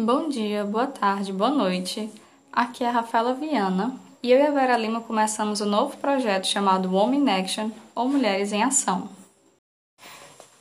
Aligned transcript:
Bom 0.00 0.28
dia, 0.28 0.64
boa 0.64 0.86
tarde, 0.86 1.32
boa 1.32 1.50
noite. 1.50 2.08
Aqui 2.52 2.84
é 2.84 2.88
a 2.88 2.92
Rafaela 2.92 3.34
Viana 3.34 3.96
e 4.22 4.30
eu 4.30 4.38
e 4.38 4.46
a 4.46 4.50
Vera 4.52 4.76
Lima 4.76 5.00
começamos 5.00 5.60
um 5.60 5.66
novo 5.66 5.96
projeto 5.96 6.46
chamado 6.46 6.88
Women 6.88 7.22
in 7.22 7.28
Action 7.28 7.70
ou 7.96 8.08
Mulheres 8.08 8.52
em 8.52 8.62
Ação. 8.62 9.08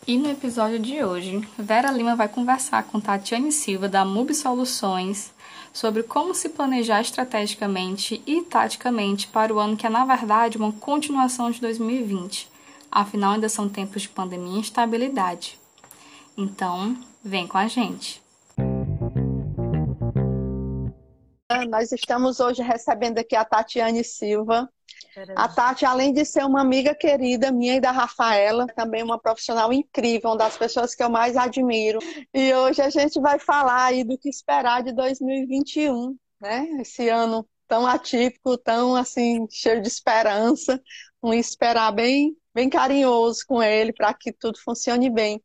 E 0.07 0.18
no 0.18 0.28
episódio 0.28 0.79
de 0.79 1.04
hoje, 1.04 1.47
Vera 1.55 1.92
Lima 1.92 2.15
vai 2.15 2.28
conversar 2.28 2.86
com 2.86 3.00
Tatiane 3.00 3.52
Silva 3.52 3.88
da 3.88 4.04
MUB 4.04 4.34
Soluções 4.34 5.32
sobre 5.71 6.01
como 6.01 6.33
se 6.33 6.50
planejar 6.50 7.01
estrategicamente 7.01 8.19
e 8.25 8.42
taticamente 8.42 9.28
para 9.28 9.54
o 9.54 9.60
ano 9.60 9.78
que 9.78 9.86
é, 9.86 9.89
na 9.89 10.04
verdade, 10.04 10.57
uma 10.57 10.71
continuação 10.71 11.51
de 11.51 11.61
2020. 11.61 12.50
Afinal, 12.92 13.33
ainda 13.33 13.50
são 13.50 13.69
tempos 13.69 14.01
de 14.01 14.10
pandemia 14.10 14.56
e 14.57 14.61
instabilidade. 14.61 15.60
Então, 16.36 16.97
vem 17.24 17.46
com 17.46 17.60
a 17.60 17.68
gente. 17.68 18.25
Nós 21.66 21.92
estamos 21.92 22.39
hoje 22.39 22.61
recebendo 22.61 23.18
aqui 23.20 23.36
a 23.36 23.46
Tatiane 23.46 24.04
Silva. 24.04 24.70
A 25.36 25.48
Tati, 25.48 25.84
além 25.84 26.14
de 26.14 26.24
ser 26.24 26.46
uma 26.46 26.61
amiga 26.61 26.93
querida 26.93 27.52
minha 27.52 27.75
e 27.75 27.82
da 27.82 27.92
Rafaela, 27.92 28.68
também 28.68 29.02
uma 29.02 29.20
profissional 29.20 29.74
incrível, 29.74 30.29
uma 30.29 30.38
das 30.38 30.57
pessoas 30.57 30.93
que 30.93 31.04
eu 31.04 31.10
mais 31.10 31.36
admiro. 31.36 32.00
E 32.34 32.53
hoje 32.53 32.81
a 32.81 32.89
gente 32.89 33.20
vai 33.20 33.39
falar 33.39 33.86
aí 33.86 34.03
do 34.03 34.17
que 34.17 34.30
esperar 34.30 34.84
de 34.84 34.94
2021, 34.94 36.16
né? 36.39 36.67
Esse 36.80 37.09
ano 37.09 37.48
tão 37.67 37.86
atípico, 37.88 38.58
tão 38.58 38.95
assim, 38.95 39.48
cheio 39.50 39.81
de 39.81 39.88
esperança, 39.88 40.80
um 41.22 41.34
esperar 41.34 41.92
bem, 41.92 42.38
bem 42.53 42.70
carinhoso 42.70 43.44
com 43.48 43.62
ele 43.62 43.92
para 43.92 44.14
que 44.14 44.31
tudo 44.31 44.59
funcione 44.59 45.09
bem. 45.09 45.42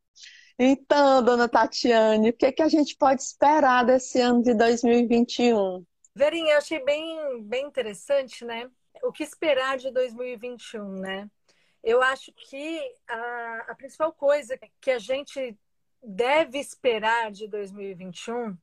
Então, 0.57 1.23
dona 1.23 1.49
Tatiane, 1.49 2.29
o 2.29 2.33
que, 2.33 2.51
que 2.51 2.61
a 2.61 2.69
gente 2.69 2.95
pode 2.95 3.23
esperar 3.23 3.83
desse 3.83 4.21
ano 4.21 4.43
de 4.43 4.53
2021? 4.53 5.83
Verinha, 6.15 6.57
achei 6.57 6.83
bem, 6.83 7.43
bem 7.43 7.65
interessante, 7.65 8.45
né? 8.45 8.69
O 9.01 9.11
que 9.11 9.23
esperar 9.23 9.77
de 9.77 9.91
2021, 9.91 10.99
né? 10.99 11.29
Eu 11.83 12.01
acho 12.01 12.31
que 12.33 12.79
a, 13.07 13.65
a 13.69 13.75
principal 13.75 14.13
coisa 14.13 14.57
que 14.79 14.91
a 14.91 14.99
gente 14.99 15.57
deve 16.01 16.59
esperar 16.59 17.31
de 17.31 17.47
2021, 17.47 18.55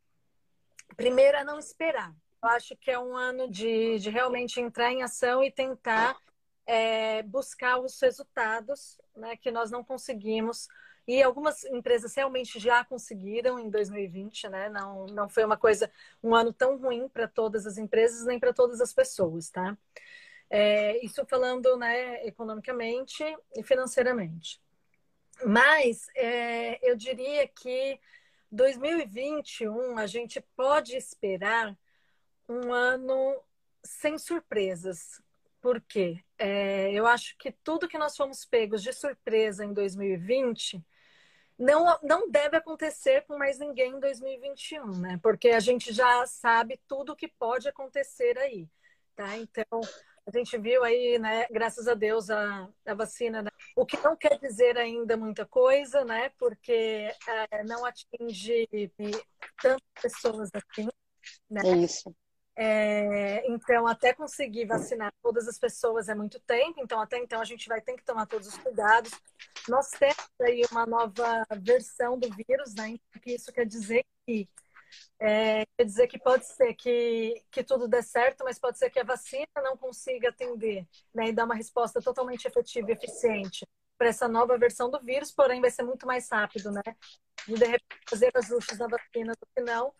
primeiro 0.96 1.38
é 1.38 1.44
não 1.44 1.58
esperar. 1.58 2.14
Eu 2.42 2.48
acho 2.50 2.76
que 2.76 2.90
é 2.90 2.98
um 2.98 3.16
ano 3.16 3.50
de, 3.50 3.98
de 3.98 4.10
realmente 4.10 4.60
entrar 4.60 4.92
em 4.92 5.02
ação 5.02 5.42
e 5.42 5.50
tentar 5.50 6.16
é, 6.64 7.22
buscar 7.24 7.78
os 7.78 8.00
resultados 8.00 8.98
né, 9.16 9.36
que 9.36 9.50
nós 9.50 9.70
não 9.70 9.82
conseguimos 9.82 10.68
e 11.10 11.20
algumas 11.24 11.64
empresas 11.64 12.14
realmente 12.14 12.60
já 12.60 12.84
conseguiram 12.84 13.58
em 13.58 13.68
2020, 13.68 14.48
né? 14.48 14.68
Não, 14.68 15.06
não 15.06 15.28
foi 15.28 15.44
uma 15.44 15.56
coisa, 15.56 15.90
um 16.22 16.36
ano 16.36 16.52
tão 16.52 16.78
ruim 16.78 17.08
para 17.08 17.26
todas 17.26 17.66
as 17.66 17.76
empresas 17.78 18.24
nem 18.24 18.38
para 18.38 18.52
todas 18.52 18.80
as 18.80 18.92
pessoas, 18.92 19.50
tá? 19.50 19.76
É, 20.48 21.04
isso 21.04 21.26
falando, 21.26 21.76
né, 21.76 22.24
economicamente 22.24 23.24
e 23.56 23.62
financeiramente. 23.64 24.62
Mas 25.44 26.06
é, 26.14 26.78
eu 26.88 26.94
diria 26.94 27.48
que 27.48 27.98
2021 28.52 29.98
a 29.98 30.06
gente 30.06 30.40
pode 30.54 30.94
esperar 30.96 31.76
um 32.48 32.72
ano 32.72 33.42
sem 33.82 34.16
surpresas. 34.16 35.20
Por 35.60 35.80
quê? 35.80 36.22
É, 36.38 36.92
eu 36.92 37.04
acho 37.04 37.36
que 37.36 37.50
tudo 37.50 37.88
que 37.88 37.98
nós 37.98 38.16
fomos 38.16 38.44
pegos 38.44 38.80
de 38.80 38.92
surpresa 38.92 39.64
em 39.64 39.72
2020 39.72 40.80
não, 41.60 41.98
não 42.02 42.30
deve 42.30 42.56
acontecer 42.56 43.22
com 43.26 43.36
mais 43.36 43.58
ninguém 43.58 43.92
em 43.92 44.00
2021, 44.00 44.98
né? 44.98 45.20
Porque 45.22 45.50
a 45.50 45.60
gente 45.60 45.92
já 45.92 46.26
sabe 46.26 46.80
tudo 46.88 47.12
o 47.12 47.16
que 47.16 47.28
pode 47.28 47.68
acontecer 47.68 48.38
aí, 48.38 48.66
tá? 49.14 49.36
Então, 49.36 49.80
a 50.26 50.38
gente 50.38 50.56
viu 50.56 50.82
aí, 50.82 51.18
né, 51.18 51.46
graças 51.50 51.86
a 51.86 51.94
Deus, 51.94 52.30
a, 52.30 52.66
a 52.86 52.94
vacina, 52.94 53.42
né? 53.42 53.50
o 53.76 53.84
que 53.84 53.96
não 53.98 54.16
quer 54.16 54.38
dizer 54.38 54.78
ainda 54.78 55.16
muita 55.16 55.44
coisa, 55.44 56.02
né? 56.04 56.30
Porque 56.38 57.12
é, 57.50 57.64
não 57.64 57.84
atinge 57.84 58.66
tantas 59.60 59.86
pessoas 60.00 60.50
assim, 60.54 60.88
né? 61.50 61.60
É 61.64 61.76
isso. 61.76 62.14
É, 62.62 63.50
então, 63.50 63.86
até 63.86 64.12
conseguir 64.12 64.66
vacinar 64.66 65.10
todas 65.22 65.48
as 65.48 65.58
pessoas 65.58 66.10
é 66.10 66.14
muito 66.14 66.38
tempo, 66.40 66.78
então 66.82 67.00
até 67.00 67.16
então 67.16 67.40
a 67.40 67.44
gente 67.44 67.66
vai 67.66 67.80
ter 67.80 67.94
que 67.96 68.04
tomar 68.04 68.26
todos 68.26 68.48
os 68.48 68.58
cuidados. 68.58 69.10
Nós 69.66 69.88
temos 69.88 70.28
aí 70.42 70.62
uma 70.70 70.84
nova 70.84 71.46
versão 71.62 72.18
do 72.18 72.28
vírus, 72.28 72.74
né? 72.74 72.90
Então, 72.90 73.22
que 73.22 73.32
isso 73.32 73.50
quer 73.50 73.64
dizer 73.64 74.04
que 74.26 74.46
é, 75.18 75.64
quer 75.74 75.84
dizer 75.84 76.06
que 76.06 76.18
pode 76.18 76.44
ser 76.46 76.74
que, 76.74 77.42
que 77.50 77.64
tudo 77.64 77.88
dê 77.88 78.02
certo, 78.02 78.44
mas 78.44 78.58
pode 78.58 78.78
ser 78.78 78.90
que 78.90 79.00
a 79.00 79.04
vacina 79.04 79.46
não 79.62 79.74
consiga 79.74 80.28
atender 80.28 80.86
né, 81.14 81.28
e 81.28 81.32
dar 81.32 81.46
uma 81.46 81.54
resposta 81.54 82.00
totalmente 82.02 82.44
efetiva 82.46 82.90
e 82.90 82.94
eficiente 82.94 83.66
para 83.96 84.08
essa 84.08 84.28
nova 84.28 84.58
versão 84.58 84.90
do 84.90 85.00
vírus, 85.00 85.32
porém 85.32 85.62
vai 85.62 85.70
ser 85.70 85.82
muito 85.84 86.06
mais 86.06 86.28
rápido, 86.30 86.70
né? 86.72 86.82
De, 87.46 87.54
de 87.54 87.64
repente 87.64 88.00
fazer 88.08 88.30
ajustes 88.34 88.78
na 88.78 88.86
vacina 88.86 89.32
do 89.32 89.48
que 89.54 89.62
não. 89.62 89.94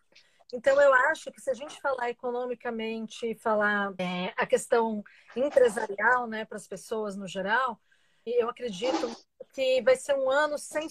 Então, 0.53 0.81
eu 0.81 0.93
acho 0.93 1.31
que 1.31 1.41
se 1.41 1.51
a 1.51 1.55
gente 1.55 1.81
falar 1.81 2.11
economicamente, 2.11 3.35
falar 3.37 3.95
é, 3.99 4.33
a 4.37 4.47
questão 4.47 5.03
empresarial, 5.37 6.27
né, 6.27 6.45
para 6.45 6.57
as 6.57 6.67
pessoas 6.67 7.17
no 7.17 7.27
geral, 7.27 7.81
eu 8.27 8.49
acredito 8.49 9.11
que 9.53 9.81
vai 9.83 9.97
ser 9.97 10.15
um 10.15 10.31
ano 10.31 10.59
sem, 10.59 10.89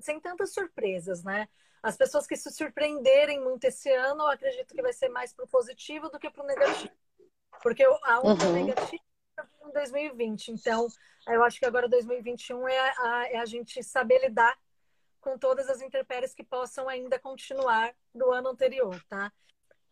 sem 0.00 0.20
tantas 0.20 0.52
surpresas, 0.52 1.22
né? 1.22 1.48
As 1.82 1.96
pessoas 1.96 2.26
que 2.26 2.36
se 2.36 2.50
surpreenderem 2.50 3.40
muito 3.40 3.64
esse 3.64 3.90
ano, 3.90 4.22
eu 4.22 4.30
acredito 4.30 4.74
que 4.74 4.82
vai 4.82 4.92
ser 4.92 5.08
mais 5.08 5.32
para 5.32 5.44
o 5.44 5.48
positivo 5.48 6.08
do 6.08 6.18
que 6.18 6.30
para 6.30 6.44
o 6.44 6.46
negativo. 6.46 6.92
Porque 7.62 7.84
a 7.84 8.20
onda 8.20 8.46
uhum. 8.46 8.64
negativa 8.64 9.02
em 9.66 9.72
2020. 9.72 10.48
Então, 10.52 10.86
eu 11.28 11.42
acho 11.42 11.58
que 11.58 11.66
agora 11.66 11.88
2021 11.88 12.68
é 12.68 12.78
a, 12.78 13.28
é 13.30 13.38
a 13.38 13.44
gente 13.44 13.82
saber 13.82 14.20
lidar 14.20 14.56
com 15.22 15.38
todas 15.38 15.70
as 15.70 15.80
intempéries 15.80 16.34
que 16.34 16.44
possam 16.44 16.88
ainda 16.88 17.18
continuar 17.18 17.94
do 18.14 18.30
ano 18.30 18.50
anterior, 18.50 19.02
tá? 19.08 19.32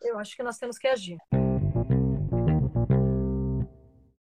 Eu 0.03 0.19
acho 0.19 0.37
que 0.37 0.43
nós 0.43 0.59
temos 0.59 0.77
que 0.77 0.89
agir. 0.89 1.19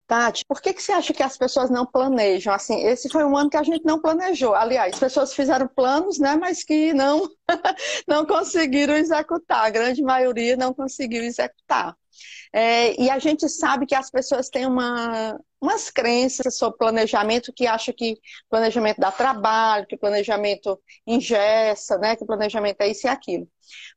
Tati, 0.07 0.45
por 0.45 0.61
que, 0.61 0.73
que 0.73 0.81
você 0.81 0.93
acha 0.93 1.13
que 1.13 1.21
as 1.21 1.37
pessoas 1.37 1.69
não 1.69 1.85
planejam? 1.85 2.53
Assim, 2.53 2.81
esse 2.85 3.09
foi 3.09 3.25
um 3.25 3.35
ano 3.35 3.49
que 3.49 3.57
a 3.57 3.63
gente 3.63 3.83
não 3.83 3.99
planejou. 3.99 4.55
Aliás, 4.55 4.93
as 4.93 4.99
pessoas 4.99 5.33
fizeram 5.33 5.67
planos, 5.67 6.17
né, 6.17 6.37
mas 6.37 6.63
que 6.63 6.93
não, 6.93 7.29
não 8.07 8.25
conseguiram 8.25 8.95
executar. 8.95 9.65
A 9.65 9.69
grande 9.69 10.01
maioria 10.01 10.55
não 10.55 10.73
conseguiu 10.73 11.23
executar. 11.23 11.93
É, 12.53 12.99
e 12.99 13.09
a 13.09 13.19
gente 13.19 13.47
sabe 13.49 13.85
que 13.85 13.93
as 13.93 14.09
pessoas 14.09 14.49
têm 14.49 14.65
uma, 14.65 15.37
umas 15.61 15.89
crenças 15.89 16.57
sobre 16.57 16.77
planejamento 16.77 17.53
que 17.53 17.67
acham 17.67 17.93
que 17.95 18.17
planejamento 18.49 18.99
dá 18.99 19.11
trabalho, 19.11 19.85
que 19.85 19.97
planejamento 19.97 20.79
ingessa, 21.05 21.97
né, 21.97 22.15
que 22.15 22.25
planejamento 22.25 22.81
é 22.81 22.89
isso 22.89 23.07
e 23.07 23.09
aquilo. 23.09 23.47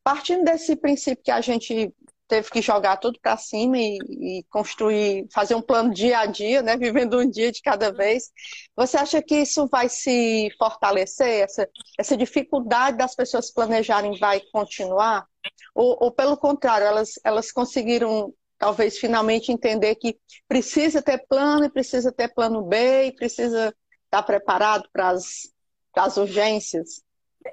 Partindo 0.03 0.45
desse 0.45 0.75
princípio 0.77 1.23
que 1.23 1.31
a 1.31 1.41
gente 1.41 1.95
teve 2.31 2.49
que 2.49 2.63
jogar 2.63 2.97
tudo 2.97 3.19
para 3.21 3.37
cima 3.37 3.77
e, 3.77 3.99
e, 4.09 4.45
construir, 4.49 5.27
fazer 5.35 5.57
um 5.57 5.61
plano 5.61 5.93
dia 5.93 6.21
a 6.21 6.27
dia, 6.27 6.63
né, 6.63 6.77
vivendo 6.79 7.19
um 7.19 7.29
dia 7.29 7.51
de 7.51 7.61
cada 7.61 7.91
vez. 7.93 8.31
Você 8.77 8.97
acha 8.97 9.21
que 9.21 9.35
isso 9.35 9.67
vai 9.67 9.89
se 9.89 10.49
fortalecer? 10.57 11.43
Essa, 11.43 11.69
essa 11.99 12.17
dificuldade 12.17 12.97
das 12.97 13.17
pessoas 13.17 13.53
planejarem 13.53 14.17
vai 14.19 14.41
continuar? 14.53 15.27
Ou, 15.75 15.97
ou 16.01 16.13
pelo 16.13 16.37
contrário, 16.37 16.87
elas, 16.87 17.15
elas 17.25 17.51
conseguiram 17.51 18.33
talvez 18.57 18.99
finalmente 18.99 19.51
entender 19.51 19.97
que 19.97 20.17
precisa 20.47 21.03
ter 21.03 21.27
plano 21.27 21.65
e 21.65 21.71
precisa 21.71 22.13
ter 22.13 22.33
plano 22.33 22.63
B 22.63 23.07
e 23.07 23.13
precisa 23.13 23.75
estar 24.05 24.23
preparado 24.23 24.89
para 24.93 25.09
as, 25.09 25.53
para 25.93 26.05
as 26.05 26.17
urgências? 26.17 27.03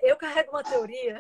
Eu 0.03 0.17
carrego 0.17 0.51
uma 0.51 0.63
teoria 0.63 1.19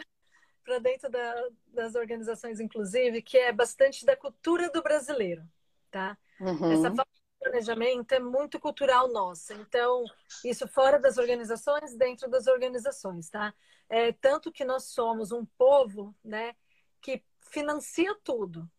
para 0.63 0.79
dentro 0.79 1.09
da, 1.09 1.47
das 1.77 1.93
organizações, 1.93 2.59
inclusive, 2.59 3.21
que 3.21 3.37
é 3.37 3.53
bastante 3.53 4.03
da 4.03 4.15
cultura 4.15 4.69
do 4.71 4.81
brasileiro, 4.81 5.47
tá? 5.91 6.17
Uhum. 6.39 6.71
Essa 6.71 6.93
falta 6.93 7.11
de 7.13 7.39
planejamento 7.39 8.11
é 8.13 8.19
muito 8.19 8.59
cultural 8.59 9.07
nossa. 9.07 9.53
Então, 9.53 10.03
isso 10.43 10.67
fora 10.67 10.99
das 10.99 11.17
organizações, 11.17 11.95
dentro 11.95 12.27
das 12.29 12.47
organizações, 12.47 13.29
tá? 13.29 13.53
É, 13.87 14.11
tanto 14.11 14.51
que 14.51 14.65
nós 14.65 14.85
somos 14.85 15.31
um 15.31 15.45
povo, 15.45 16.13
né, 16.23 16.55
que 16.99 17.23
financia 17.51 18.13
tudo, 18.23 18.69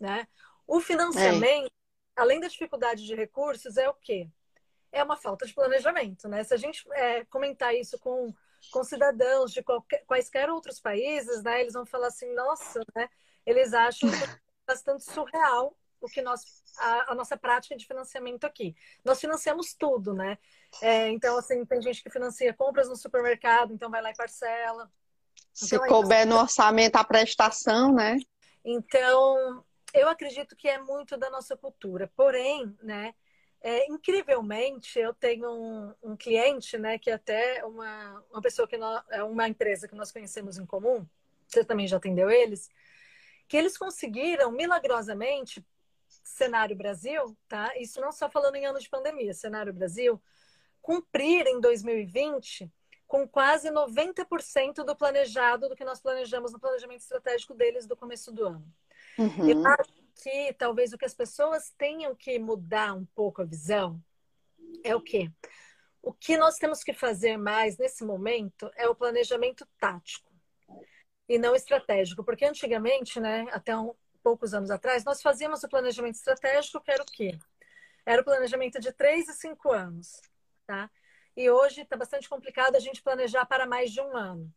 né? 0.00 0.26
O 0.66 0.80
financiamento, 0.80 1.66
é. 1.66 2.20
além 2.20 2.40
da 2.40 2.48
dificuldade 2.48 3.04
de 3.04 3.14
recursos, 3.14 3.76
é 3.76 3.88
o 3.88 3.94
quê? 3.94 4.28
É 4.90 5.04
uma 5.04 5.16
falta 5.16 5.46
de 5.46 5.54
planejamento, 5.54 6.28
né? 6.28 6.42
Se 6.42 6.54
a 6.54 6.56
gente 6.56 6.82
é, 6.92 7.24
comentar 7.26 7.74
isso 7.74 7.98
com 7.98 8.34
com 8.70 8.84
cidadãos 8.84 9.52
de 9.52 9.62
qualquer, 9.62 10.04
quaisquer 10.06 10.50
outros 10.50 10.80
países, 10.80 11.42
né, 11.42 11.60
eles 11.60 11.72
vão 11.72 11.84
falar 11.84 12.08
assim, 12.08 12.32
nossa, 12.34 12.80
né, 12.94 13.08
eles 13.44 13.72
acham 13.72 14.08
bastante 14.66 15.04
surreal 15.04 15.76
o 16.00 16.08
que 16.08 16.20
nós, 16.20 16.40
a, 16.78 17.12
a, 17.12 17.14
nossa 17.14 17.36
prática 17.36 17.76
de 17.76 17.86
financiamento 17.86 18.44
aqui. 18.44 18.74
Nós 19.04 19.20
financiamos 19.20 19.72
tudo, 19.72 20.12
né? 20.12 20.36
É, 20.80 21.08
então, 21.08 21.38
assim, 21.38 21.64
tem 21.64 21.80
gente 21.80 22.02
que 22.02 22.10
financia 22.10 22.52
compras 22.52 22.88
no 22.88 22.96
supermercado, 22.96 23.72
então 23.72 23.88
vai 23.88 24.02
lá 24.02 24.10
e 24.10 24.16
parcela. 24.16 24.90
Se 25.52 25.76
então, 25.76 25.86
couber 25.86 26.26
no 26.26 26.36
orçamento 26.36 26.96
a 26.96 27.04
prestação, 27.04 27.94
né? 27.94 28.16
Então, 28.64 29.64
eu 29.94 30.08
acredito 30.08 30.56
que 30.56 30.68
é 30.68 30.78
muito 30.78 31.16
da 31.16 31.30
nossa 31.30 31.56
cultura. 31.56 32.10
Porém, 32.16 32.76
né, 32.82 33.14
é, 33.62 33.90
incrivelmente, 33.90 34.98
eu 34.98 35.14
tenho 35.14 35.48
um, 35.48 35.94
um, 36.02 36.16
cliente, 36.16 36.76
né, 36.76 36.98
que 36.98 37.08
é 37.08 37.14
até 37.14 37.64
uma, 37.64 38.24
uma 38.32 38.42
pessoa 38.42 38.66
que 38.66 38.76
nós, 38.76 39.02
é 39.10 39.22
uma 39.22 39.48
empresa 39.48 39.86
que 39.86 39.94
nós 39.94 40.10
conhecemos 40.10 40.58
em 40.58 40.66
comum, 40.66 41.06
você 41.46 41.64
também 41.64 41.86
já 41.86 41.96
atendeu 41.96 42.28
eles, 42.30 42.68
que 43.46 43.56
eles 43.56 43.78
conseguiram 43.78 44.50
milagrosamente 44.50 45.64
cenário 46.24 46.76
Brasil, 46.76 47.36
tá? 47.48 47.72
Isso 47.78 48.00
não 48.00 48.10
só 48.10 48.28
falando 48.28 48.56
em 48.56 48.66
anos 48.66 48.82
de 48.82 48.90
pandemia, 48.90 49.32
cenário 49.32 49.72
Brasil, 49.72 50.20
cumprir 50.80 51.46
em 51.46 51.60
2020 51.60 52.70
com 53.06 53.28
quase 53.28 53.70
90% 53.70 54.84
do 54.84 54.96
planejado 54.96 55.68
do 55.68 55.76
que 55.76 55.84
nós 55.84 56.00
planejamos 56.00 56.52
no 56.52 56.58
planejamento 56.58 57.00
estratégico 57.00 57.54
deles 57.54 57.86
do 57.86 57.94
começo 57.94 58.32
do 58.32 58.46
ano. 58.46 58.74
Uhum. 59.18 59.66
Acho 59.66 60.01
que 60.22 60.52
talvez 60.54 60.92
o 60.92 60.98
que 60.98 61.04
as 61.04 61.14
pessoas 61.14 61.70
tenham 61.76 62.14
que 62.14 62.38
mudar 62.38 62.94
um 62.94 63.04
pouco 63.06 63.42
a 63.42 63.44
visão 63.44 64.00
é 64.84 64.94
o 64.94 65.00
quê? 65.00 65.30
O 66.00 66.12
que 66.12 66.36
nós 66.36 66.56
temos 66.56 66.82
que 66.82 66.92
fazer 66.92 67.36
mais 67.36 67.76
nesse 67.76 68.04
momento 68.04 68.70
é 68.76 68.88
o 68.88 68.94
planejamento 68.94 69.66
tático 69.78 70.32
e 71.28 71.38
não 71.38 71.54
estratégico, 71.54 72.24
porque 72.24 72.44
antigamente, 72.44 73.20
né, 73.20 73.46
até 73.52 73.76
um, 73.76 73.94
poucos 74.22 74.54
anos 74.54 74.70
atrás, 74.70 75.04
nós 75.04 75.20
fazíamos 75.20 75.62
o 75.62 75.68
planejamento 75.68 76.16
estratégico, 76.16 76.80
que 76.80 76.90
era 76.90 77.02
o 77.02 77.06
quê? 77.06 77.38
Era 78.04 78.22
o 78.22 78.24
planejamento 78.24 78.80
de 78.80 78.92
três 78.92 79.28
e 79.28 79.32
cinco 79.34 79.72
anos, 79.72 80.20
tá? 80.66 80.90
E 81.36 81.50
hoje 81.50 81.82
está 81.82 81.96
bastante 81.96 82.28
complicado 82.28 82.76
a 82.76 82.80
gente 82.80 83.02
planejar 83.02 83.46
para 83.46 83.66
mais 83.66 83.90
de 83.90 84.00
um 84.00 84.16
ano, 84.16 84.52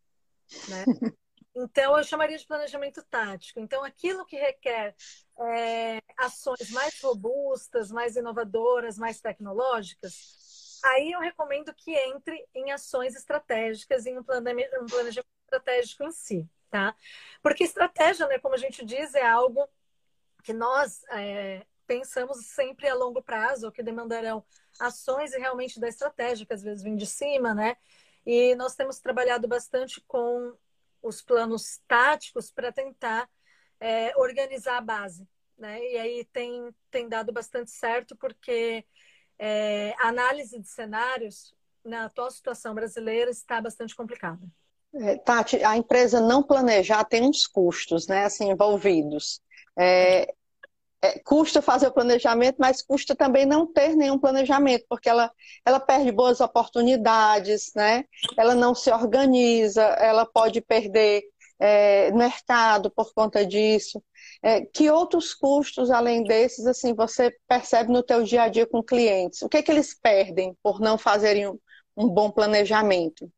né? 0.67 0.85
Então, 1.55 1.97
eu 1.97 2.03
chamaria 2.03 2.37
de 2.37 2.45
planejamento 2.45 3.01
tático. 3.03 3.61
Então, 3.61 3.83
aquilo 3.83 4.25
que 4.25 4.35
requer 4.35 4.93
é, 5.39 6.01
ações 6.17 6.69
mais 6.71 6.99
robustas, 7.01 7.89
mais 7.89 8.17
inovadoras, 8.17 8.97
mais 8.97 9.21
tecnológicas, 9.21 10.79
aí 10.83 11.11
eu 11.13 11.19
recomendo 11.21 11.73
que 11.73 11.91
entre 11.91 12.45
em 12.53 12.71
ações 12.71 13.15
estratégicas, 13.15 14.05
em 14.05 14.19
um 14.19 14.23
planejamento, 14.23 14.83
um 14.83 14.85
planejamento 14.85 15.29
estratégico 15.45 16.03
em 16.03 16.11
si, 16.11 16.49
tá? 16.69 16.93
Porque 17.41 17.63
estratégia, 17.63 18.27
né, 18.27 18.37
como 18.37 18.55
a 18.55 18.57
gente 18.57 18.83
diz, 18.83 19.15
é 19.15 19.25
algo 19.25 19.67
que 20.43 20.51
nós 20.51 21.03
é, 21.09 21.65
pensamos 21.87 22.45
sempre 22.47 22.89
a 22.89 22.93
longo 22.93 23.21
prazo, 23.21 23.71
que 23.71 23.81
demandarão 23.81 24.43
ações 24.79 25.33
e 25.33 25.39
realmente 25.39 25.79
da 25.79 25.87
estratégia, 25.87 26.45
que 26.45 26.53
às 26.53 26.61
vezes 26.61 26.83
vem 26.83 26.97
de 26.97 27.05
cima, 27.05 27.53
né? 27.53 27.77
E 28.25 28.55
nós 28.55 28.75
temos 28.75 28.99
trabalhado 28.99 29.47
bastante 29.47 30.01
com 30.01 30.53
os 31.05 31.21
planos 31.21 31.79
táticos 31.87 32.51
para 32.51 32.71
tentar 32.71 33.29
é, 33.79 34.11
organizar 34.17 34.77
a 34.77 34.81
base. 34.81 35.27
Né? 35.57 35.79
E 35.91 35.97
aí 35.97 36.25
tem, 36.25 36.73
tem 36.89 37.07
dado 37.07 37.31
bastante 37.31 37.69
certo, 37.71 38.15
porque 38.15 38.83
é, 39.37 39.93
a 39.99 40.07
análise 40.07 40.59
de 40.59 40.67
cenários 40.67 41.55
na 41.83 42.05
atual 42.05 42.31
situação 42.31 42.73
brasileira 42.73 43.29
está 43.29 43.61
bastante 43.61 43.95
complicada. 43.95 44.41
É, 44.93 45.17
Tati, 45.17 45.63
a 45.63 45.77
empresa 45.77 46.19
não 46.19 46.41
planejar 46.41 47.03
tem 47.03 47.21
uns 47.21 47.45
custos 47.45 48.07
né, 48.07 48.25
assim, 48.25 48.49
envolvidos. 48.49 49.41
É, 49.77 50.33
é, 51.01 51.19
custa 51.19 51.61
fazer 51.61 51.87
o 51.87 51.93
planejamento, 51.93 52.57
mas 52.59 52.81
custa 52.81 53.15
também 53.15 53.45
não 53.45 53.71
ter 53.71 53.95
nenhum 53.95 54.17
planejamento, 54.17 54.85
porque 54.89 55.09
ela, 55.09 55.31
ela 55.65 55.79
perde 55.79 56.11
boas 56.11 56.41
oportunidades, 56.41 57.71
né? 57.75 58.05
ela 58.37 58.55
não 58.55 58.73
se 58.73 58.91
organiza, 58.91 59.83
ela 59.83 60.25
pode 60.25 60.61
perder 60.61 61.23
é, 61.59 62.11
mercado 62.11 62.91
por 62.91 63.13
conta 63.13 63.45
disso. 63.45 64.01
É, 64.43 64.61
que 64.61 64.89
outros 64.89 65.33
custos, 65.33 65.89
além 65.91 66.23
desses, 66.23 66.65
assim, 66.65 66.93
você 66.93 67.31
percebe 67.47 67.91
no 67.91 68.03
teu 68.03 68.23
dia 68.23 68.43
a 68.43 68.49
dia 68.49 68.65
com 68.67 68.83
clientes? 68.83 69.41
O 69.41 69.49
que, 69.49 69.57
é 69.57 69.63
que 69.63 69.71
eles 69.71 69.97
perdem 69.99 70.55
por 70.61 70.79
não 70.79 70.97
fazerem 70.97 71.47
um, 71.47 71.59
um 71.95 72.09
bom 72.09 72.29
planejamento? 72.31 73.31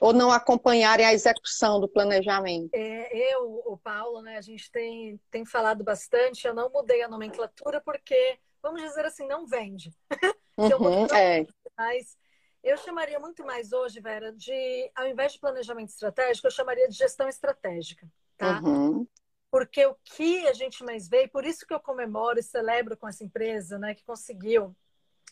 Ou 0.00 0.12
não 0.12 0.30
acompanharem 0.30 1.04
a 1.04 1.12
execução 1.12 1.80
do 1.80 1.88
planejamento? 1.88 2.70
É, 2.72 3.34
eu, 3.34 3.62
o 3.66 3.76
Paulo, 3.76 4.22
né, 4.22 4.36
a 4.36 4.40
gente 4.40 4.70
tem, 4.70 5.20
tem 5.30 5.44
falado 5.44 5.82
bastante, 5.82 6.46
eu 6.46 6.54
não 6.54 6.70
mudei 6.70 7.02
a 7.02 7.08
nomenclatura 7.08 7.80
porque, 7.80 8.38
vamos 8.62 8.82
dizer 8.82 9.04
assim, 9.04 9.26
não 9.26 9.46
vende. 9.46 9.92
Uhum, 10.58 11.06
eu 11.06 11.14
é. 11.14 11.46
Mas 11.76 12.18
eu 12.64 12.76
chamaria 12.78 13.20
muito 13.20 13.44
mais 13.46 13.72
hoje, 13.72 14.00
Vera, 14.00 14.32
de, 14.32 14.90
ao 14.92 15.06
invés 15.06 15.32
de 15.34 15.38
planejamento 15.38 15.90
estratégico, 15.90 16.48
eu 16.48 16.50
chamaria 16.50 16.88
de 16.88 16.96
gestão 16.96 17.28
estratégica, 17.28 18.10
tá? 18.36 18.60
Uhum. 18.60 19.06
Porque 19.52 19.86
o 19.86 19.96
que 20.02 20.48
a 20.48 20.52
gente 20.52 20.82
mais 20.82 21.08
vê, 21.08 21.22
e 21.22 21.28
por 21.28 21.44
isso 21.44 21.64
que 21.64 21.72
eu 21.72 21.78
comemoro 21.78 22.40
e 22.40 22.42
celebro 22.42 22.96
com 22.96 23.06
essa 23.06 23.22
empresa, 23.22 23.78
né, 23.78 23.94
que 23.94 24.04
conseguiu 24.04 24.74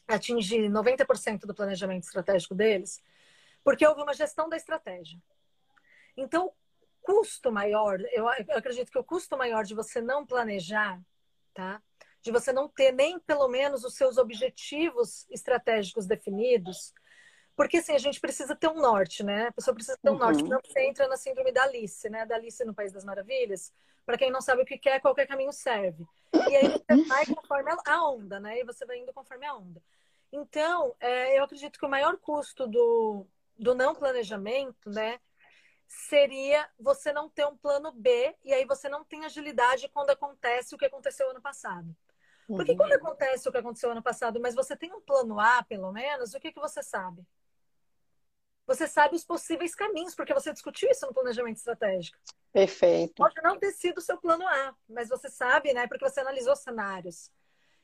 atingir 0.06 0.70
90% 0.70 1.40
do 1.40 1.54
planejamento 1.54 2.04
estratégico 2.04 2.54
deles, 2.54 3.02
porque 3.66 3.84
houve 3.84 4.00
uma 4.00 4.14
gestão 4.14 4.48
da 4.48 4.56
estratégia. 4.56 5.20
Então, 6.16 6.52
custo 7.02 7.50
maior, 7.50 8.00
eu, 8.12 8.24
eu 8.48 8.56
acredito 8.56 8.92
que 8.92 8.98
o 8.98 9.02
custo 9.02 9.36
maior 9.36 9.64
de 9.64 9.74
você 9.74 10.00
não 10.00 10.24
planejar, 10.24 11.00
tá? 11.52 11.82
De 12.22 12.30
você 12.30 12.52
não 12.52 12.68
ter 12.68 12.92
nem 12.92 13.18
pelo 13.18 13.48
menos 13.48 13.82
os 13.82 13.96
seus 13.96 14.18
objetivos 14.18 15.28
estratégicos 15.30 16.06
definidos, 16.06 16.94
porque 17.56 17.78
assim, 17.78 17.92
a 17.92 17.98
gente 17.98 18.20
precisa 18.20 18.54
ter 18.54 18.68
um 18.68 18.80
norte, 18.80 19.24
né? 19.24 19.48
A 19.48 19.52
pessoa 19.52 19.74
precisa 19.74 19.98
ter 20.00 20.10
um 20.10 20.12
uhum. 20.12 20.18
norte. 20.20 20.44
Não 20.44 20.60
você 20.60 20.86
entra 20.86 21.08
na 21.08 21.16
síndrome 21.16 21.50
da 21.50 21.64
Alice, 21.64 22.08
né? 22.08 22.24
Da 22.24 22.36
Alice 22.36 22.64
no 22.64 22.74
País 22.74 22.92
das 22.92 23.04
Maravilhas. 23.04 23.72
Para 24.04 24.16
quem 24.16 24.30
não 24.30 24.40
sabe 24.40 24.62
o 24.62 24.64
que 24.64 24.78
quer, 24.78 25.00
qualquer 25.00 25.26
caminho 25.26 25.52
serve. 25.52 26.06
E 26.32 26.56
aí 26.56 26.68
você 26.68 27.04
vai 27.08 27.26
conforme 27.26 27.74
a 27.84 28.08
onda, 28.08 28.38
né? 28.38 28.60
E 28.60 28.64
você 28.64 28.86
vai 28.86 28.98
indo 28.98 29.12
conforme 29.12 29.44
a 29.44 29.56
onda. 29.56 29.82
Então, 30.30 30.94
é, 31.00 31.36
eu 31.36 31.42
acredito 31.42 31.78
que 31.80 31.86
o 31.86 31.88
maior 31.88 32.16
custo 32.18 32.68
do, 32.68 33.26
do 33.58 33.74
não 33.74 33.94
planejamento, 33.94 34.90
né? 34.90 35.20
Seria 35.86 36.68
você 36.78 37.12
não 37.12 37.28
ter 37.28 37.46
um 37.46 37.56
plano 37.56 37.92
B 37.92 38.34
e 38.44 38.52
aí 38.52 38.64
você 38.64 38.88
não 38.88 39.04
tem 39.04 39.24
agilidade 39.24 39.88
quando 39.88 40.10
acontece 40.10 40.74
o 40.74 40.78
que 40.78 40.86
aconteceu 40.86 41.30
ano 41.30 41.40
passado. 41.40 41.94
Porque 42.46 42.72
uhum. 42.72 42.76
quando 42.76 42.92
acontece 42.92 43.48
o 43.48 43.52
que 43.52 43.58
aconteceu 43.58 43.90
ano 43.90 44.02
passado, 44.02 44.40
mas 44.40 44.54
você 44.54 44.76
tem 44.76 44.92
um 44.92 45.00
plano 45.00 45.40
A, 45.40 45.64
pelo 45.64 45.92
menos, 45.92 46.34
o 46.34 46.40
que, 46.40 46.52
que 46.52 46.60
você 46.60 46.82
sabe? 46.82 47.26
Você 48.66 48.86
sabe 48.86 49.14
os 49.14 49.24
possíveis 49.24 49.74
caminhos, 49.74 50.14
porque 50.14 50.34
você 50.34 50.52
discutiu 50.52 50.88
isso 50.90 51.06
no 51.06 51.14
planejamento 51.14 51.56
estratégico. 51.56 52.18
Perfeito. 52.52 53.14
Pode 53.14 53.40
não 53.42 53.58
ter 53.58 53.72
sido 53.72 53.98
o 53.98 54.00
seu 54.00 54.18
plano 54.18 54.46
A, 54.46 54.74
mas 54.88 55.08
você 55.08 55.28
sabe, 55.28 55.72
né? 55.72 55.86
Porque 55.86 56.08
você 56.08 56.20
analisou 56.20 56.56
cenários. 56.56 57.30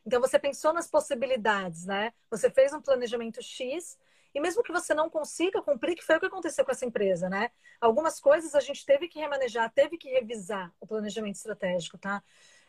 Então 0.04 0.20
você 0.20 0.38
pensou 0.38 0.72
nas 0.72 0.88
possibilidades, 0.88 1.86
né? 1.86 2.12
Você 2.30 2.50
fez 2.50 2.72
um 2.72 2.80
planejamento 2.80 3.40
X 3.40 3.96
e 4.34 4.40
mesmo 4.40 4.62
que 4.62 4.72
você 4.72 4.94
não 4.94 5.10
consiga 5.10 5.62
cumprir, 5.62 5.94
que 5.94 6.04
foi 6.04 6.16
o 6.16 6.20
que 6.20 6.26
aconteceu 6.26 6.64
com 6.64 6.70
essa 6.70 6.86
empresa, 6.86 7.28
né? 7.28 7.50
Algumas 7.80 8.18
coisas 8.18 8.54
a 8.54 8.60
gente 8.60 8.84
teve 8.84 9.08
que 9.08 9.18
remanejar, 9.18 9.70
teve 9.72 9.98
que 9.98 10.08
revisar 10.08 10.72
o 10.80 10.86
planejamento 10.86 11.36
estratégico, 11.36 11.98
tá? 11.98 12.22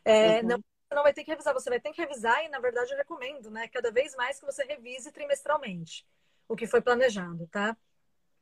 É, 0.03 0.41
uhum. 0.41 0.47
não, 0.47 0.57
você 0.57 0.95
não 0.95 1.03
vai 1.03 1.13
ter 1.13 1.23
que 1.23 1.31
revisar, 1.31 1.53
você 1.53 1.69
vai 1.69 1.79
ter 1.79 1.91
que 1.91 2.01
revisar 2.01 2.43
e, 2.43 2.49
na 2.49 2.59
verdade, 2.59 2.91
eu 2.91 2.97
recomendo, 2.97 3.49
né? 3.49 3.67
Cada 3.67 3.91
vez 3.91 4.15
mais 4.15 4.39
que 4.39 4.45
você 4.45 4.63
revise 4.65 5.11
trimestralmente 5.11 6.05
o 6.47 6.55
que 6.55 6.67
foi 6.67 6.81
planejado, 6.81 7.47
tá? 7.47 7.75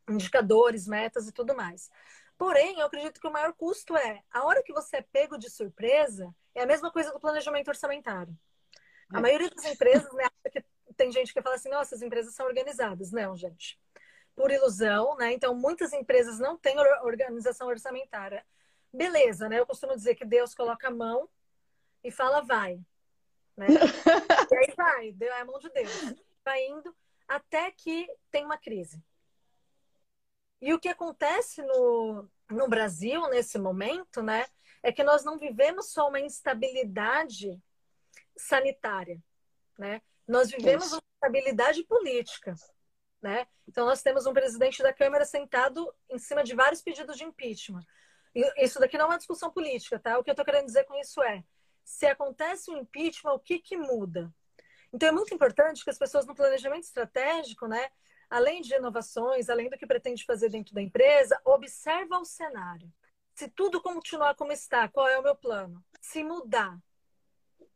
Indicadores, 0.09 0.87
metas 0.87 1.27
e 1.27 1.31
tudo 1.31 1.55
mais. 1.55 1.89
Porém, 2.37 2.79
eu 2.79 2.87
acredito 2.87 3.21
que 3.21 3.27
o 3.27 3.31
maior 3.31 3.53
custo 3.53 3.95
é 3.95 4.23
a 4.31 4.43
hora 4.45 4.63
que 4.63 4.73
você 4.73 4.97
é 4.97 5.01
pego 5.01 5.37
de 5.37 5.49
surpresa, 5.49 6.33
é 6.55 6.63
a 6.63 6.65
mesma 6.65 6.91
coisa 6.91 7.11
do 7.11 7.19
planejamento 7.19 7.67
orçamentário. 7.67 8.35
A 9.13 9.19
é. 9.19 9.21
maioria 9.21 9.49
das 9.49 9.65
empresas 9.65 10.11
né, 10.13 10.23
acha 10.23 10.49
que 10.51 10.65
tem 11.01 11.11
gente 11.11 11.33
que 11.33 11.41
fala 11.41 11.55
assim, 11.55 11.69
nossa, 11.69 11.95
as 11.95 12.03
empresas 12.03 12.35
são 12.35 12.45
organizadas. 12.45 13.11
Não, 13.11 13.35
gente. 13.35 13.79
Por 14.35 14.51
ilusão, 14.51 15.17
né? 15.17 15.33
Então, 15.33 15.55
muitas 15.55 15.91
empresas 15.93 16.37
não 16.37 16.55
têm 16.55 16.77
organização 17.01 17.67
orçamentária. 17.67 18.45
Beleza, 18.93 19.49
né? 19.49 19.59
Eu 19.59 19.65
costumo 19.65 19.95
dizer 19.95 20.13
que 20.13 20.23
Deus 20.23 20.53
coloca 20.53 20.89
a 20.89 20.91
mão 20.91 21.27
e 22.03 22.11
fala, 22.11 22.41
vai. 22.41 22.79
Né? 23.57 23.65
e 24.51 24.55
aí 24.55 24.73
vai, 24.77 25.15
é 25.19 25.41
a 25.41 25.45
mão 25.45 25.57
de 25.57 25.69
Deus. 25.71 26.13
Vai 26.45 26.67
indo 26.67 26.95
até 27.27 27.71
que 27.71 28.07
tem 28.29 28.45
uma 28.45 28.59
crise. 28.59 29.03
E 30.61 30.71
o 30.75 30.79
que 30.79 30.87
acontece 30.87 31.63
no, 31.63 32.29
no 32.51 32.69
Brasil 32.69 33.27
nesse 33.29 33.57
momento, 33.57 34.21
né? 34.21 34.45
É 34.83 34.91
que 34.91 35.03
nós 35.03 35.23
não 35.23 35.39
vivemos 35.39 35.91
só 35.91 36.09
uma 36.09 36.19
instabilidade 36.19 37.59
sanitária, 38.37 39.19
né? 39.79 39.99
Nós 40.31 40.49
vivemos 40.49 40.85
Isso. 40.85 40.95
uma 40.95 41.01
estabilidade 41.15 41.83
política. 41.83 42.55
Né? 43.21 43.45
Então, 43.67 43.85
nós 43.85 44.01
temos 44.01 44.25
um 44.25 44.33
presidente 44.33 44.81
da 44.81 44.93
Câmara 44.93 45.25
sentado 45.25 45.93
em 46.09 46.17
cima 46.17 46.41
de 46.41 46.55
vários 46.55 46.81
pedidos 46.81 47.17
de 47.17 47.25
impeachment. 47.25 47.85
Isso 48.57 48.79
daqui 48.79 48.97
não 48.97 49.05
é 49.05 49.09
uma 49.09 49.17
discussão 49.17 49.51
política, 49.51 49.99
tá? 49.99 50.17
O 50.17 50.23
que 50.23 50.29
eu 50.29 50.31
estou 50.31 50.45
querendo 50.45 50.65
dizer 50.65 50.85
com 50.85 50.95
isso 50.95 51.21
é: 51.21 51.43
se 51.83 52.05
acontece 52.05 52.71
um 52.71 52.77
impeachment, 52.77 53.33
o 53.33 53.39
que, 53.39 53.59
que 53.59 53.75
muda? 53.75 54.33
Então, 54.93 55.09
é 55.09 55.11
muito 55.11 55.33
importante 55.33 55.83
que 55.83 55.89
as 55.89 55.97
pessoas 55.97 56.25
no 56.25 56.33
planejamento 56.33 56.85
estratégico, 56.85 57.67
né, 57.67 57.89
além 58.29 58.61
de 58.61 58.73
inovações, 58.73 59.49
além 59.49 59.69
do 59.69 59.77
que 59.77 59.85
pretende 59.85 60.23
fazer 60.23 60.49
dentro 60.49 60.73
da 60.73 60.81
empresa, 60.81 61.39
observa 61.43 62.17
o 62.17 62.25
cenário. 62.25 62.89
Se 63.35 63.49
tudo 63.49 63.81
continuar 63.81 64.35
como 64.35 64.53
está, 64.53 64.87
qual 64.87 65.09
é 65.09 65.19
o 65.19 65.23
meu 65.23 65.35
plano? 65.35 65.83
Se 65.99 66.23
mudar, 66.23 66.77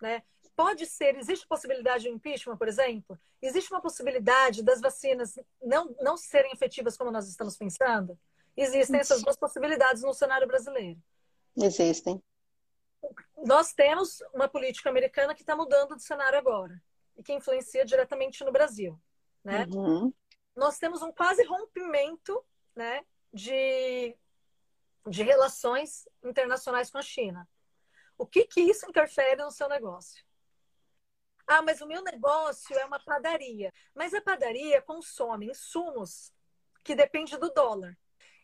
né? 0.02 0.24
Pode 0.56 0.86
ser, 0.86 1.18
existe 1.18 1.46
possibilidade 1.48 2.04
de 2.04 2.10
um 2.10 2.14
impeachment, 2.14 2.58
por 2.58 2.68
exemplo? 2.68 3.20
Existe 3.42 3.72
uma 3.72 3.82
possibilidade 3.82 4.64
das 4.64 4.80
vacinas 4.80 5.38
não, 5.62 5.94
não 6.00 6.16
serem 6.16 6.52
efetivas 6.54 6.96
como 6.96 7.12
nós 7.12 7.28
estamos 7.28 7.58
pensando? 7.58 8.18
Existem 8.56 9.00
essas 9.00 9.22
duas 9.22 9.36
possibilidades 9.36 10.02
no 10.02 10.14
cenário 10.14 10.48
brasileiro. 10.48 10.98
Existem. 11.58 12.24
Nós 13.46 13.74
temos 13.74 14.22
uma 14.34 14.48
política 14.48 14.90
americana 14.90 15.36
que 15.36 15.42
está 15.42 15.56
mudando 15.56 15.96
de 15.96 16.04
cenário 16.04 16.40
agora 16.40 16.82
e 17.18 17.22
que 17.22 17.34
influencia 17.34 17.86
diretamente 17.86 18.44
no 18.44 18.52
Brasil, 18.52 19.00
né? 19.44 19.68
Uhum. 19.70 20.14
Nós 20.56 20.80
temos 20.80 21.02
um 21.02 21.12
quase 21.12 21.44
rompimento, 21.44 22.44
né, 22.74 23.06
de, 23.34 24.16
de 25.08 25.24
relações 25.24 26.08
internacionais 26.24 26.90
com 26.90 26.98
a 26.98 27.02
China. 27.02 27.48
O 28.18 28.26
que 28.26 28.46
que 28.46 28.62
isso 28.62 28.90
interfere 28.90 29.44
no 29.44 29.52
seu 29.52 29.68
negócio? 29.68 30.24
Ah, 31.48 31.62
mas 31.62 31.82
o 31.82 31.88
meu 31.88 32.02
negócio 32.04 32.78
é 32.78 32.86
uma 32.86 33.00
padaria. 33.00 33.72
Mas 33.94 34.14
a 34.14 34.22
padaria 34.22 34.82
consome 34.82 35.48
insumos 35.48 36.32
que 36.84 36.96
depende 36.96 37.38
do 37.38 37.50
dólar. 37.52 37.98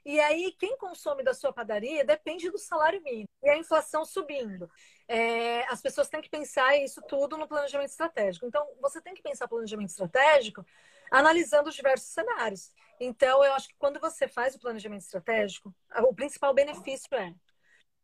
E 0.04 0.20
aí, 0.20 0.52
quem 0.58 0.76
consome 0.78 1.24
da 1.24 1.34
sua 1.34 1.54
padaria 1.54 2.04
depende 2.04 2.50
do 2.50 2.58
salário 2.58 3.02
mínimo. 3.04 3.30
E 3.44 3.50
a 3.50 3.58
inflação 3.58 4.04
subindo. 4.04 4.70
É, 5.08 5.64
as 5.72 5.82
pessoas 5.82 6.10
têm 6.10 6.22
que 6.22 6.30
pensar 6.30 6.76
isso 6.78 7.02
tudo 7.08 7.38
no 7.38 7.48
planejamento 7.48 7.90
estratégico. 7.90 8.46
Então, 8.46 8.68
você 8.82 9.00
tem 9.02 9.14
que 9.14 9.22
pensar 9.22 9.48
planejamento 9.48 9.90
estratégico 9.90 10.66
analisando 11.12 11.70
os 11.70 11.76
diversos 11.76 12.10
cenários. 12.10 12.72
Então, 13.00 13.44
eu 13.44 13.54
acho 13.54 13.68
que 13.68 13.76
quando 13.78 14.00
você 14.00 14.28
faz 14.28 14.56
o 14.56 14.60
planejamento 14.60 15.02
estratégico, 15.02 15.74
o 16.04 16.16
principal 16.16 16.54
benefício 16.54 17.14
é: 17.14 17.34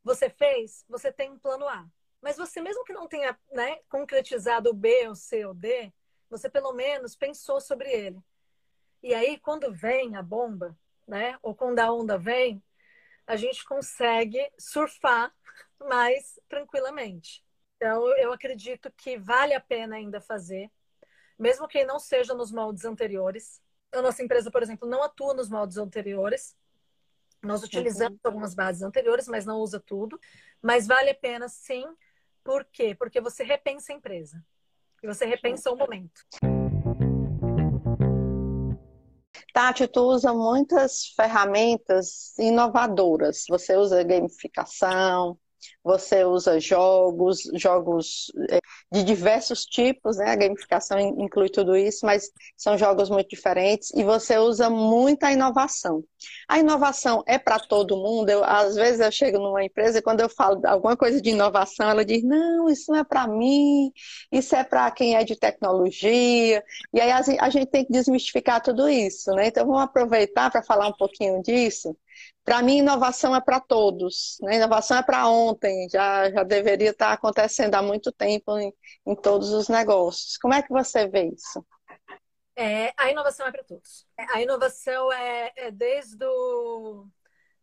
você 0.03 0.29
fez, 0.29 0.85
você 0.87 1.11
tem 1.11 1.31
um 1.31 1.39
plano 1.39 1.67
A. 1.67 1.85
Mas 2.21 2.38
você, 2.38 2.62
mesmo 2.62 2.83
que 2.83 2.93
não 2.93 3.07
tenha 3.07 3.38
né, 3.51 3.79
concretizado 3.89 4.69
o 4.69 4.74
B, 4.74 5.07
o 5.07 5.15
C 5.15 5.45
ou 5.45 5.53
D, 5.53 5.91
você 6.29 6.50
pelo 6.50 6.74
menos 6.74 7.15
pensou 7.15 7.62
sobre 7.62 7.89
ele. 7.91 8.19
E 9.01 9.13
aí, 9.13 9.39
quando 9.39 9.71
vem 9.71 10.15
a 10.15 10.21
bomba, 10.21 10.77
né? 11.07 11.38
Ou 11.41 11.55
quando 11.55 11.79
a 11.79 11.91
onda 11.91 12.17
vem, 12.17 12.62
a 13.25 13.36
gente 13.36 13.63
consegue 13.63 14.39
surfar 14.57 15.33
mais 15.79 16.39
tranquilamente. 16.50 17.43
Então, 17.75 18.07
eu 18.17 18.33
acredito 18.33 18.91
que 18.97 19.17
vale 19.17 19.53
a 19.53 19.59
pena 19.59 19.95
ainda 19.95 20.19
fazer, 20.19 20.71
mesmo 21.38 21.67
que 21.67 21.86
não 21.86 22.00
seja 22.00 22.33
nos 22.33 22.51
moldes 22.51 22.83
anteriores. 22.86 23.62
A 23.91 24.01
nossa 24.01 24.24
empresa, 24.24 24.50
por 24.51 24.63
exemplo, 24.63 24.89
não 24.89 25.03
atua 25.03 25.33
nos 25.33 25.50
moldes 25.50 25.77
anteriores. 25.77 26.57
Nós 27.43 27.63
utilizamos 27.63 28.17
uhum. 28.17 28.19
algumas 28.24 28.55
bases 28.55 28.81
anteriores, 28.81 29.27
mas 29.27 29.45
não 29.45 29.59
usa 29.59 29.79
tudo. 29.79 30.19
Mas 30.62 30.88
vale 30.88 31.12
a 31.12 31.15
pena, 31.15 31.47
sim. 31.47 31.86
Por 32.47 32.63
quê? 32.63 32.95
Porque 32.95 33.19
você 33.19 33.43
repensa 33.43 33.91
a 33.91 33.95
empresa. 33.97 34.41
E 35.03 35.05
você 35.05 35.25
repensa 35.25 35.69
o 35.69 35.75
momento. 35.75 36.21
Tati, 39.53 39.85
tu 39.85 39.99
usa 39.99 40.33
muitas 40.33 41.07
ferramentas 41.07 42.33
inovadoras. 42.39 43.43
Você 43.49 43.75
usa 43.75 44.01
gamificação, 44.01 45.37
você 45.83 46.23
usa 46.23 46.59
jogos, 46.59 47.43
jogos 47.53 48.31
é, 48.49 48.59
de 48.91 49.03
diversos 49.03 49.63
tipos, 49.65 50.17
né? 50.17 50.31
A 50.31 50.35
gamificação 50.35 50.99
inclui 50.99 51.49
tudo 51.49 51.75
isso, 51.75 52.05
mas 52.05 52.29
são 52.55 52.77
jogos 52.77 53.09
muito 53.09 53.29
diferentes 53.29 53.91
e 53.95 54.03
você 54.03 54.37
usa 54.37 54.69
muita 54.69 55.31
inovação. 55.31 56.03
A 56.47 56.59
inovação 56.59 57.23
é 57.27 57.37
para 57.37 57.59
todo 57.59 57.97
mundo. 57.97 58.29
Eu, 58.29 58.43
às 58.43 58.75
vezes 58.75 58.99
eu 58.99 59.11
chego 59.11 59.39
numa 59.39 59.63
empresa 59.63 59.99
e 59.99 60.01
quando 60.01 60.21
eu 60.21 60.29
falo 60.29 60.61
alguma 60.65 60.97
coisa 60.97 61.21
de 61.21 61.29
inovação, 61.29 61.89
ela 61.89 62.03
diz: 62.03 62.23
não, 62.23 62.69
isso 62.69 62.91
não 62.91 62.99
é 62.99 63.03
para 63.03 63.27
mim, 63.27 63.91
isso 64.31 64.55
é 64.55 64.63
para 64.63 64.89
quem 64.91 65.15
é 65.15 65.23
de 65.23 65.35
tecnologia. 65.35 66.63
E 66.93 67.01
aí 67.01 67.11
a 67.11 67.49
gente 67.49 67.67
tem 67.67 67.85
que 67.85 67.91
desmistificar 67.91 68.61
tudo 68.61 68.89
isso, 68.89 69.31
né? 69.31 69.47
Então 69.47 69.65
vamos 69.65 69.81
aproveitar 69.81 70.51
para 70.51 70.63
falar 70.63 70.87
um 70.87 70.93
pouquinho 70.93 71.41
disso. 71.41 71.95
Para 72.47 72.61
mim, 72.61 72.77
inovação 72.77 73.35
é 73.35 73.41
para 73.41 73.59
todos, 73.59 74.37
né? 74.41 74.55
inovação 74.55 74.97
é 74.97 75.03
para 75.03 75.27
ontem, 75.27 75.89
já, 75.89 76.31
já 76.31 76.43
deveria 76.43 76.91
estar 76.91 77.11
acontecendo 77.11 77.75
há 77.75 77.81
muito 77.81 78.09
tempo 78.09 78.57
em, 78.57 78.73
em 79.05 79.15
todos 79.17 79.49
os 79.49 79.67
negócios. 79.67 80.37
Como 80.37 80.53
é 80.53 80.61
que 80.61 80.69
você 80.69 81.05
vê 81.09 81.25
isso? 81.25 81.61
É, 82.55 82.93
a 82.95 83.11
inovação 83.11 83.45
é 83.45 83.51
para 83.51 83.65
todos. 83.65 84.07
A 84.29 84.41
inovação 84.41 85.11
é, 85.11 85.51
é 85.57 85.71
desde 85.71 86.23
o, 86.23 87.05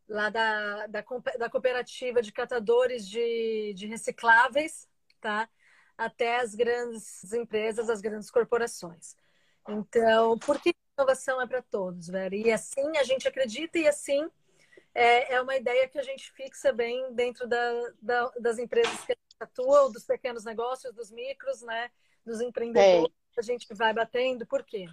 lá 0.06 0.28
da, 0.28 0.86
da, 0.88 1.02
da, 1.38 1.48
cooperativa 1.48 2.20
de 2.20 2.30
catadores 2.30 3.08
de, 3.08 3.72
de 3.74 3.86
recicláveis, 3.86 4.86
tá? 5.18 5.48
até 5.96 6.40
as 6.40 6.54
grandes 6.54 7.32
empresas, 7.32 7.88
as 7.88 8.02
grandes 8.02 8.30
corporações. 8.30 9.16
Então, 9.66 10.38
por 10.40 10.60
que 10.60 10.74
inovação 10.98 11.40
é 11.40 11.46
para 11.46 11.62
todos, 11.62 12.06
velho? 12.06 12.34
E 12.34 12.52
assim 12.52 12.98
a 12.98 13.02
gente 13.02 13.26
acredita 13.26 13.78
e 13.78 13.88
assim 13.88 14.28
é, 14.94 15.34
é 15.34 15.40
uma 15.40 15.56
ideia 15.56 15.88
que 15.88 15.98
a 15.98 16.02
gente 16.02 16.30
fixa 16.32 16.72
bem 16.72 17.12
dentro 17.12 17.48
da, 17.48 17.92
da, 18.00 18.30
das 18.40 18.58
empresas 18.58 19.04
que 19.04 19.12
a 19.12 19.16
gente 19.16 19.36
atua, 19.40 19.90
dos 19.90 20.04
pequenos 20.04 20.44
negócios, 20.44 20.94
dos 20.94 21.10
micros, 21.10 21.62
né? 21.62 21.90
Dos 22.24 22.40
empreendedores. 22.40 23.12
É. 23.36 23.40
A 23.40 23.42
gente 23.42 23.66
vai 23.74 23.92
batendo. 23.92 24.46
Por 24.46 24.62
quê? 24.62 24.86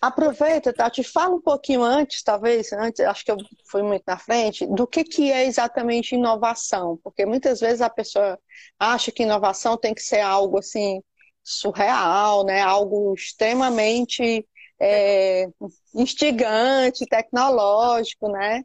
Aproveita, 0.00 0.72
Tati, 0.72 1.04
fala 1.04 1.36
um 1.36 1.40
pouquinho 1.42 1.82
antes, 1.82 2.22
talvez, 2.22 2.72
antes, 2.72 3.00
acho 3.00 3.22
que 3.22 3.30
eu 3.30 3.36
fui 3.66 3.82
muito 3.82 4.02
na 4.06 4.16
frente, 4.16 4.66
do 4.66 4.86
que, 4.86 5.04
que 5.04 5.30
é 5.30 5.44
exatamente 5.44 6.14
inovação. 6.14 6.98
Porque 7.04 7.26
muitas 7.26 7.60
vezes 7.60 7.82
a 7.82 7.90
pessoa 7.90 8.38
acha 8.78 9.12
que 9.12 9.22
inovação 9.22 9.76
tem 9.76 9.94
que 9.94 10.02
ser 10.02 10.20
algo 10.20 10.58
assim 10.58 11.02
surreal, 11.44 12.44
né? 12.44 12.62
Algo 12.62 13.14
extremamente 13.14 14.46
é, 14.80 15.46
instigante, 15.94 17.06
tecnológico, 17.06 18.28
né? 18.28 18.64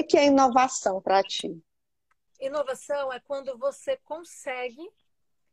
O 0.00 0.04
que 0.04 0.18
é 0.18 0.26
inovação 0.26 1.00
para 1.00 1.22
ti? 1.22 1.62
Inovação 2.40 3.12
é 3.12 3.18
quando 3.20 3.56
você 3.56 3.96
consegue, 4.04 4.90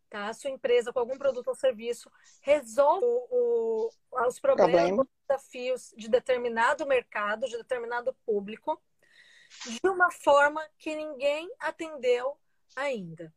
tá? 0.10 0.28
A 0.28 0.34
sua 0.34 0.50
empresa, 0.50 0.92
com 0.92 1.00
algum 1.00 1.18
produto 1.18 1.48
ou 1.48 1.56
serviço, 1.56 2.12
resolve 2.42 3.06
o, 3.06 3.90
o, 4.12 4.28
os 4.28 4.40
problemas, 4.40 4.72
Problema. 4.72 5.04
os 5.04 5.10
desafios 5.28 5.94
de 5.96 6.10
determinado 6.10 6.86
mercado, 6.86 7.48
de 7.48 7.58
determinado 7.58 8.14
público, 8.26 8.82
de 9.66 9.90
uma 9.90 10.12
forma 10.12 10.62
que 10.78 10.96
ninguém 10.96 11.50
atendeu 11.60 12.38
ainda, 12.76 13.34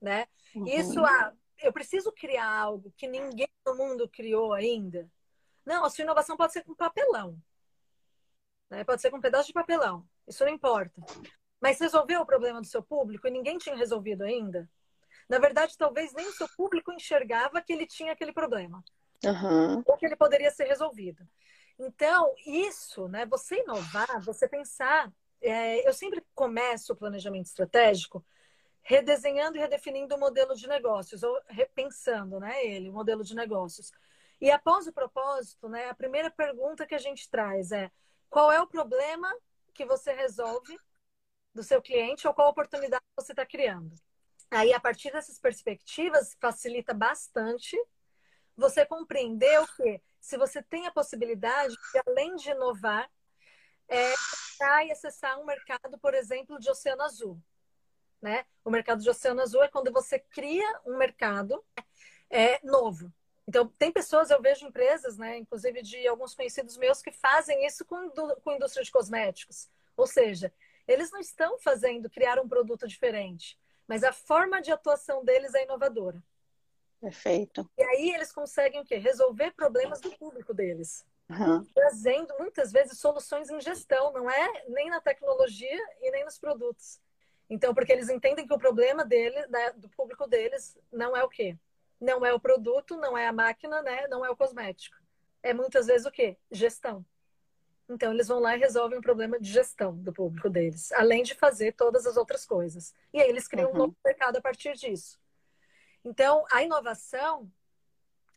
né? 0.00 0.28
Uhum. 0.54 0.66
Isso, 0.66 1.04
ah, 1.04 1.32
eu 1.58 1.72
preciso 1.72 2.12
criar 2.12 2.48
algo 2.48 2.92
que 2.96 3.08
ninguém 3.08 3.48
no 3.66 3.74
mundo 3.74 4.08
criou 4.08 4.52
ainda. 4.52 5.10
Não, 5.64 5.84
a 5.84 5.90
sua 5.90 6.04
inovação 6.04 6.36
pode 6.36 6.52
ser 6.52 6.62
com 6.62 6.74
papelão. 6.74 7.36
Né? 8.70 8.84
Pode 8.84 9.00
ser 9.00 9.10
com 9.10 9.18
um 9.18 9.20
pedaço 9.20 9.48
de 9.48 9.52
papelão. 9.52 10.06
Isso 10.26 10.44
não 10.44 10.52
importa. 10.52 11.00
Mas 11.60 11.80
resolveu 11.80 12.20
o 12.20 12.26
problema 12.26 12.60
do 12.60 12.66
seu 12.66 12.82
público 12.82 13.26
e 13.26 13.30
ninguém 13.30 13.58
tinha 13.58 13.76
resolvido 13.76 14.22
ainda? 14.22 14.68
Na 15.28 15.38
verdade, 15.38 15.76
talvez 15.76 16.12
nem 16.12 16.26
o 16.26 16.32
seu 16.32 16.48
público 16.56 16.92
enxergava 16.92 17.60
que 17.60 17.72
ele 17.72 17.86
tinha 17.86 18.12
aquele 18.12 18.32
problema. 18.32 18.82
Uhum. 19.24 19.82
Ou 19.86 19.96
que 19.96 20.06
ele 20.06 20.16
poderia 20.16 20.50
ser 20.50 20.64
resolvido. 20.64 21.26
Então, 21.78 22.32
isso, 22.46 23.08
né? 23.08 23.26
Você 23.26 23.60
inovar, 23.60 24.20
você 24.22 24.48
pensar. 24.48 25.12
É, 25.40 25.86
eu 25.86 25.92
sempre 25.92 26.24
começo 26.34 26.92
o 26.92 26.96
planejamento 26.96 27.46
estratégico 27.46 28.24
redesenhando 28.82 29.56
e 29.56 29.60
redefinindo 29.60 30.14
o 30.14 30.18
modelo 30.18 30.54
de 30.54 30.68
negócios, 30.68 31.24
ou 31.24 31.40
repensando 31.48 32.38
né, 32.38 32.64
ele, 32.64 32.88
o 32.88 32.92
modelo 32.92 33.24
de 33.24 33.34
negócios. 33.34 33.90
E 34.40 34.48
após 34.48 34.86
o 34.86 34.92
propósito, 34.92 35.68
né, 35.68 35.90
a 35.90 35.94
primeira 35.94 36.30
pergunta 36.30 36.86
que 36.86 36.94
a 36.94 36.98
gente 36.98 37.28
traz 37.28 37.72
é 37.72 37.90
qual 38.28 38.50
é 38.50 38.60
o 38.60 38.66
problema 38.66 39.32
que 39.72 39.84
você 39.84 40.12
resolve 40.12 40.76
do 41.54 41.62
seu 41.62 41.80
cliente 41.80 42.26
ou 42.26 42.34
qual 42.34 42.50
oportunidade 42.50 43.02
você 43.16 43.32
está 43.32 43.46
criando. 43.46 43.94
Aí, 44.50 44.72
a 44.72 44.80
partir 44.80 45.10
dessas 45.10 45.38
perspectivas, 45.38 46.36
facilita 46.40 46.94
bastante 46.94 47.76
você 48.56 48.86
compreender 48.86 49.60
o 49.60 49.66
que, 49.66 50.00
se 50.20 50.36
você 50.36 50.62
tem 50.62 50.86
a 50.86 50.92
possibilidade 50.92 51.74
de, 51.74 52.02
além 52.06 52.36
de 52.36 52.50
inovar, 52.50 53.10
é, 53.88 54.12
e 54.86 54.92
acessar 54.92 55.38
um 55.38 55.44
mercado, 55.44 55.98
por 55.98 56.14
exemplo, 56.14 56.58
de 56.58 56.70
oceano 56.70 57.02
azul. 57.02 57.40
Né? 58.20 58.44
O 58.64 58.70
mercado 58.70 59.02
de 59.02 59.10
oceano 59.10 59.42
azul 59.42 59.62
é 59.62 59.68
quando 59.68 59.92
você 59.92 60.18
cria 60.18 60.80
um 60.84 60.96
mercado 60.96 61.62
é, 62.30 62.60
novo. 62.64 63.12
Então, 63.48 63.68
tem 63.78 63.92
pessoas, 63.92 64.30
eu 64.30 64.42
vejo 64.42 64.66
empresas, 64.66 65.16
né, 65.16 65.38
inclusive 65.38 65.80
de 65.82 66.06
alguns 66.08 66.34
conhecidos 66.34 66.76
meus, 66.76 67.00
que 67.00 67.12
fazem 67.12 67.64
isso 67.64 67.84
com, 67.84 68.10
com 68.10 68.52
indústria 68.52 68.84
de 68.84 68.90
cosméticos. 68.90 69.68
Ou 69.96 70.06
seja, 70.06 70.52
eles 70.86 71.10
não 71.10 71.20
estão 71.20 71.58
fazendo 71.58 72.10
criar 72.10 72.40
um 72.40 72.48
produto 72.48 72.86
diferente, 72.86 73.58
mas 73.86 74.02
a 74.02 74.12
forma 74.12 74.60
de 74.60 74.72
atuação 74.72 75.24
deles 75.24 75.54
é 75.54 75.64
inovadora. 75.64 76.22
Perfeito. 77.00 77.68
E 77.78 77.82
aí 77.82 78.10
eles 78.14 78.32
conseguem 78.32 78.80
o 78.80 78.84
quê? 78.84 78.96
Resolver 78.96 79.52
problemas 79.52 80.00
do 80.00 80.10
público 80.16 80.52
deles. 80.52 81.04
uhum. 81.28 81.64
trazendo 81.74 82.34
muitas 82.38 82.70
vezes 82.72 82.98
soluções 82.98 83.50
em 83.50 83.60
gestão, 83.60 84.12
não 84.12 84.30
é 84.30 84.64
nem 84.68 84.88
na 84.88 85.00
tecnologia 85.00 85.82
e 86.00 86.10
nem 86.10 86.24
nos 86.24 86.38
produtos. 86.38 87.00
Então, 87.48 87.74
porque 87.74 87.92
eles 87.92 88.08
entendem 88.08 88.46
que 88.46 88.54
o 88.54 88.58
problema 88.58 89.04
dele, 89.04 89.46
né, 89.48 89.72
do 89.72 89.88
público 89.90 90.26
deles, 90.26 90.76
não 90.92 91.16
é 91.16 91.22
o 91.22 91.28
quê? 91.28 91.56
Não 92.00 92.24
é 92.24 92.32
o 92.32 92.40
produto, 92.40 92.96
não 92.96 93.16
é 93.16 93.26
a 93.26 93.32
máquina, 93.32 93.82
né? 93.82 94.06
Não 94.08 94.24
é 94.24 94.30
o 94.30 94.36
cosmético. 94.36 94.96
É 95.42 95.54
muitas 95.54 95.86
vezes 95.86 96.06
o 96.06 96.10
quê? 96.10 96.36
Gestão. 96.50 97.04
Então, 97.88 98.12
eles 98.12 98.26
vão 98.26 98.40
lá 98.40 98.56
e 98.56 98.60
resolvem 98.60 98.98
o 98.98 99.02
problema 99.02 99.38
de 99.38 99.50
gestão 99.50 99.96
do 99.96 100.12
público 100.12 100.50
deles, 100.50 100.90
além 100.92 101.22
de 101.22 101.34
fazer 101.34 101.72
todas 101.72 102.04
as 102.04 102.16
outras 102.16 102.44
coisas. 102.44 102.92
E 103.12 103.20
aí 103.20 103.28
eles 103.28 103.46
criam 103.46 103.68
uhum. 103.68 103.74
um 103.74 103.78
novo 103.78 103.96
mercado 104.04 104.36
a 104.36 104.40
partir 104.40 104.74
disso. 104.74 105.20
Então, 106.04 106.44
a 106.50 106.62
inovação, 106.62 107.50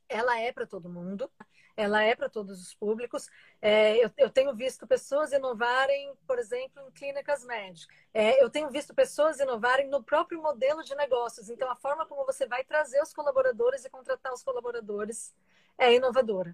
ela 0.07 0.39
é 0.39 0.51
para 0.51 0.67
todo 0.67 0.89
mundo 0.89 1.31
ela 1.79 2.03
é 2.03 2.13
para 2.13 2.27
todos 2.27 2.61
os 2.61 2.73
públicos. 2.73 3.29
É, 3.61 3.95
eu, 4.03 4.11
eu, 4.17 4.29
tenho 4.29 4.53
visto 4.53 4.85
pessoas 4.85 5.31
inovarem, 5.31 6.13
por 6.27 6.37
exemplo, 6.37 6.81
em 6.85 6.91
clínicas 6.91 7.45
médicas. 7.45 7.95
É, 8.13 8.43
eu 8.43 8.49
tenho 8.49 8.69
visto 8.69 8.93
pessoas 8.93 9.39
inovarem 9.39 9.87
no 9.87 10.03
próprio 10.03 10.41
modelo 10.41 10.83
de 10.83 10.93
negócios. 10.93 11.49
Então, 11.49 11.71
a 11.71 11.77
forma 11.77 12.05
como 12.05 12.25
você 12.25 12.45
vai 12.45 12.65
trazer 12.65 13.01
os 13.01 13.13
colaboradores 13.13 13.85
e 13.85 13.89
contratar 13.89 14.33
os 14.33 14.43
colaboradores 14.43 15.33
é 15.77 15.93
inovadora. 15.93 16.53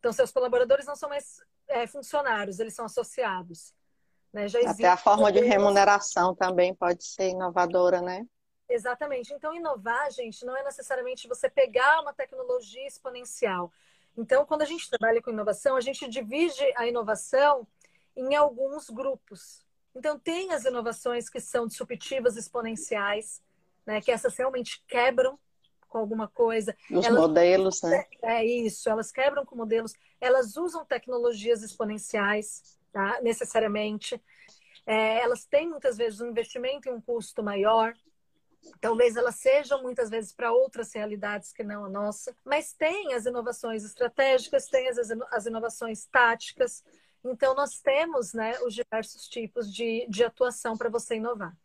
Então, 0.00 0.12
seus 0.12 0.32
colaboradores 0.32 0.86
não 0.86 0.96
são 0.96 1.08
mais 1.08 1.40
é, 1.68 1.86
funcionários, 1.86 2.58
eles 2.58 2.74
são 2.74 2.84
associados. 2.84 3.72
Né? 4.32 4.46
Até 4.66 4.88
a 4.88 4.96
forma 4.96 5.30
de 5.30 5.38
remuneração 5.38 6.34
também 6.34 6.74
pode 6.74 7.04
ser 7.04 7.28
inovadora, 7.28 8.02
né? 8.02 8.26
Exatamente. 8.68 9.32
Então, 9.32 9.54
inovar, 9.54 10.10
gente, 10.10 10.44
não 10.44 10.56
é 10.56 10.64
necessariamente 10.64 11.28
você 11.28 11.48
pegar 11.48 12.00
uma 12.00 12.12
tecnologia 12.12 12.86
exponencial. 12.88 13.72
Então, 14.16 14.46
quando 14.46 14.62
a 14.62 14.66
gente 14.66 14.88
trabalha 14.88 15.20
com 15.20 15.30
inovação, 15.30 15.76
a 15.76 15.80
gente 15.80 16.08
divide 16.08 16.64
a 16.76 16.86
inovação 16.86 17.66
em 18.16 18.34
alguns 18.34 18.88
grupos. 18.88 19.60
Então, 19.94 20.18
tem 20.18 20.52
as 20.52 20.64
inovações 20.64 21.28
que 21.28 21.40
são 21.40 21.66
disruptivas 21.66 22.36
exponenciais, 22.36 23.42
né, 23.86 24.00
que 24.00 24.10
essas 24.10 24.36
realmente 24.36 24.82
quebram 24.86 25.38
com 25.88 25.98
alguma 25.98 26.28
coisa. 26.28 26.76
Os 26.90 27.04
elas, 27.04 27.20
modelos, 27.20 27.82
né? 27.82 28.04
É 28.22 28.44
isso, 28.44 28.88
elas 28.88 29.12
quebram 29.12 29.44
com 29.44 29.56
modelos, 29.56 29.92
elas 30.20 30.56
usam 30.56 30.84
tecnologias 30.84 31.62
exponenciais, 31.62 32.78
tá? 32.92 33.20
necessariamente. 33.22 34.20
É, 34.86 35.20
elas 35.20 35.44
têm 35.44 35.68
muitas 35.68 35.96
vezes 35.96 36.20
um 36.20 36.28
investimento 36.28 36.88
e 36.88 36.92
um 36.92 37.00
custo 37.00 37.42
maior, 37.42 37.94
Talvez 38.80 39.16
elas 39.16 39.36
sejam 39.36 39.82
muitas 39.82 40.10
vezes 40.10 40.32
para 40.32 40.52
outras 40.52 40.92
realidades 40.94 41.52
que 41.52 41.62
não 41.62 41.84
a 41.84 41.88
nossa, 41.88 42.36
mas 42.44 42.72
tem 42.72 43.14
as 43.14 43.26
inovações 43.26 43.84
estratégicas, 43.84 44.66
tem 44.66 44.88
as, 44.88 44.98
as 45.30 45.46
inovações 45.46 46.06
táticas. 46.06 46.84
Então, 47.24 47.54
nós 47.54 47.80
temos 47.80 48.32
né, 48.32 48.58
os 48.60 48.74
diversos 48.74 49.28
tipos 49.28 49.72
de, 49.72 50.06
de 50.08 50.24
atuação 50.24 50.76
para 50.76 50.88
você 50.88 51.16
inovar. 51.16 51.56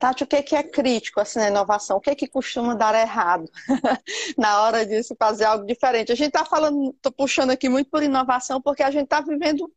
Tati, 0.00 0.24
o 0.24 0.26
que 0.26 0.56
é 0.56 0.62
crítico 0.62 1.20
assim, 1.20 1.40
na 1.40 1.48
inovação? 1.48 1.98
O 1.98 2.00
que, 2.00 2.08
é 2.08 2.14
que 2.14 2.26
costuma 2.26 2.74
dar 2.74 2.94
errado 2.94 3.44
na 4.36 4.62
hora 4.62 4.86
de 4.86 5.02
se 5.02 5.14
fazer 5.14 5.44
algo 5.44 5.66
diferente? 5.66 6.10
A 6.10 6.14
gente 6.14 6.28
está 6.28 6.42
falando, 6.42 6.90
estou 6.90 7.12
puxando 7.12 7.50
aqui 7.50 7.68
muito 7.68 7.90
por 7.90 8.02
inovação, 8.02 8.62
porque 8.62 8.82
a 8.82 8.90
gente 8.90 9.04
está 9.04 9.20
vivendo 9.20 9.70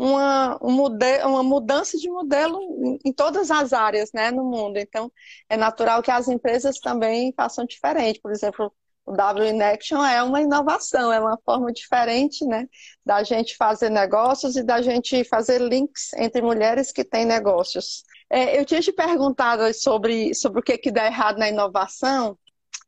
uma, 0.00 0.58
um 0.62 0.86
uma 1.26 1.42
mudança 1.42 1.98
de 1.98 2.08
modelo 2.08 2.58
em, 3.04 3.12
todas 3.12 3.50
as 3.50 3.74
áreas 3.74 4.10
né, 4.14 4.30
no 4.30 4.44
mundo. 4.44 4.78
Então, 4.78 5.12
é 5.46 5.58
natural 5.58 6.02
que 6.02 6.10
as 6.10 6.26
empresas 6.26 6.78
também 6.80 7.34
façam 7.36 7.66
diferente. 7.66 8.18
Por 8.18 8.32
exemplo, 8.32 8.72
o 9.04 9.12
W 9.12 9.44
in 9.44 9.60
Action 9.60 10.02
é 10.02 10.22
uma 10.22 10.40
inovação, 10.40 11.12
é 11.12 11.20
uma 11.20 11.38
forma 11.44 11.70
diferente 11.70 12.46
né, 12.46 12.66
da 13.04 13.22
gente 13.22 13.54
fazer 13.58 13.90
negócios 13.90 14.56
e 14.56 14.62
da 14.62 14.80
gente 14.80 15.22
fazer 15.24 15.60
links 15.60 16.14
entre 16.14 16.40
mulheres 16.40 16.90
que 16.90 17.04
têm 17.04 17.26
negócios. 17.26 18.02
É, 18.30 18.58
eu 18.58 18.64
tinha 18.64 18.80
te 18.80 18.92
perguntado 18.92 19.62
sobre, 19.74 20.34
sobre 20.34 20.60
o 20.60 20.62
que, 20.62 20.78
que 20.78 20.90
dá 20.90 21.04
errado 21.04 21.36
na 21.36 21.48
inovação, 21.50 22.38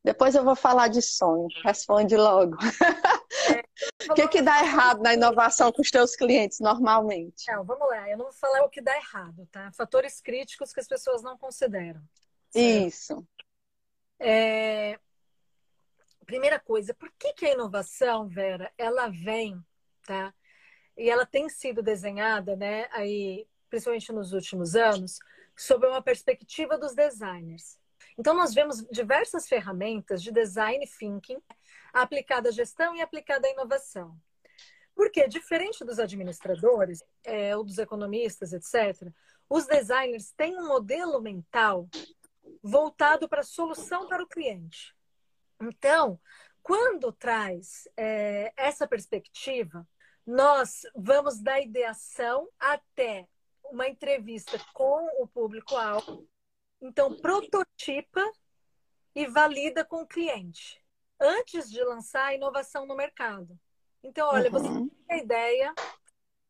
depois 0.03 0.35
eu 0.35 0.45
vou 0.45 0.57
falar 0.57 0.89
de 0.89 1.03
sonho. 1.03 1.47
Responde 1.63 2.17
logo. 2.17 2.57
É, 3.51 4.11
o 4.11 4.15
que, 4.15 4.29
que 4.29 4.43
dá 4.43 4.63
errado 4.63 5.03
na 5.03 5.15
inovação 5.15 5.73
com 5.73 5.83
os 5.83 5.91
teus 5.91 6.15
clientes 6.15 6.61
normalmente? 6.61 7.51
Não, 7.51 7.65
vamos 7.65 7.89
lá. 7.89 8.09
Eu 8.09 8.19
não 8.19 8.27
vou 8.27 8.35
falar 8.35 8.63
o 8.65 8.69
que 8.69 8.81
dá 8.81 8.97
errado, 8.97 9.47
tá? 9.51 9.73
Fatores 9.73 10.21
críticos 10.21 10.73
que 10.73 10.81
as 10.81 10.89
pessoas 10.89 11.23
não 11.23 11.37
consideram. 11.37 12.03
Certo? 12.51 12.87
Isso. 12.87 13.27
É... 14.19 14.99
Primeira 16.27 16.59
coisa, 16.59 16.95
por 16.95 17.11
que, 17.19 17.33
que 17.33 17.47
a 17.47 17.53
inovação, 17.53 18.29
Vera, 18.29 18.73
ela 18.79 19.09
vem, 19.09 19.61
tá? 20.07 20.33
E 20.97 21.11
ela 21.11 21.27
tem 21.27 21.49
sido 21.49 21.83
desenhada, 21.83 22.55
né? 22.55 22.89
Aí, 22.93 23.47
principalmente 23.69 24.13
nos 24.13 24.33
últimos 24.33 24.77
anos, 24.77 25.19
sob 25.57 25.87
uma 25.87 26.03
perspectiva 26.03 26.79
dos 26.79 26.95
designers. 26.95 27.79
Então, 28.19 28.35
nós 28.35 28.53
vemos 28.53 28.85
diversas 28.91 29.49
ferramentas 29.49 30.23
de 30.23 30.31
design 30.31 30.87
thinking 30.87 31.41
aplicada 31.93 32.49
à 32.49 32.53
gestão 32.53 32.95
e 32.95 33.01
aplicada 33.01 33.47
à 33.47 33.51
inovação. 33.51 34.17
Porque, 34.95 35.27
diferente 35.27 35.85
dos 35.85 35.99
administradores 35.99 37.03
é, 37.25 37.57
ou 37.57 37.65
dos 37.65 37.79
economistas, 37.79 38.53
etc., 38.53 39.11
os 39.49 39.67
designers 39.67 40.33
têm 40.33 40.59
um 40.59 40.69
modelo 40.69 41.21
mental 41.21 41.89
voltado 42.63 43.29
para 43.29 43.41
a 43.41 43.45
solução 43.45 44.07
para 44.07 44.23
o 44.23 44.29
cliente. 44.29 44.95
Então, 45.61 46.21
quando 46.63 47.13
traz 47.13 47.89
é, 47.97 48.53
essa 48.57 48.87
perspectiva, 48.87 49.87
nós 50.27 50.83
vamos 50.95 51.41
da 51.41 51.61
ideação 51.61 52.49
até 52.59 53.27
uma 53.65 53.89
entrevista 53.89 54.59
com 54.73 55.09
o 55.23 55.27
público-alvo 55.27 56.29
então, 56.83 57.17
prototipa 57.17 58.21
e 59.15 59.25
valida 59.29 59.85
com 59.85 60.03
o 60.03 60.07
cliente 60.07 60.82
antes 61.23 61.71
de 61.71 61.83
lançar 61.85 62.27
a 62.27 62.35
inovação 62.35 62.85
no 62.85 62.97
mercado. 62.97 63.57
Então, 64.03 64.29
olha, 64.29 64.51
uhum. 64.51 64.59
você 64.59 64.69
tem 64.69 64.91
a 65.09 65.17
ideia, 65.23 65.75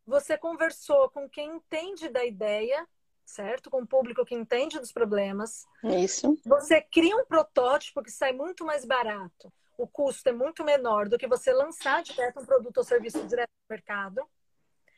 você 0.06 0.38
conversou 0.38 1.10
com 1.10 1.28
quem 1.28 1.56
entende 1.56 2.08
da 2.08 2.24
ideia, 2.24 2.88
certo? 3.24 3.70
Com 3.70 3.82
o 3.82 3.86
público 3.86 4.24
que 4.24 4.34
entende 4.34 4.78
dos 4.78 4.90
problemas. 4.90 5.66
Isso. 5.84 6.38
Você 6.46 6.80
cria 6.80 7.16
um 7.16 7.26
protótipo 7.26 8.02
que 8.02 8.10
sai 8.10 8.32
muito 8.32 8.64
mais 8.64 8.86
barato. 8.86 9.52
O 9.76 9.86
custo 9.86 10.28
é 10.28 10.32
muito 10.32 10.64
menor 10.64 11.08
do 11.08 11.18
que 11.18 11.26
você 11.26 11.52
lançar 11.52 12.02
direto 12.02 12.40
um 12.40 12.46
produto 12.46 12.78
ou 12.78 12.84
serviço 12.84 13.26
direto 13.26 13.50
no 13.50 13.74
mercado 13.74 14.26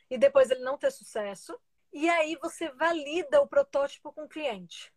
e 0.09 0.17
depois 0.17 0.49
ele 0.49 0.61
não 0.61 0.77
ter 0.77 0.91
sucesso. 0.91 1.59
E 1.91 2.09
aí 2.09 2.37
você 2.41 2.69
valida 2.69 3.41
o 3.41 3.47
protótipo 3.47 4.11
com 4.13 4.23
o 4.23 4.29
cliente. 4.29 4.93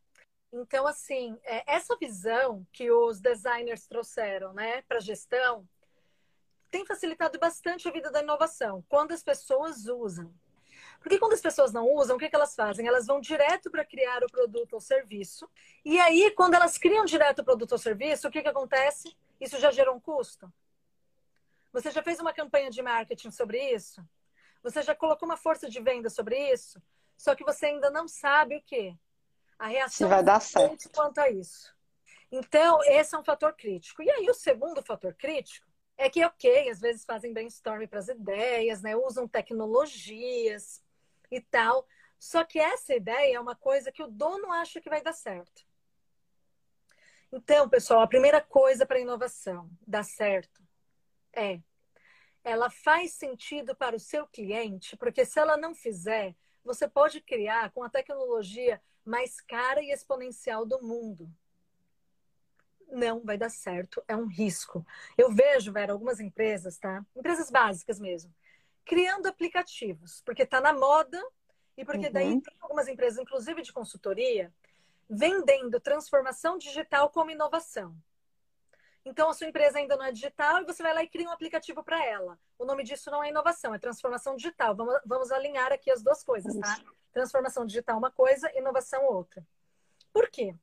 Então, 0.53 0.87
assim, 0.87 1.39
é, 1.45 1.75
essa 1.75 1.97
visão 1.97 2.67
que 2.73 2.91
os 2.91 3.21
designers 3.21 3.87
trouxeram 3.87 4.53
né, 4.55 4.83
para 4.83 4.99
a 4.99 5.01
gestão 5.01 5.69
tem 6.71 6.85
facilitado 6.87 7.39
bastante 7.39 7.89
a 7.89 7.91
vida 7.91 8.11
da 8.11 8.23
inovação, 8.23 8.85
quando 8.89 9.13
as 9.13 9.23
pessoas 9.23 9.87
usam. 9.87 10.33
Porque 11.01 11.19
quando 11.19 11.33
as 11.33 11.41
pessoas 11.41 11.73
não 11.73 11.87
usam, 11.93 12.17
o 12.17 12.19
que, 12.19 12.29
que 12.29 12.37
elas 12.37 12.55
fazem? 12.55 12.87
Elas 12.87 13.07
vão 13.07 13.21
direto 13.21 13.71
para 13.71 13.85
criar 13.85 14.23
o 14.25 14.31
produto 14.31 14.75
ou 14.75 14.81
serviço. 14.81 15.49
E 15.85 15.99
aí, 15.99 16.31
quando 16.33 16.55
elas 16.55 16.77
criam 16.77 17.05
direto 17.05 17.41
o 17.41 17.45
produto 17.45 17.73
ou 17.73 17.79
serviço, 17.79 18.29
o 18.29 18.31
que, 18.31 18.43
que 18.43 18.49
acontece? 18.49 19.17
Isso 19.41 19.59
já 19.59 19.71
gerou 19.71 19.95
um 19.95 20.01
custo. 20.01 20.53
Você 21.73 21.91
já 21.91 22.03
fez 22.03 22.19
uma 22.19 22.33
campanha 22.33 22.71
de 22.71 22.83
marketing 22.83 23.31
sobre 23.31 23.73
isso? 23.73 24.05
Você 24.63 24.83
já 24.83 24.95
colocou 24.95 25.29
uma 25.29 25.37
força 25.37 25.69
de 25.69 25.81
venda 25.81 26.11
sobre 26.11 26.53
isso? 26.53 26.83
Só 27.17 27.35
que 27.35 27.45
você 27.45 27.67
ainda 27.67 27.91
não 27.91 28.09
sabe 28.09 28.57
o 28.57 28.63
quê? 28.63 28.97
A 29.59 29.67
reação 29.67 30.09
vai 30.09 30.23
dar 30.23 30.41
certo 30.41 30.89
quanto 30.91 31.19
a 31.19 31.29
isso. 31.31 31.75
Então, 32.31 32.79
esse 32.85 33.15
é 33.15 33.19
um 33.19 33.25
fator 33.25 33.55
crítico. 33.55 34.03
E 34.03 34.11
aí, 34.11 34.29
o 34.29 34.35
segundo 34.35 34.83
fator 34.83 35.15
crítico 35.15 35.67
é 35.97 36.09
que, 36.09 36.25
ok, 36.25 36.71
às 36.71 36.81
vezes 36.81 37.05
fazem 37.05 37.33
brainstorming 37.33 37.89
para 37.89 37.99
as 37.99 38.09
ideias, 38.09 38.83
né? 38.83 38.95
usam 38.95 39.27
tecnologias 39.27 40.85
e 41.31 41.41
tal. 41.41 41.87
Só 42.19 42.45
que 42.45 42.59
essa 42.59 42.95
ideia 42.95 43.37
é 43.37 43.41
uma 43.41 43.57
coisa 43.57 43.91
que 43.91 44.03
o 44.03 44.09
dono 44.09 44.53
acha 44.53 44.81
que 44.81 44.91
vai 44.91 45.03
dar 45.03 45.13
certo. 45.13 45.67
Então, 47.33 47.69
pessoal, 47.69 48.01
a 48.01 48.09
primeira 48.09 48.41
coisa 48.41 48.87
para 48.87 49.01
inovação 49.01 49.69
dar 49.87 50.05
certo 50.05 50.63
é 51.35 51.61
ela 52.43 52.71
faz 52.71 53.13
sentido 53.13 53.77
para 53.77 53.97
o 53.97 54.01
seu 54.01 54.27
cliente, 54.27 54.97
porque 54.97 55.25
se 55.25 55.39
ela 55.39 55.57
não 55.57 55.75
fizer, 55.75 56.35
você 56.65 56.89
pode 56.89 57.21
criar 57.21 57.71
com 57.73 57.83
a 57.83 57.91
tecnologia 57.91 58.81
mais 59.09 59.41
cara 59.41 59.83
e 59.83 59.91
exponencial 59.91 60.67
do 60.67 60.81
mundo. 60.83 61.29
Não 62.91 63.21
vai 63.21 63.37
dar 63.37 63.51
certo, 63.51 64.03
é 64.07 64.15
um 64.15 64.27
risco. 64.27 64.87
Eu 65.17 65.33
vejo, 65.33 65.73
Vera, 65.73 65.93
algumas 65.93 66.21
empresas, 66.21 66.79
tá? 66.79 67.05
Empresas 67.17 67.51
básicas 67.51 67.99
mesmo, 67.99 68.33
criando 68.85 69.27
aplicativos, 69.27 70.23
porque 70.25 70.43
está 70.43 70.61
na 70.61 70.73
moda 70.73 71.23
e 71.77 71.85
porque 71.85 72.07
uhum. 72.07 72.13
daí 72.13 72.41
tem 72.41 72.55
algumas 72.61 72.89
empresas, 72.89 73.19
inclusive 73.19 73.63
de 73.63 73.73
consultoria, 73.73 74.53
vendendo 75.09 75.81
transformação 75.81 76.59
digital 76.59 77.11
como 77.11 77.31
inovação. 77.31 77.97
Então, 79.09 79.31
a 79.31 79.33
sua 79.33 79.47
empresa 79.47 79.79
ainda 79.79 79.97
não 79.97 80.05
é 80.05 80.13
digital 80.13 80.61
e 80.61 80.67
você 80.67 80.83
vai 80.83 80.93
lá 80.93 81.03
e 81.03 81.09
cria 81.09 81.27
um 81.27 81.33
aplicativo 81.33 81.83
para 81.83 82.05
ela. 82.05 82.39
O 82.59 82.67
nome 82.67 82.85
disso 82.85 83.11
não 83.11 83.25
é 83.25 83.31
inovação, 83.31 83.75
é 83.75 83.79
transformação 83.79 84.37
digital. 84.37 84.77
Vamos, 84.77 85.01
vamos 85.05 85.33
alinhar 85.33 85.73
aqui 85.73 85.91
as 85.91 86.03
duas 86.03 86.23
coisas, 86.23 86.55
tá? 86.59 86.79
Transformação 87.11 87.65
digital 87.65 87.97
uma 87.97 88.11
coisa, 88.11 88.53
inovação 88.55 89.07
outra. 89.07 89.43
Por 90.13 90.29
quê? 90.29 90.55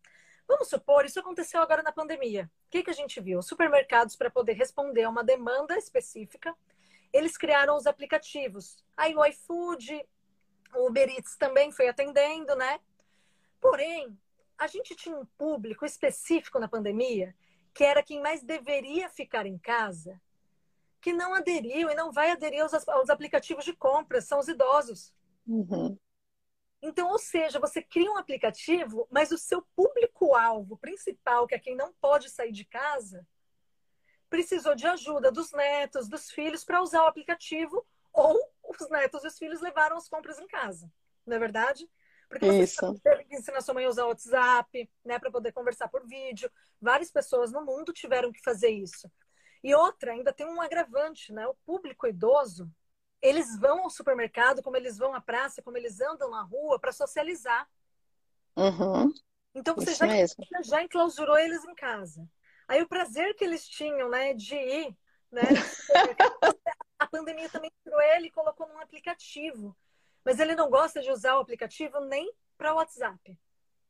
Vamos 0.48 0.70
supor, 0.70 1.06
isso 1.06 1.20
aconteceu 1.20 1.60
agora 1.60 1.82
na 1.82 1.92
pandemia. 1.92 2.48
O 2.68 2.70
que, 2.70 2.84
que 2.84 2.92
a 2.92 2.94
gente 2.94 3.20
viu? 3.20 3.40
Os 3.40 3.48
supermercados, 3.48 4.16
para 4.16 4.30
poder 4.30 4.54
responder 4.54 5.04
a 5.06 5.10
uma 5.10 5.24
demanda 5.24 5.76
específica, 5.76 6.56
eles 7.12 7.36
criaram 7.36 7.76
os 7.76 7.88
aplicativos. 7.88 8.86
Aí 8.96 9.16
o 9.16 9.26
iFood, 9.26 10.08
o 10.76 10.88
Uber 10.88 11.10
Eats 11.10 11.36
também 11.36 11.72
foi 11.72 11.88
atendendo, 11.88 12.56
né? 12.56 12.80
Porém, 13.60 14.16
a 14.56 14.68
gente 14.68 14.96
tinha 14.96 15.18
um 15.18 15.26
público 15.26 15.84
específico 15.84 16.60
na 16.60 16.68
pandemia 16.68 17.36
que 17.76 17.84
era 17.84 18.02
quem 18.02 18.22
mais 18.22 18.42
deveria 18.42 19.10
ficar 19.10 19.46
em 19.46 19.58
casa, 19.58 20.20
que 21.02 21.12
não 21.12 21.34
aderiu 21.34 21.90
e 21.90 21.94
não 21.94 22.10
vai 22.10 22.32
aderir 22.32 22.62
aos, 22.64 22.74
aos 22.88 23.10
aplicativos 23.10 23.66
de 23.66 23.74
compra, 23.74 24.22
são 24.22 24.40
os 24.40 24.48
idosos. 24.48 25.14
Uhum. 25.46 26.00
Então, 26.82 27.10
ou 27.10 27.20
seja, 27.20 27.60
você 27.60 27.82
cria 27.82 28.10
um 28.10 28.18
aplicativo, 28.18 29.06
mas 29.12 29.30
o 29.32 29.38
seu 29.38 29.62
público-alvo 29.76 30.78
principal, 30.78 31.46
que 31.46 31.54
é 31.54 31.60
quem 31.60 31.76
não 31.76 31.94
pode 32.00 32.30
sair 32.30 32.54
de 32.54 32.64
casa, 32.64 33.28
precisou 34.30 34.74
de 34.74 34.88
ajuda 34.88 35.30
dos 35.30 35.52
netos, 35.52 36.08
dos 36.08 36.32
filhos 36.32 36.64
para 36.64 36.82
usar 36.82 37.04
o 37.04 37.08
aplicativo, 37.08 37.86
ou 38.14 38.40
os 38.64 38.90
netos 38.90 39.26
e 39.26 39.28
os 39.28 39.38
filhos 39.38 39.60
levaram 39.60 39.98
as 39.98 40.08
compras 40.08 40.40
em 40.40 40.48
casa. 40.48 40.90
Não 41.26 41.36
é 41.36 41.40
verdade? 41.40 41.90
Porque 42.28 42.46
você 42.46 42.64
Isso. 42.64 43.00
teve 43.04 43.26
que 43.26 43.36
ensinar 43.36 43.62
sua 43.62 43.74
mãe 43.74 43.86
a 43.86 43.90
usar 43.90 44.06
o 44.06 44.10
WhatsApp, 44.10 44.90
né, 45.04 45.20
para 45.20 45.32
poder 45.32 45.52
conversar 45.52 45.88
por 45.88 46.06
vídeo. 46.08 46.52
Várias 46.82 47.12
pessoas 47.12 47.52
no 47.52 47.64
mundo 47.64 47.94
tiveram 47.94 48.32
que 48.32 48.42
fazer 48.42 48.70
isso. 48.70 49.10
E 49.64 49.74
outra, 49.74 50.12
ainda 50.12 50.32
tem 50.32 50.46
um 50.46 50.62
agravante, 50.62 51.34
né? 51.34 51.48
O 51.48 51.56
público 51.66 52.06
idoso, 52.06 52.70
eles 53.22 53.58
vão 53.58 53.84
ao 53.84 53.90
supermercado, 53.90 54.62
como 54.62 54.78
eles 54.78 54.98
vão 54.98 55.16
à 55.16 55.22
praça, 55.22 55.62
como 55.62 55.78
eles 55.78 56.00
andam 56.00 56.30
na 56.30 56.44
rua 56.44 56.80
para 56.80 56.92
socializar. 56.92 57.68
Uhum. 58.56 59.12
Então 59.56 59.74
você 59.74 59.92
Isso 59.92 60.00
já, 60.00 60.08
mesmo. 60.08 60.46
já 60.64 60.84
enclausurou 60.84 61.38
eles 61.38 61.64
em 61.64 61.74
casa. 61.74 62.28
Aí 62.68 62.82
o 62.82 62.88
prazer 62.88 63.34
que 63.36 63.44
eles 63.44 63.68
tinham, 63.68 64.10
né, 64.10 64.34
de 64.34 64.56
ir, 64.56 64.98
né, 65.32 65.42
a 67.00 67.08
pandemia 67.08 67.50
também 67.50 67.72
tirou 67.84 68.02
ele 68.02 68.28
e 68.28 68.32
colocou 68.32 68.68
num 68.68 68.80
aplicativo. 68.80 69.76
Mas 70.26 70.40
ele 70.40 70.56
não 70.56 70.70
gosta 70.70 71.02
de 71.02 71.12
usar 71.12 71.38
o 71.38 71.42
aplicativo 71.42 72.00
nem 72.02 72.34
para 72.58 72.74
o 72.74 72.78
WhatsApp. 72.78 73.40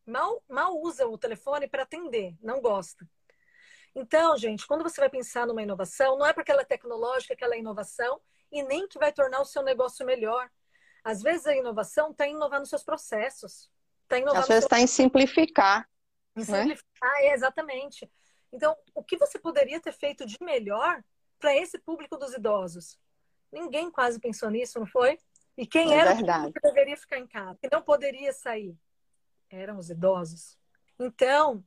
Mal, 0.06 0.44
mal 0.48 0.78
usa 0.82 1.08
o 1.08 1.18
telefone 1.18 1.68
para 1.68 1.84
atender, 1.84 2.36
não 2.42 2.62
gosta. 2.62 3.08
Então, 3.96 4.38
gente, 4.38 4.68
quando 4.68 4.84
você 4.84 5.00
vai 5.00 5.10
pensar 5.10 5.48
numa 5.48 5.64
inovação, 5.64 6.18
não 6.18 6.26
é 6.26 6.34
porque 6.34 6.52
ela 6.52 6.62
é 6.62 6.66
tecnológica 6.66 7.36
que 7.36 7.44
ela 7.44 7.56
é 7.56 7.60
inovação 7.60 8.20
e 8.52 8.62
nem 8.62 8.88
que 8.88 9.00
vai 9.00 9.12
tornar 9.14 9.40
o 9.40 9.46
seu 9.46 9.64
negócio 9.64 10.06
melhor. 10.06 10.52
Às 11.04 11.22
vezes 11.22 11.48
a 11.48 11.56
inovação 11.56 12.12
está 12.12 12.28
em 12.28 12.32
inovar 12.32 12.60
nos 12.60 12.70
seus 12.70 12.84
processos. 12.84 13.70
Está 14.04 14.20
inovar 14.20 14.42
Às 14.42 14.48
vezes 14.48 14.64
seu... 14.64 14.68
está 14.68 14.80
em 14.82 14.88
simplificar. 14.88 15.90
em 16.36 16.40
né? 16.40 16.46
simplificar, 16.46 17.16
é, 17.20 17.34
exatamente. 17.34 18.12
Então, 18.52 18.76
o 18.94 19.04
que 19.04 19.18
você 19.18 19.40
poderia 19.40 19.80
ter 19.80 19.94
feito 19.94 20.26
de 20.26 20.38
melhor 20.42 21.02
para 21.40 21.56
esse 21.56 21.80
público 21.80 22.18
dos 22.18 22.34
idosos? 22.34 23.00
Ninguém 23.52 23.90
quase 23.90 24.20
pensou 24.20 24.50
nisso, 24.50 24.80
não 24.80 24.88
foi? 24.88 25.18
E 25.58 25.66
quem 25.66 25.94
É 25.94 25.98
era 26.00 26.14
o 26.14 26.16
verdade. 26.16 26.54
que 26.54 26.60
deveria 26.60 26.98
ficar 26.98 27.18
em 27.18 27.28
casa, 27.28 27.58
que 27.62 27.70
não 27.72 27.82
poderia 27.82 28.34
sair? 28.34 28.76
Eram 29.50 29.78
os 29.78 29.90
idosos. 29.90 30.58
Então, 31.00 31.64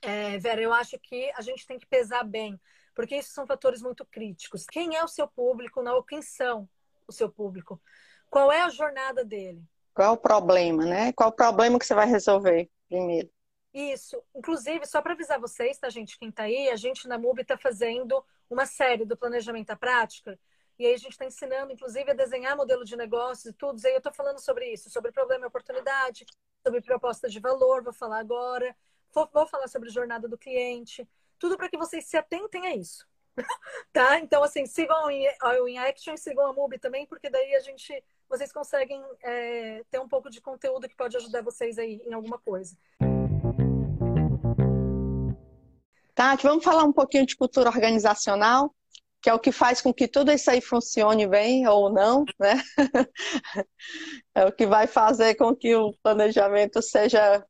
é, 0.00 0.38
Vera, 0.38 0.60
eu 0.60 0.72
acho 0.72 0.98
que 0.98 1.30
a 1.36 1.40
gente 1.40 1.66
tem 1.66 1.78
que 1.78 1.86
pesar 1.86 2.24
bem, 2.24 2.60
porque 2.94 3.16
isso 3.16 3.30
são 3.32 3.46
fatores 3.46 3.80
muito 3.80 4.04
críticos. 4.04 4.66
Quem 4.66 4.96
é 4.96 5.04
o 5.04 5.08
seu 5.08 5.28
público, 5.28 5.82
não? 5.82 6.02
Quem 6.02 6.20
são 6.20 6.68
o 7.06 7.12
seu 7.12 7.30
público? 7.30 7.80
Qual 8.28 8.50
é 8.50 8.62
a 8.62 8.70
jornada 8.70 9.24
dele? 9.24 9.62
Qual 9.94 10.08
é 10.08 10.10
o 10.10 10.16
problema, 10.16 10.84
né? 10.84 11.12
Qual 11.12 11.28
é 11.28 11.32
o 11.32 11.36
problema 11.36 11.78
que 11.78 11.86
você 11.86 11.94
vai 11.94 12.06
resolver 12.06 12.70
primeiro? 12.88 13.30
Isso. 13.74 14.22
Inclusive, 14.34 14.86
só 14.86 15.00
para 15.00 15.12
avisar 15.12 15.38
vocês, 15.38 15.78
tá, 15.78 15.88
gente? 15.88 16.18
Quem 16.18 16.30
tá 16.30 16.44
aí, 16.44 16.68
a 16.70 16.76
gente 16.76 17.06
na 17.08 17.18
MUB 17.18 17.40
está 17.42 17.56
fazendo 17.56 18.22
uma 18.50 18.66
série 18.66 19.04
do 19.04 19.16
Planejamento 19.16 19.70
à 19.70 19.76
Prática. 19.76 20.38
E 20.78 20.86
aí 20.86 20.94
a 20.94 20.98
gente 20.98 21.12
está 21.12 21.24
ensinando, 21.24 21.72
inclusive, 21.72 22.10
a 22.10 22.14
desenhar 22.14 22.56
modelo 22.56 22.84
de 22.84 22.96
negócios 22.96 23.46
e 23.46 23.52
tudo. 23.52 23.80
E 23.80 23.86
aí 23.86 23.92
eu 23.92 23.98
estou 23.98 24.12
falando 24.12 24.38
sobre 24.38 24.72
isso, 24.72 24.90
sobre 24.90 25.12
problema 25.12 25.44
e 25.44 25.48
oportunidade, 25.48 26.26
sobre 26.66 26.80
proposta 26.80 27.28
de 27.28 27.38
valor, 27.38 27.82
vou 27.82 27.92
falar 27.92 28.18
agora. 28.18 28.74
Vou, 29.12 29.28
vou 29.32 29.46
falar 29.46 29.68
sobre 29.68 29.90
jornada 29.90 30.26
do 30.26 30.38
cliente. 30.38 31.06
Tudo 31.38 31.56
para 31.56 31.68
que 31.68 31.76
vocês 31.76 32.06
se 32.06 32.16
atentem 32.16 32.66
a 32.66 32.74
isso. 32.74 33.06
tá? 33.92 34.18
Então, 34.18 34.42
assim, 34.42 34.66
sigam 34.66 35.06
o 35.06 35.68
In 35.68 35.78
Action, 35.78 36.16
sigam 36.16 36.46
a 36.46 36.52
MUB 36.52 36.78
também, 36.78 37.06
porque 37.06 37.30
daí 37.30 37.54
a 37.54 37.60
gente, 37.60 38.02
vocês 38.28 38.52
conseguem 38.52 39.02
é, 39.22 39.84
ter 39.90 40.00
um 40.00 40.08
pouco 40.08 40.30
de 40.30 40.40
conteúdo 40.40 40.88
que 40.88 40.96
pode 40.96 41.16
ajudar 41.16 41.42
vocês 41.42 41.78
aí 41.78 42.02
em 42.06 42.12
alguma 42.12 42.38
coisa. 42.38 42.76
Tati, 46.14 46.42
vamos 46.44 46.64
falar 46.64 46.84
um 46.84 46.92
pouquinho 46.92 47.26
de 47.26 47.36
cultura 47.36 47.70
organizacional, 47.70 48.74
que 49.22 49.30
é 49.30 49.34
o 49.34 49.38
que 49.38 49.52
faz 49.52 49.80
com 49.80 49.94
que 49.94 50.08
tudo 50.08 50.32
isso 50.32 50.50
aí 50.50 50.60
funcione 50.60 51.28
bem 51.28 51.66
ou 51.68 51.90
não, 51.90 52.24
né? 52.38 52.60
É 54.34 54.44
o 54.46 54.52
que 54.52 54.66
vai 54.66 54.86
fazer 54.86 55.34
com 55.36 55.54
que 55.54 55.74
o 55.76 55.92
planejamento 56.02 56.82
seja 56.82 57.44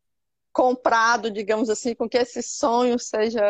comprado, 0.52 1.30
digamos 1.30 1.70
assim, 1.70 1.94
com 1.94 2.08
que 2.08 2.18
esse 2.18 2.42
sonho 2.42 2.98
seja 2.98 3.42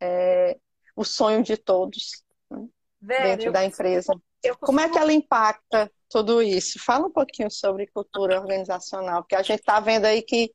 é, 0.00 0.56
o 0.94 1.04
sonho 1.04 1.42
de 1.42 1.56
todos 1.56 2.22
né? 2.50 2.68
Vera, 3.00 3.36
dentro 3.36 3.52
da 3.52 3.64
empresa. 3.64 4.14
Eu 4.42 4.56
Como 4.58 4.80
é 4.80 4.88
que 4.88 4.98
ela 4.98 5.12
impacta 5.12 5.90
tudo 6.08 6.42
isso? 6.42 6.78
Fala 6.78 7.06
um 7.06 7.12
pouquinho 7.12 7.50
sobre 7.50 7.86
cultura 7.88 8.38
organizacional, 8.38 9.22
porque 9.22 9.34
a 9.34 9.42
gente 9.42 9.60
está 9.60 9.80
vendo 9.80 10.04
aí 10.04 10.22
que 10.22 10.52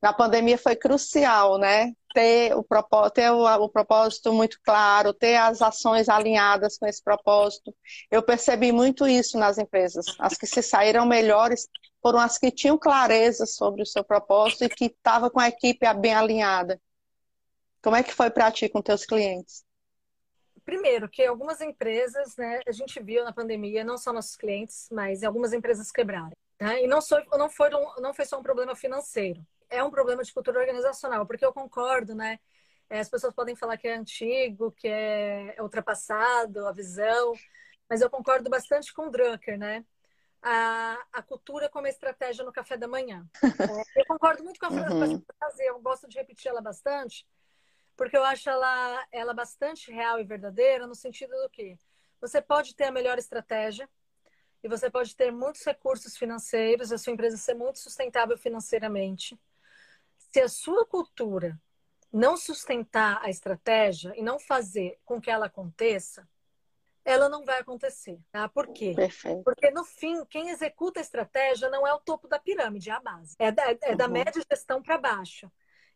na 0.00 0.12
pandemia 0.12 0.56
foi 0.56 0.76
crucial, 0.76 1.58
né? 1.58 1.92
Ter 2.12 2.56
o 2.56 2.62
propósito, 2.62 3.14
ter 3.14 3.30
o, 3.30 3.44
o 3.44 3.68
propósito 3.68 4.32
muito 4.32 4.58
claro, 4.64 5.14
ter 5.14 5.36
as 5.36 5.62
ações 5.62 6.08
alinhadas 6.08 6.76
com 6.76 6.86
esse 6.86 7.02
propósito. 7.02 7.74
Eu 8.10 8.22
percebi 8.22 8.72
muito 8.72 9.06
isso 9.06 9.38
nas 9.38 9.58
empresas. 9.58 10.06
As 10.18 10.36
que 10.36 10.46
se 10.46 10.62
saíram 10.62 11.06
melhores 11.06 11.68
foram 12.02 12.18
as 12.18 12.38
que 12.38 12.50
tinham 12.50 12.78
clareza 12.78 13.46
sobre 13.46 13.82
o 13.82 13.86
seu 13.86 14.02
propósito 14.02 14.64
e 14.64 14.68
que 14.68 14.86
estavam 14.86 15.30
com 15.30 15.38
a 15.38 15.48
equipe 15.48 15.86
bem 15.94 16.14
alinhada. 16.14 16.80
Como 17.82 17.96
é 17.96 18.02
que 18.02 18.12
foi 18.12 18.30
para 18.30 18.50
ti 18.50 18.68
com 18.68 18.82
teus 18.82 19.04
clientes? 19.04 19.64
Primeiro, 20.64 21.08
que 21.08 21.24
algumas 21.24 21.60
empresas, 21.60 22.36
né, 22.36 22.60
a 22.66 22.72
gente 22.72 23.00
viu 23.02 23.24
na 23.24 23.32
pandemia, 23.32 23.82
não 23.82 23.96
só 23.96 24.12
nossos 24.12 24.36
clientes, 24.36 24.88
mas 24.92 25.22
algumas 25.22 25.52
empresas 25.52 25.90
quebraram. 25.90 26.32
Né? 26.60 26.84
E 26.84 26.86
não, 26.86 27.00
sou, 27.00 27.18
não, 27.32 27.48
foi, 27.48 27.70
não 27.70 28.12
foi 28.12 28.24
só 28.26 28.38
um 28.38 28.42
problema 28.42 28.76
financeiro, 28.76 29.44
é 29.70 29.82
um 29.82 29.90
problema 29.90 30.22
de 30.22 30.32
cultura 30.32 30.60
organizacional, 30.60 31.26
porque 31.26 31.44
eu 31.44 31.52
concordo, 31.52 32.14
né? 32.14 32.38
As 32.90 33.08
pessoas 33.08 33.32
podem 33.32 33.54
falar 33.54 33.76
que 33.76 33.86
é 33.86 33.94
antigo, 33.94 34.72
que 34.72 34.88
é, 34.88 35.54
é 35.56 35.62
ultrapassado, 35.62 36.66
a 36.66 36.72
visão, 36.72 37.32
mas 37.88 38.00
eu 38.00 38.10
concordo 38.10 38.50
bastante 38.50 38.92
com 38.92 39.06
o 39.06 39.10
Drucker, 39.10 39.56
né? 39.58 39.84
A, 40.42 40.98
a 41.12 41.22
cultura 41.22 41.68
como 41.68 41.86
estratégia 41.86 42.44
no 42.44 42.52
café 42.52 42.76
da 42.76 42.88
manhã. 42.88 43.24
É, 43.44 44.00
eu 44.00 44.06
concordo 44.06 44.42
muito 44.42 44.58
com 44.58 44.66
a 44.66 44.70
frase, 44.70 45.14
Uhum. 45.14 45.22
eu 45.60 45.80
gosto 45.80 46.08
de 46.08 46.18
repetir 46.18 46.50
ela 46.50 46.60
bastante, 46.60 47.26
porque 47.96 48.16
eu 48.16 48.24
acho 48.24 48.48
ela, 48.50 49.06
ela 49.12 49.34
bastante 49.34 49.92
real 49.92 50.18
e 50.18 50.24
verdadeira, 50.24 50.86
no 50.86 50.94
sentido 50.94 51.30
do 51.42 51.50
que 51.50 51.78
você 52.20 52.40
pode 52.42 52.74
ter 52.74 52.84
a 52.84 52.92
melhor 52.92 53.18
estratégia 53.18 53.88
e 54.62 54.68
você 54.68 54.90
pode 54.90 55.14
ter 55.16 55.30
muitos 55.30 55.64
recursos 55.64 56.16
financeiros, 56.16 56.92
a 56.92 56.98
sua 56.98 57.12
empresa 57.12 57.36
ser 57.36 57.54
muito 57.54 57.78
sustentável 57.78 58.36
financeiramente. 58.36 59.38
Se 60.32 60.40
a 60.40 60.48
sua 60.48 60.86
cultura 60.86 61.60
não 62.12 62.36
sustentar 62.36 63.20
a 63.22 63.30
estratégia 63.30 64.12
e 64.16 64.22
não 64.22 64.38
fazer 64.38 64.98
com 65.04 65.20
que 65.20 65.30
ela 65.30 65.46
aconteça, 65.46 66.28
ela 67.04 67.28
não 67.28 67.44
vai 67.44 67.60
acontecer. 67.60 68.20
Tá? 68.30 68.48
Por 68.48 68.68
quê? 68.68 68.92
Perfeito. 68.94 69.42
Porque 69.44 69.70
no 69.70 69.84
fim, 69.84 70.24
quem 70.26 70.50
executa 70.50 71.00
a 71.00 71.02
estratégia 71.02 71.68
não 71.70 71.86
é 71.86 71.92
o 71.92 72.00
topo 72.00 72.28
da 72.28 72.38
pirâmide, 72.38 72.90
é 72.90 72.92
a 72.92 73.00
base. 73.00 73.34
É 73.38 73.50
da, 73.50 73.64
é 73.82 73.94
da 73.96 74.06
Uhum. 74.06 74.12
média 74.12 74.42
gestão 74.50 74.82
para 74.82 74.98
baixo. 74.98 75.50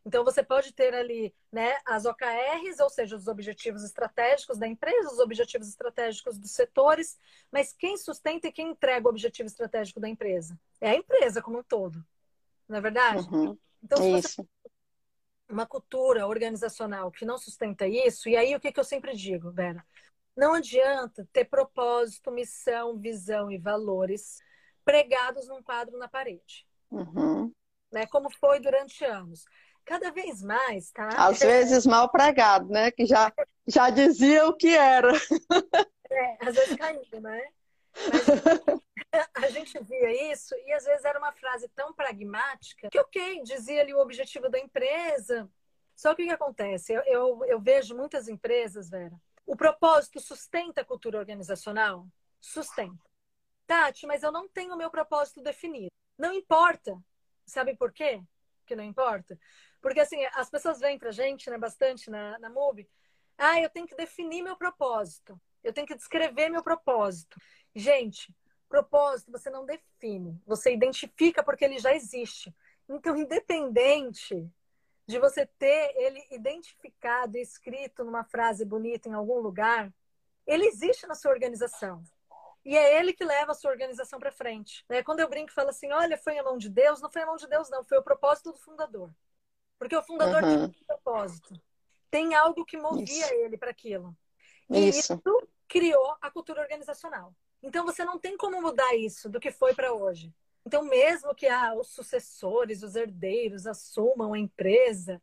Então 0.05 0.23
você 0.23 0.43
pode 0.43 0.71
ter 0.71 0.93
ali 0.93 1.33
né, 1.51 1.75
as 1.83 2.05
OKRs, 2.05 2.79
ou 2.79 2.89
seja, 2.89 3.15
os 3.15 3.27
objetivos 3.27 3.83
estratégicos 3.83 4.57
da 4.57 4.67
empresa, 4.67 5.11
os 5.11 5.19
objetivos 5.19 5.67
estratégicos 5.67 6.37
dos 6.37 6.51
setores, 6.51 7.17
mas 7.51 7.73
quem 7.73 7.97
sustenta 7.97 8.47
e 8.47 8.51
quem 8.51 8.69
entrega 8.69 9.07
o 9.07 9.09
objetivo 9.09 9.47
estratégico 9.47 9.99
da 9.99 10.07
empresa? 10.07 10.59
É 10.79 10.91
a 10.91 10.95
empresa 10.95 11.41
como 11.41 11.59
um 11.59 11.63
todo. 11.63 12.05
Não 12.67 12.77
é 12.77 12.81
verdade? 12.81 13.27
Uhum. 13.31 13.57
Então, 13.85 14.01
se 14.01 14.09
você 14.09 14.27
Isso. 14.27 14.47
uma 15.47 15.65
cultura 15.67 16.25
organizacional 16.25 17.11
que 17.11 17.23
não 17.23 17.37
sustenta 17.37 17.87
isso, 17.87 18.27
e 18.27 18.35
aí 18.35 18.55
o 18.55 18.59
que, 18.59 18.71
que 18.71 18.79
eu 18.79 18.83
sempre 18.83 19.15
digo, 19.15 19.51
Vera? 19.51 19.85
Não 20.35 20.55
adianta 20.55 21.27
ter 21.31 21.45
propósito, 21.45 22.31
missão, 22.31 22.97
visão 22.97 23.51
e 23.51 23.57
valores 23.59 24.39
pregados 24.83 25.47
num 25.47 25.61
quadro 25.61 25.97
na 25.99 26.07
parede, 26.07 26.67
Uhum. 26.89 27.51
né? 27.91 28.07
Como 28.07 28.29
foi 28.31 28.59
durante 28.59 29.05
anos. 29.05 29.45
cada 29.85 30.11
vez 30.11 30.41
mais, 30.41 30.91
tá? 30.91 31.09
Às 31.09 31.39
vezes 31.39 31.85
mal 31.85 32.09
pregado, 32.09 32.67
né? 32.69 32.89
Que 32.89 33.05
já, 33.05 33.31
já 33.67 33.91
dizia 33.91 34.47
o 34.47 34.57
que 34.57 34.75
era. 34.75 35.11
É, 36.09 36.47
às 36.47 36.55
vezes 36.55 36.75
caindo, 36.75 37.21
né? 37.21 37.39
A 39.33 39.49
gente 39.49 39.81
via 39.83 40.31
isso 40.31 40.53
e 40.65 40.73
às 40.73 40.83
vezes 40.83 41.05
era 41.05 41.17
uma 41.17 41.31
frase 41.31 41.69
tão 41.69 41.93
pragmática 41.93 42.89
que, 42.89 42.99
ok, 42.99 43.41
dizia 43.43 43.81
ali 43.81 43.93
o 43.93 43.99
objetivo 43.99 44.49
da 44.49 44.59
empresa. 44.59 45.49
Só 45.95 46.13
que 46.13 46.23
o 46.23 46.25
que 46.25 46.33
acontece? 46.33 46.93
Eu, 46.93 47.01
eu, 47.03 47.45
eu 47.45 47.59
vejo 47.59 47.95
muitas 47.95 48.27
empresas, 48.27 48.89
Vera, 48.89 49.15
o 49.45 49.55
propósito 49.55 50.19
sustenta 50.19 50.81
a 50.81 50.85
cultura 50.85 51.17
organizacional? 51.17 52.07
Sustenta. 52.41 53.09
Tati, 53.65 54.05
mas 54.05 54.21
eu 54.21 54.31
não 54.31 54.49
tenho 54.49 54.73
o 54.73 54.77
meu 54.77 54.91
propósito 54.91 55.41
definido. 55.41 55.91
Não 56.17 56.33
importa. 56.33 56.97
Sabe 57.45 57.75
por 57.75 57.93
quê 57.93 58.21
que 58.65 58.75
não 58.75 58.83
importa? 58.83 59.39
Porque 59.81 59.99
assim, 59.99 60.23
as 60.33 60.49
pessoas 60.49 60.79
vêm 60.79 60.97
pra 60.97 61.11
gente, 61.11 61.49
né, 61.49 61.57
bastante 61.57 62.09
na, 62.09 62.37
na 62.39 62.49
MUB, 62.49 62.87
ah, 63.37 63.59
eu 63.59 63.69
tenho 63.69 63.85
que 63.85 63.95
definir 63.95 64.41
meu 64.41 64.55
propósito. 64.55 65.39
Eu 65.63 65.73
tenho 65.73 65.87
que 65.87 65.95
descrever 65.95 66.49
meu 66.49 66.63
propósito. 66.63 67.37
Gente, 67.75 68.33
propósito 68.69 69.31
você 69.31 69.49
não 69.49 69.65
define, 69.65 70.41
você 70.45 70.73
identifica 70.73 71.43
porque 71.43 71.65
ele 71.65 71.77
já 71.77 71.93
existe. 71.93 72.55
Então, 72.87 73.15
independente 73.15 74.49
de 75.07 75.19
você 75.19 75.45
ter 75.45 75.93
ele 75.95 76.25
identificado 76.31 77.37
e 77.37 77.41
escrito 77.41 78.03
numa 78.03 78.23
frase 78.23 78.65
bonita 78.65 79.07
em 79.07 79.13
algum 79.13 79.39
lugar, 79.39 79.93
ele 80.47 80.65
existe 80.65 81.05
na 81.05 81.15
sua 81.15 81.31
organização. 81.31 82.03
E 82.63 82.75
é 82.75 82.99
ele 82.99 83.13
que 83.13 83.23
leva 83.23 83.51
a 83.51 83.55
sua 83.55 83.69
organização 83.69 84.19
para 84.19 84.31
frente. 84.31 84.83
Né? 84.89 85.03
Quando 85.03 85.19
eu 85.19 85.29
brinco 85.29 85.51
e 85.51 85.53
falo 85.53 85.69
assim, 85.69 85.91
olha, 85.91 86.17
foi 86.17 86.37
a 86.37 86.43
mão 86.43 86.57
de 86.57 86.69
Deus, 86.69 86.99
não 86.99 87.11
foi 87.11 87.21
a 87.21 87.25
mão 87.25 87.35
de 87.35 87.47
Deus, 87.47 87.69
não, 87.69 87.83
foi 87.83 87.99
o 87.99 88.03
propósito 88.03 88.51
do 88.51 88.57
fundador. 88.57 89.11
Porque 89.77 89.95
o 89.95 90.01
fundador 90.01 90.43
uhum. 90.43 90.49
tem 90.49 90.81
um 90.81 90.85
propósito. 90.87 91.61
Tem 92.09 92.33
algo 92.33 92.65
que 92.65 92.77
movia 92.77 93.05
isso. 93.05 93.33
ele 93.33 93.57
para 93.57 93.69
aquilo. 93.69 94.17
E 94.69 94.89
isso. 94.89 95.13
isso 95.13 95.47
criou 95.67 96.15
a 96.19 96.31
cultura 96.31 96.61
organizacional. 96.61 97.35
Então 97.65 97.85
você 97.85 98.05
não 98.05 98.17
tem 98.17 98.37
como 98.37 98.61
mudar 98.61 98.95
isso 98.95 99.27
do 99.29 99.39
que 99.39 99.51
foi 99.51 99.73
para 99.73 99.91
hoje. 99.93 100.33
Então, 100.65 100.83
mesmo 100.83 101.35
que 101.35 101.47
ah, 101.47 101.75
os 101.75 101.89
sucessores, 101.89 102.81
os 102.81 102.95
herdeiros 102.95 103.67
assumam 103.67 104.33
a 104.33 104.39
empresa, 104.39 105.21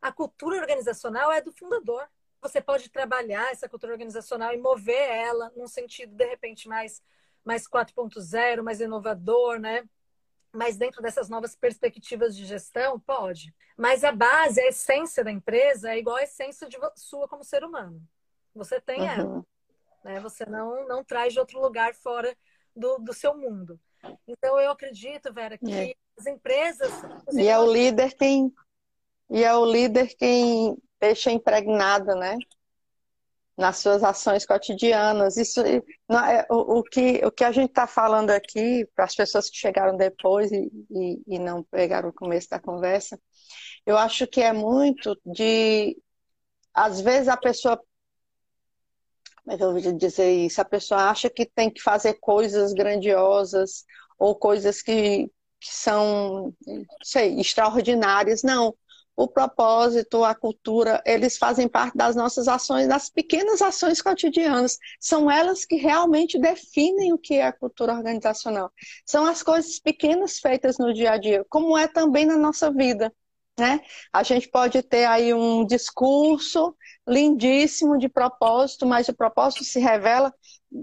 a 0.00 0.12
cultura 0.12 0.56
organizacional 0.60 1.32
é 1.32 1.40
do 1.40 1.50
fundador 1.50 2.06
você 2.40 2.60
pode 2.60 2.88
trabalhar 2.90 3.50
essa 3.50 3.68
cultura 3.68 3.92
organizacional 3.92 4.52
e 4.52 4.58
mover 4.58 5.10
ela 5.10 5.52
num 5.56 5.66
sentido, 5.66 6.14
de 6.14 6.24
repente, 6.24 6.68
mais, 6.68 7.02
mais 7.44 7.66
4.0, 7.66 8.62
mais 8.62 8.80
inovador, 8.80 9.58
né? 9.58 9.84
Mas 10.52 10.76
dentro 10.76 11.02
dessas 11.02 11.28
novas 11.28 11.54
perspectivas 11.56 12.36
de 12.36 12.44
gestão, 12.46 13.00
pode. 13.00 13.54
Mas 13.76 14.04
a 14.04 14.12
base, 14.12 14.60
a 14.60 14.68
essência 14.68 15.24
da 15.24 15.30
empresa 15.30 15.90
é 15.90 15.98
igual 15.98 16.16
a 16.16 16.22
essência 16.22 16.68
de 16.68 16.78
sua 16.94 17.28
como 17.28 17.44
ser 17.44 17.64
humano. 17.64 18.00
Você 18.54 18.80
tem 18.80 19.00
uhum. 19.00 19.06
ela. 19.06 19.46
Né? 20.06 20.20
Você 20.20 20.46
não, 20.46 20.86
não 20.86 21.02
traz 21.02 21.32
de 21.32 21.40
outro 21.40 21.60
lugar 21.60 21.92
fora 21.94 22.34
do, 22.74 22.98
do 22.98 23.12
seu 23.12 23.36
mundo. 23.36 23.78
Então, 24.26 24.58
eu 24.60 24.70
acredito, 24.70 25.32
Vera, 25.32 25.58
que 25.58 25.72
é. 25.72 25.94
as 26.16 26.26
empresas. 26.26 26.92
E 27.32 27.48
é 27.48 27.58
o 27.58 27.70
líder 27.70 28.14
quem. 28.14 28.54
E 29.28 29.42
é 29.42 29.52
o 29.52 29.64
líder 29.64 30.14
quem 30.16 30.76
deixa 31.00 31.32
impregnada, 31.32 32.14
né? 32.14 32.38
Nas 33.58 33.78
suas 33.78 34.04
ações 34.04 34.46
cotidianas. 34.46 35.36
Isso, 35.36 35.60
não, 36.08 36.24
é, 36.24 36.46
o, 36.48 36.78
o, 36.78 36.82
que, 36.84 37.20
o 37.24 37.32
que 37.32 37.42
a 37.42 37.50
gente 37.50 37.70
está 37.70 37.88
falando 37.88 38.30
aqui, 38.30 38.86
para 38.94 39.06
as 39.06 39.14
pessoas 39.14 39.50
que 39.50 39.56
chegaram 39.56 39.96
depois 39.96 40.52
e, 40.52 40.70
e, 40.88 41.22
e 41.26 41.38
não 41.40 41.64
pegaram 41.64 42.10
o 42.10 42.14
começo 42.14 42.48
da 42.48 42.60
conversa, 42.60 43.20
eu 43.84 43.98
acho 43.98 44.24
que 44.28 44.40
é 44.40 44.52
muito 44.52 45.18
de. 45.26 46.00
Às 46.72 47.00
vezes 47.00 47.26
a 47.26 47.36
pessoa 47.36 47.80
que 49.46 49.62
eu 49.62 49.72
vou 49.72 49.92
dizer 49.92 50.30
isso? 50.32 50.60
A 50.60 50.64
pessoa 50.64 51.10
acha 51.10 51.30
que 51.30 51.46
tem 51.46 51.70
que 51.70 51.80
fazer 51.82 52.14
coisas 52.14 52.72
grandiosas 52.72 53.84
ou 54.18 54.34
coisas 54.34 54.82
que, 54.82 55.26
que 55.60 55.74
são, 55.74 56.52
sei, 57.02 57.38
extraordinárias. 57.40 58.42
Não 58.42 58.74
o 59.16 59.26
propósito, 59.26 60.22
a 60.22 60.34
cultura, 60.34 61.02
eles 61.06 61.38
fazem 61.38 61.66
parte 61.66 61.96
das 61.96 62.14
nossas 62.14 62.46
ações, 62.46 62.86
das 62.86 63.08
pequenas 63.08 63.62
ações 63.62 64.02
cotidianas. 64.02 64.78
São 65.00 65.30
elas 65.30 65.64
que 65.64 65.76
realmente 65.76 66.38
definem 66.38 67.14
o 67.14 67.18
que 67.18 67.34
é 67.34 67.46
a 67.46 67.52
cultura 67.52 67.94
organizacional. 67.94 68.70
São 69.06 69.24
as 69.24 69.42
coisas 69.42 69.80
pequenas 69.80 70.38
feitas 70.38 70.76
no 70.76 70.92
dia 70.92 71.12
a 71.12 71.18
dia, 71.18 71.44
como 71.48 71.76
é 71.78 71.88
também 71.88 72.26
na 72.26 72.36
nossa 72.36 72.70
vida. 72.70 73.12
Né? 73.58 73.80
A 74.12 74.22
gente 74.22 74.48
pode 74.48 74.82
ter 74.82 75.06
aí 75.06 75.32
um 75.32 75.64
discurso 75.64 76.76
lindíssimo 77.08 77.96
de 77.96 78.06
propósito, 78.06 78.84
mas 78.84 79.08
o 79.08 79.14
propósito 79.16 79.64
se 79.64 79.80
revela 79.80 80.32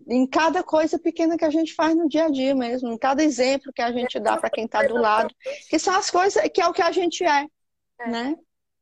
em 0.07 0.25
cada 0.25 0.63
coisa 0.63 0.97
pequena 0.97 1.37
que 1.37 1.45
a 1.45 1.51
gente 1.51 1.75
faz 1.75 1.95
no 1.95 2.09
dia 2.09 2.25
a 2.25 2.31
dia 2.31 2.55
mesmo, 2.55 2.91
em 2.91 2.97
cada 2.97 3.23
exemplo 3.23 3.71
que 3.71 3.81
a 3.81 3.91
gente 3.91 4.19
dá 4.19 4.37
para 4.37 4.49
quem 4.49 4.65
está 4.65 4.81
do 4.81 4.95
lado, 4.95 5.33
que 5.69 5.77
são 5.77 5.95
as 5.95 6.09
coisas 6.09 6.41
que 6.51 6.61
é 6.61 6.67
o 6.67 6.73
que 6.73 6.81
a 6.81 6.91
gente 6.91 7.23
é. 7.23 7.45
É. 7.99 8.09
Né? 8.09 8.35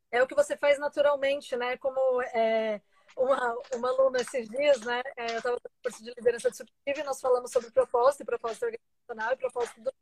É 0.09 0.23
o 0.23 0.27
que 0.27 0.35
você 0.35 0.55
faz 0.55 0.79
naturalmente, 0.79 1.55
né? 1.57 1.75
Como 1.77 2.21
é, 2.33 2.81
uma, 3.17 3.57
uma 3.73 3.89
aluna 3.89 4.19
esses 4.21 4.47
dias, 4.49 4.81
né? 4.81 5.01
É, 5.17 5.33
eu 5.33 5.37
estava 5.37 5.55
no 5.55 5.71
curso 5.83 6.03
de 6.03 6.13
liderança 6.17 6.49
disruptiva 6.49 6.99
e 6.99 7.03
nós 7.03 7.19
falamos 7.19 7.51
sobre 7.51 7.71
propósito, 7.71 8.21
e 8.21 8.25
propósito 8.25 8.63
organizacional 8.63 9.33
e 9.33 9.37
propósito 9.37 9.81
do... 9.81 9.93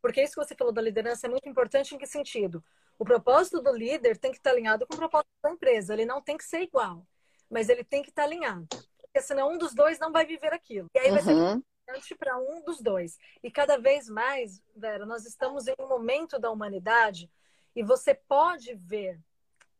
Porque 0.00 0.22
isso 0.22 0.34
que 0.34 0.44
você 0.44 0.54
falou 0.54 0.72
da 0.72 0.82
liderança 0.82 1.26
é 1.26 1.30
muito 1.30 1.48
importante 1.48 1.94
em 1.94 1.98
que 1.98 2.06
sentido? 2.06 2.62
O 2.98 3.04
propósito 3.04 3.60
do 3.60 3.72
líder 3.72 4.18
tem 4.18 4.30
que 4.30 4.38
estar 4.38 4.50
alinhado 4.50 4.86
com 4.86 4.94
o 4.94 4.98
propósito 4.98 5.30
da 5.42 5.50
empresa. 5.50 5.92
Ele 5.92 6.04
não 6.04 6.22
tem 6.22 6.36
que 6.36 6.44
ser 6.44 6.62
igual, 6.62 7.06
mas 7.50 7.68
ele 7.68 7.84
tem 7.84 8.02
que 8.02 8.10
estar 8.10 8.24
alinhado. 8.24 8.66
Porque 8.98 9.20
senão 9.20 9.52
um 9.52 9.58
dos 9.58 9.74
dois 9.74 9.98
não 9.98 10.12
vai 10.12 10.26
viver 10.26 10.52
aquilo. 10.52 10.88
E 10.94 10.98
aí 10.98 11.10
vai 11.10 11.22
ser 11.22 11.34
uhum. 11.34 11.54
importante 11.54 12.14
para 12.14 12.38
um 12.38 12.62
dos 12.62 12.80
dois. 12.80 13.18
E 13.42 13.50
cada 13.50 13.76
vez 13.76 14.08
mais, 14.08 14.62
Vera, 14.76 15.04
nós 15.04 15.24
estamos 15.24 15.66
em 15.66 15.74
um 15.78 15.88
momento 15.88 16.38
da 16.38 16.50
humanidade 16.50 17.30
e 17.74 17.82
você 17.82 18.14
pode 18.14 18.74
ver 18.74 19.20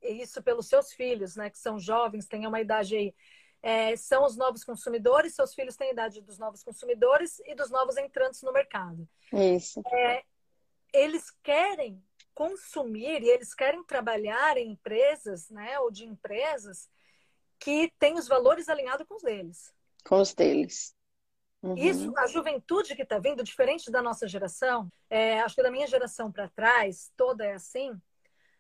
isso 0.03 0.43
pelos 0.43 0.69
seus 0.69 0.93
filhos, 0.93 1.37
né? 1.37 1.51
Que 1.51 1.59
são 1.59 1.79
jovens, 1.79 2.27
têm 2.27 2.47
uma 2.47 2.61
idade 2.61 2.97
aí. 2.97 3.15
É, 3.63 3.97
são 3.97 4.27
os 4.27 4.37
novos 4.37 4.63
consumidores, 4.63 5.35
seus 5.35 5.55
filhos 5.55 5.75
têm 5.75 5.89
a 5.89 5.93
idade 5.93 6.21
dos 6.21 6.39
novos 6.39 6.63
consumidores 6.63 7.41
e 7.47 7.55
dos 7.55 7.71
novos 7.71 7.97
entrantes 7.97 8.43
no 8.43 8.53
mercado. 8.53 9.09
Isso. 9.33 9.81
É, 9.91 10.23
eles 10.93 11.31
querem 11.43 12.03
consumir 12.35 13.23
e 13.23 13.29
eles 13.29 13.55
querem 13.55 13.85
trabalhar 13.85 14.57
em 14.57 14.73
empresas, 14.73 15.49
né? 15.51 15.79
Ou 15.81 15.91
de 15.91 16.05
empresas 16.05 16.89
que 17.59 17.93
têm 17.99 18.19
os 18.19 18.29
valores 18.29 18.69
alinhados 18.69 19.07
com 19.07 19.15
os 19.15 19.23
deles. 19.23 19.73
Com 20.05 20.21
os 20.21 20.35
deles. 20.35 20.95
Uhum. 21.63 21.77
Isso, 21.79 22.13
a 22.19 22.27
juventude 22.27 22.95
que 22.95 23.03
está 23.03 23.19
vindo, 23.19 23.43
diferente 23.43 23.91
da 23.91 24.03
nossa 24.03 24.29
geração, 24.29 24.93
é, 25.09 25.41
acho 25.41 25.55
que 25.55 25.63
da 25.63 25.71
minha 25.71 25.87
geração 25.87 26.31
para 26.31 26.51
trás, 26.51 27.11
toda 27.17 27.45
é 27.47 27.55
assim. 27.55 27.91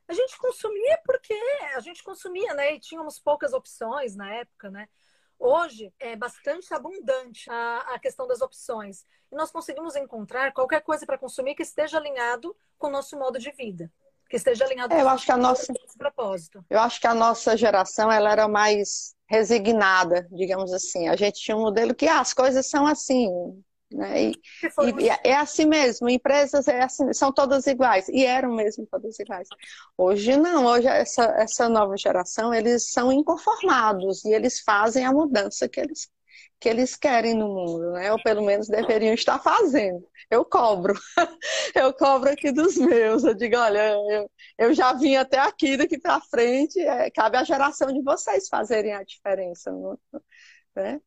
A 0.08 0.14
gente 0.14 0.38
consumia 0.38 0.98
porque 1.04 1.34
a 1.74 1.80
gente 1.80 2.02
consumia, 2.02 2.54
né? 2.54 2.74
E 2.74 2.80
tínhamos 2.80 3.18
poucas 3.18 3.52
opções 3.52 4.16
na 4.16 4.32
época, 4.34 4.70
né? 4.70 4.88
Hoje 5.38 5.92
é 5.98 6.16
bastante 6.16 6.72
abundante 6.72 7.50
a, 7.50 7.78
a 7.94 7.98
questão 7.98 8.26
das 8.26 8.40
opções. 8.40 9.04
E 9.30 9.36
nós 9.36 9.50
conseguimos 9.50 9.96
encontrar 9.96 10.52
qualquer 10.52 10.80
coisa 10.80 11.04
para 11.04 11.18
consumir 11.18 11.54
que 11.54 11.62
esteja 11.62 11.98
alinhado 11.98 12.56
com 12.78 12.86
o 12.86 12.90
nosso 12.90 13.18
modo 13.18 13.38
de 13.38 13.50
vida. 13.50 13.90
Que 14.28 14.36
esteja 14.36 14.64
alinhado 14.64 14.92
é, 14.92 14.96
com 14.96 15.02
eu 15.02 15.08
acho 15.08 15.26
que 15.26 15.32
a 15.32 15.36
nossa 15.36 15.72
propósito. 15.98 16.64
Eu 16.70 16.80
acho 16.80 17.00
que 17.00 17.06
a 17.06 17.14
nossa 17.14 17.56
geração 17.56 18.10
ela 18.10 18.32
era 18.32 18.48
mais 18.48 19.14
resignada, 19.26 20.26
digamos 20.30 20.72
assim. 20.72 21.08
A 21.08 21.16
gente 21.16 21.40
tinha 21.40 21.56
um 21.56 21.62
modelo 21.62 21.94
que 21.94 22.06
ah, 22.06 22.20
as 22.20 22.32
coisas 22.32 22.66
são 22.66 22.86
assim, 22.86 23.28
né? 23.92 24.24
E, 24.30 24.32
e, 25.00 25.08
é 25.28 25.36
assim 25.36 25.66
mesmo, 25.66 26.08
empresas 26.08 26.68
é 26.68 26.82
assim, 26.82 27.12
são 27.12 27.32
todas 27.32 27.66
iguais, 27.66 28.08
e 28.08 28.24
eram 28.24 28.54
mesmo 28.54 28.86
todas 28.90 29.18
iguais. 29.18 29.48
Hoje 29.96 30.36
não, 30.36 30.66
hoje 30.66 30.86
essa, 30.88 31.24
essa 31.38 31.68
nova 31.68 31.96
geração, 31.96 32.52
eles 32.52 32.90
são 32.90 33.12
inconformados 33.12 34.24
e 34.24 34.32
eles 34.32 34.60
fazem 34.60 35.04
a 35.04 35.12
mudança 35.12 35.68
que 35.68 35.80
eles 35.80 36.08
que 36.60 36.68
eles 36.68 36.96
querem 36.96 37.34
no 37.34 37.48
mundo, 37.48 37.92
né? 37.92 38.10
Ou 38.10 38.22
pelo 38.22 38.42
menos 38.42 38.68
deveriam 38.68 39.12
estar 39.12 39.38
fazendo. 39.38 40.02
Eu 40.30 40.44
cobro. 40.46 40.94
Eu 41.74 41.92
cobro 41.92 42.30
aqui 42.30 42.50
dos 42.52 42.76
meus. 42.78 43.22
Eu 43.24 43.34
digo, 43.34 43.56
olha, 43.56 43.92
eu, 44.10 44.30
eu 44.58 44.74
já 44.74 44.92
vim 44.94 45.16
até 45.16 45.38
aqui, 45.38 45.76
daqui 45.76 45.98
para 45.98 46.20
frente. 46.22 46.80
É, 46.80 47.10
cabe 47.10 47.36
à 47.36 47.44
geração 47.44 47.88
de 47.92 48.02
vocês 48.02 48.48
fazerem 48.48 48.94
a 48.94 49.02
diferença, 49.02 49.70
né? 50.74 51.00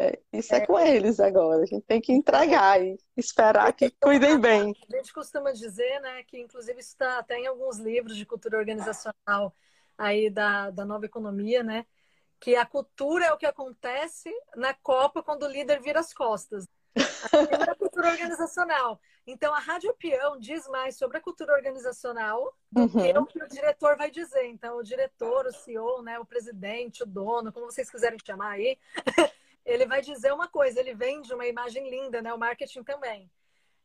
É, 0.00 0.18
isso 0.32 0.54
é, 0.54 0.58
é 0.58 0.66
com 0.66 0.78
eles 0.78 1.18
agora. 1.18 1.62
A 1.62 1.66
gente 1.66 1.82
tem 1.82 2.00
que 2.00 2.12
entregar 2.12 2.80
e 2.80 2.96
esperar 3.16 3.72
que 3.72 3.90
cuidem 4.00 4.38
bem. 4.40 4.74
A 4.92 4.96
gente 4.96 5.12
costuma 5.12 5.50
dizer, 5.50 6.00
né, 6.00 6.22
que 6.22 6.38
inclusive 6.38 6.78
isso 6.78 6.90
está 6.90 7.18
até 7.18 7.38
em 7.38 7.46
alguns 7.46 7.78
livros 7.78 8.16
de 8.16 8.24
cultura 8.24 8.58
organizacional 8.58 9.52
aí 9.96 10.30
da, 10.30 10.70
da 10.70 10.84
nova 10.84 11.04
economia, 11.04 11.62
né? 11.62 11.84
que 12.40 12.54
a 12.54 12.64
cultura 12.64 13.26
é 13.26 13.32
o 13.32 13.36
que 13.36 13.46
acontece 13.46 14.30
na 14.56 14.72
Copa 14.72 15.22
quando 15.22 15.42
o 15.42 15.48
líder 15.48 15.80
vira 15.80 16.00
as 16.00 16.14
costas. 16.14 16.66
A 17.24 17.28
cultura 17.28 17.74
cultura 17.74 18.10
organizacional. 18.10 19.00
Então, 19.26 19.52
a 19.52 19.58
Rádio 19.58 19.94
Peão 19.98 20.38
diz 20.38 20.66
mais 20.68 20.96
sobre 20.96 21.18
a 21.18 21.20
cultura 21.20 21.52
organizacional 21.52 22.54
do 22.70 22.82
uhum. 22.82 22.88
que 22.88 23.18
o 23.18 23.26
que 23.26 23.42
o 23.42 23.48
diretor 23.48 23.96
vai 23.96 24.10
dizer. 24.10 24.46
Então, 24.46 24.78
o 24.78 24.82
diretor, 24.82 25.46
o 25.46 25.52
CEO, 25.52 26.02
né, 26.02 26.18
o 26.18 26.24
presidente, 26.24 27.02
o 27.02 27.06
dono, 27.06 27.52
como 27.52 27.66
vocês 27.66 27.90
quiserem 27.90 28.18
chamar 28.24 28.52
aí, 28.52 28.78
ele 29.68 29.86
vai 29.86 30.00
dizer 30.00 30.32
uma 30.32 30.48
coisa, 30.48 30.80
ele 30.80 30.94
vende 30.94 31.32
uma 31.32 31.46
imagem 31.46 31.88
linda, 31.88 32.22
né? 32.22 32.32
O 32.32 32.38
marketing 32.38 32.82
também. 32.82 33.30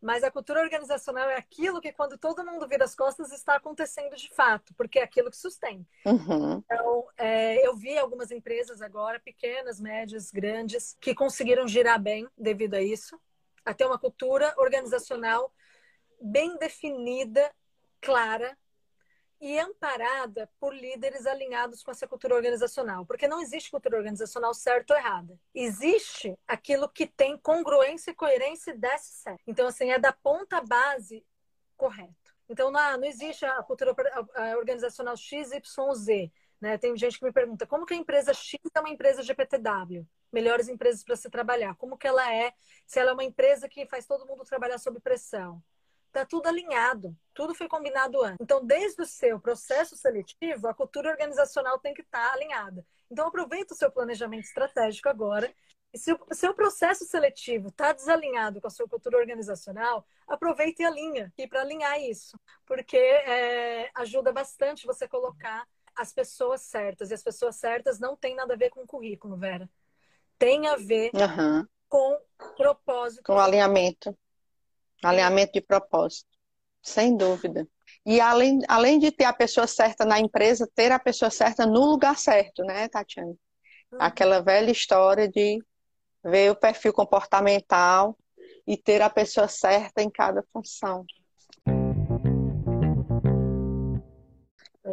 Mas 0.02 0.24
a 0.24 0.32
cultura 0.32 0.62
organizacional 0.62 1.30
é 1.30 1.38
aquilo 1.38 1.80
que, 1.80 1.94
quando 1.94 2.18
todo 2.18 2.46
mundo 2.46 2.68
vira 2.68 2.84
as 2.84 2.94
costas, 2.94 3.32
está 3.32 3.56
acontecendo 3.56 4.16
de 4.16 4.30
fato, 4.34 4.74
porque 4.76 5.00
é 5.00 5.04
aquilo 5.04 5.30
que 5.30 5.38
sustenta. 5.38 5.86
Uhum. 6.06 6.58
Então, 6.58 7.08
é, 7.18 7.66
eu 7.66 7.76
vi 7.76 7.98
algumas 7.98 8.30
empresas 8.30 8.82
agora, 8.82 9.20
pequenas, 9.20 9.80
médias, 9.80 10.30
grandes, 10.30 10.98
que 11.00 11.16
conseguiram 11.16 11.68
girar 11.68 12.02
bem 12.02 12.28
devido 12.38 12.74
a 12.74 12.82
isso, 12.82 13.18
a 13.64 13.74
ter 13.74 13.86
uma 13.86 13.98
cultura 13.98 14.54
organizacional 14.58 15.54
bem 16.22 16.58
definida, 16.58 17.50
clara, 18.02 18.58
e 19.44 19.60
amparada 19.60 20.50
por 20.58 20.74
líderes 20.74 21.26
alinhados 21.26 21.84
com 21.84 21.92
essa 21.92 22.08
cultura 22.08 22.34
organizacional. 22.34 23.06
Porque 23.06 23.28
não 23.28 23.42
existe 23.42 23.70
cultura 23.70 23.98
organizacional 23.98 24.54
certa 24.54 24.94
ou 24.94 25.00
errada. 25.00 25.38
Existe 25.54 26.34
aquilo 26.48 26.88
que 26.88 27.06
tem 27.06 27.38
congruência 27.38 28.12
e 28.12 28.16
coerência 28.16 28.72
e 28.72 28.78
desce 28.78 29.12
certo. 29.12 29.42
Então, 29.46 29.68
assim, 29.68 29.92
é 29.92 30.00
da 30.00 30.14
ponta 30.14 30.62
base 30.62 31.26
correto. 31.76 32.34
Então, 32.48 32.72
não, 32.72 32.98
não 32.98 33.04
existe 33.04 33.46
a 33.46 33.62
cultura 33.64 33.94
organizacional 34.58 35.18
XYZ. 35.18 36.32
Né? 36.62 36.78
Tem 36.78 36.96
gente 36.96 37.20
que 37.20 37.26
me 37.26 37.34
pergunta 37.34 37.68
como 37.68 37.86
que 37.86 37.94
a 37.94 37.98
empresa 37.98 38.34
X 38.34 38.58
é 38.74 38.80
uma 38.80 38.92
empresa 38.92 39.22
GPTW? 39.22 40.08
Melhores 40.32 40.70
empresas 40.70 41.04
para 41.04 41.18
se 41.18 41.30
trabalhar. 41.30 41.76
Como 41.76 41.98
que 41.98 42.08
ela 42.08 42.34
é? 42.34 42.54
Se 42.88 42.98
ela 42.98 43.10
é 43.10 43.14
uma 43.14 43.26
empresa 43.26 43.68
que 43.68 43.86
faz 43.88 44.06
todo 44.06 44.26
mundo 44.26 44.46
trabalhar 44.46 44.78
sob 44.78 45.02
pressão 45.02 45.62
Está 46.14 46.28
tudo 46.28 46.46
alinhado, 46.46 47.18
tudo 47.34 47.56
foi 47.56 47.68
combinado 47.68 48.24
antes. 48.24 48.38
Então, 48.40 48.64
desde 48.64 49.02
o 49.02 49.06
seu 49.06 49.40
processo 49.40 49.98
seletivo, 49.98 50.68
a 50.68 50.74
cultura 50.74 51.10
organizacional 51.10 51.80
tem 51.80 51.92
que 51.92 52.04
estar 52.04 52.28
tá 52.30 52.34
alinhada. 52.34 52.86
Então, 53.10 53.26
aproveita 53.26 53.74
o 53.74 53.78
seu 53.78 53.92
planejamento 53.92 54.44
estratégico 54.44 55.10
agora. 55.10 55.52
E 55.92 55.98
se 55.98 56.14
o 56.14 56.20
seu 56.36 56.54
processo 56.54 57.04
seletivo 57.04 57.70
está 57.70 57.94
desalinhado 57.94 58.62
com 58.62 58.68
a 58.68 58.70
sua 58.70 58.88
cultura 58.88 59.18
organizacional, 59.18 60.06
aproveita 60.28 60.84
e 60.84 60.86
alinha. 60.86 61.34
E 61.36 61.48
para 61.48 61.62
alinhar 61.62 62.00
isso, 62.00 62.40
porque 62.64 62.96
é, 62.96 63.90
ajuda 63.96 64.32
bastante 64.32 64.86
você 64.86 65.08
colocar 65.08 65.68
as 65.96 66.14
pessoas 66.14 66.62
certas. 66.62 67.10
E 67.10 67.16
as 67.16 67.24
pessoas 67.24 67.56
certas 67.56 68.00
não 68.00 68.16
tem 68.16 68.36
nada 68.36 68.54
a 68.54 68.58
ver 68.58 68.70
com 68.70 68.86
currículo, 68.86 69.36
Vera. 69.36 69.68
Tem 70.38 70.68
a 70.68 70.76
ver 70.76 71.10
uhum. 71.16 71.66
com 71.90 72.22
propósito. 72.56 73.24
Com 73.24 73.40
alinhamento. 73.40 74.16
Alinhamento 75.04 75.54
de 75.54 75.62
propósito, 75.62 76.30
sem 76.82 77.16
dúvida. 77.16 77.68
E 78.06 78.20
além, 78.20 78.60
além 78.68 79.00
de 79.00 79.12
ter 79.12 79.26
a 79.26 79.34
pessoa 79.34 79.68
certa 79.68 80.06
na 80.06 80.20
empresa, 80.20 80.70
ter 80.74 80.92
a 80.92 81.00
pessoa 81.00 81.30
certa 81.30 81.66
no 81.66 81.86
lugar 81.86 82.18
certo, 82.18 82.64
né, 82.64 82.88
Tatiana? 82.88 83.30
Uhum. 83.92 83.98
Aquela 84.00 84.42
velha 84.42 84.72
história 84.72 85.28
de 85.28 85.64
ver 86.24 86.52
o 86.52 86.56
perfil 86.56 86.94
comportamental 86.94 88.18
e 88.66 88.78
ter 88.78 89.02
a 89.02 89.10
pessoa 89.10 89.48
certa 89.48 90.02
em 90.02 90.10
cada 90.10 90.44
função. 90.52 91.06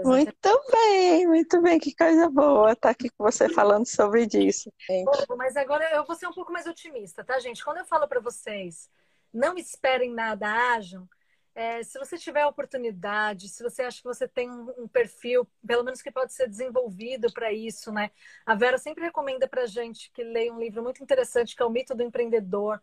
Muito 0.05 0.63
bem, 0.71 1.27
muito 1.27 1.61
bem, 1.61 1.79
que 1.79 1.95
coisa 1.95 2.31
boa 2.31 2.73
estar 2.73 2.91
aqui 2.91 3.11
com 3.11 3.25
você 3.25 3.49
falando 3.49 3.87
sobre 3.87 4.27
isso. 4.33 4.73
Bom, 5.05 5.37
mas 5.37 5.57
agora 5.57 5.85
eu 5.95 6.05
vou 6.05 6.17
ser 6.17 6.27
um 6.27 6.33
pouco 6.33 6.53
mais 6.53 6.67
otimista, 6.67 7.25
tá, 7.25 7.39
gente? 7.41 7.63
Quando 7.63 7.79
eu 7.79 7.85
falo 7.85 8.09
para 8.09 8.21
vocês 8.21 8.89
não 9.33 9.57
esperem 9.57 10.13
nada, 10.13 10.47
ajam. 10.75 11.09
É, 11.55 11.83
se 11.83 11.99
você 11.99 12.17
tiver 12.17 12.47
oportunidade, 12.47 13.49
se 13.49 13.63
você 13.63 13.83
acha 13.83 13.99
que 13.99 14.05
você 14.05 14.27
tem 14.29 14.51
um, 14.51 14.73
um 14.79 14.89
perfil, 14.89 15.47
pelo 15.67 15.83
menos 15.83 16.01
que 16.01 16.11
pode 16.11 16.33
ser 16.33 16.49
desenvolvido 16.49 17.33
para 17.33 17.53
isso, 17.53 17.93
né? 17.93 18.11
A 18.47 18.55
Vera 18.55 18.79
sempre 18.79 19.05
recomenda 19.05 19.49
para 19.49 19.67
gente 19.67 20.11
que 20.13 20.23
leia 20.23 20.53
um 20.53 20.61
livro 20.61 20.83
muito 20.83 21.03
interessante 21.03 21.57
que 21.57 21.63
é 21.63 21.67
o 21.67 21.71
Mito 21.71 21.95
do 21.95 22.03
Empreendedor. 22.03 22.81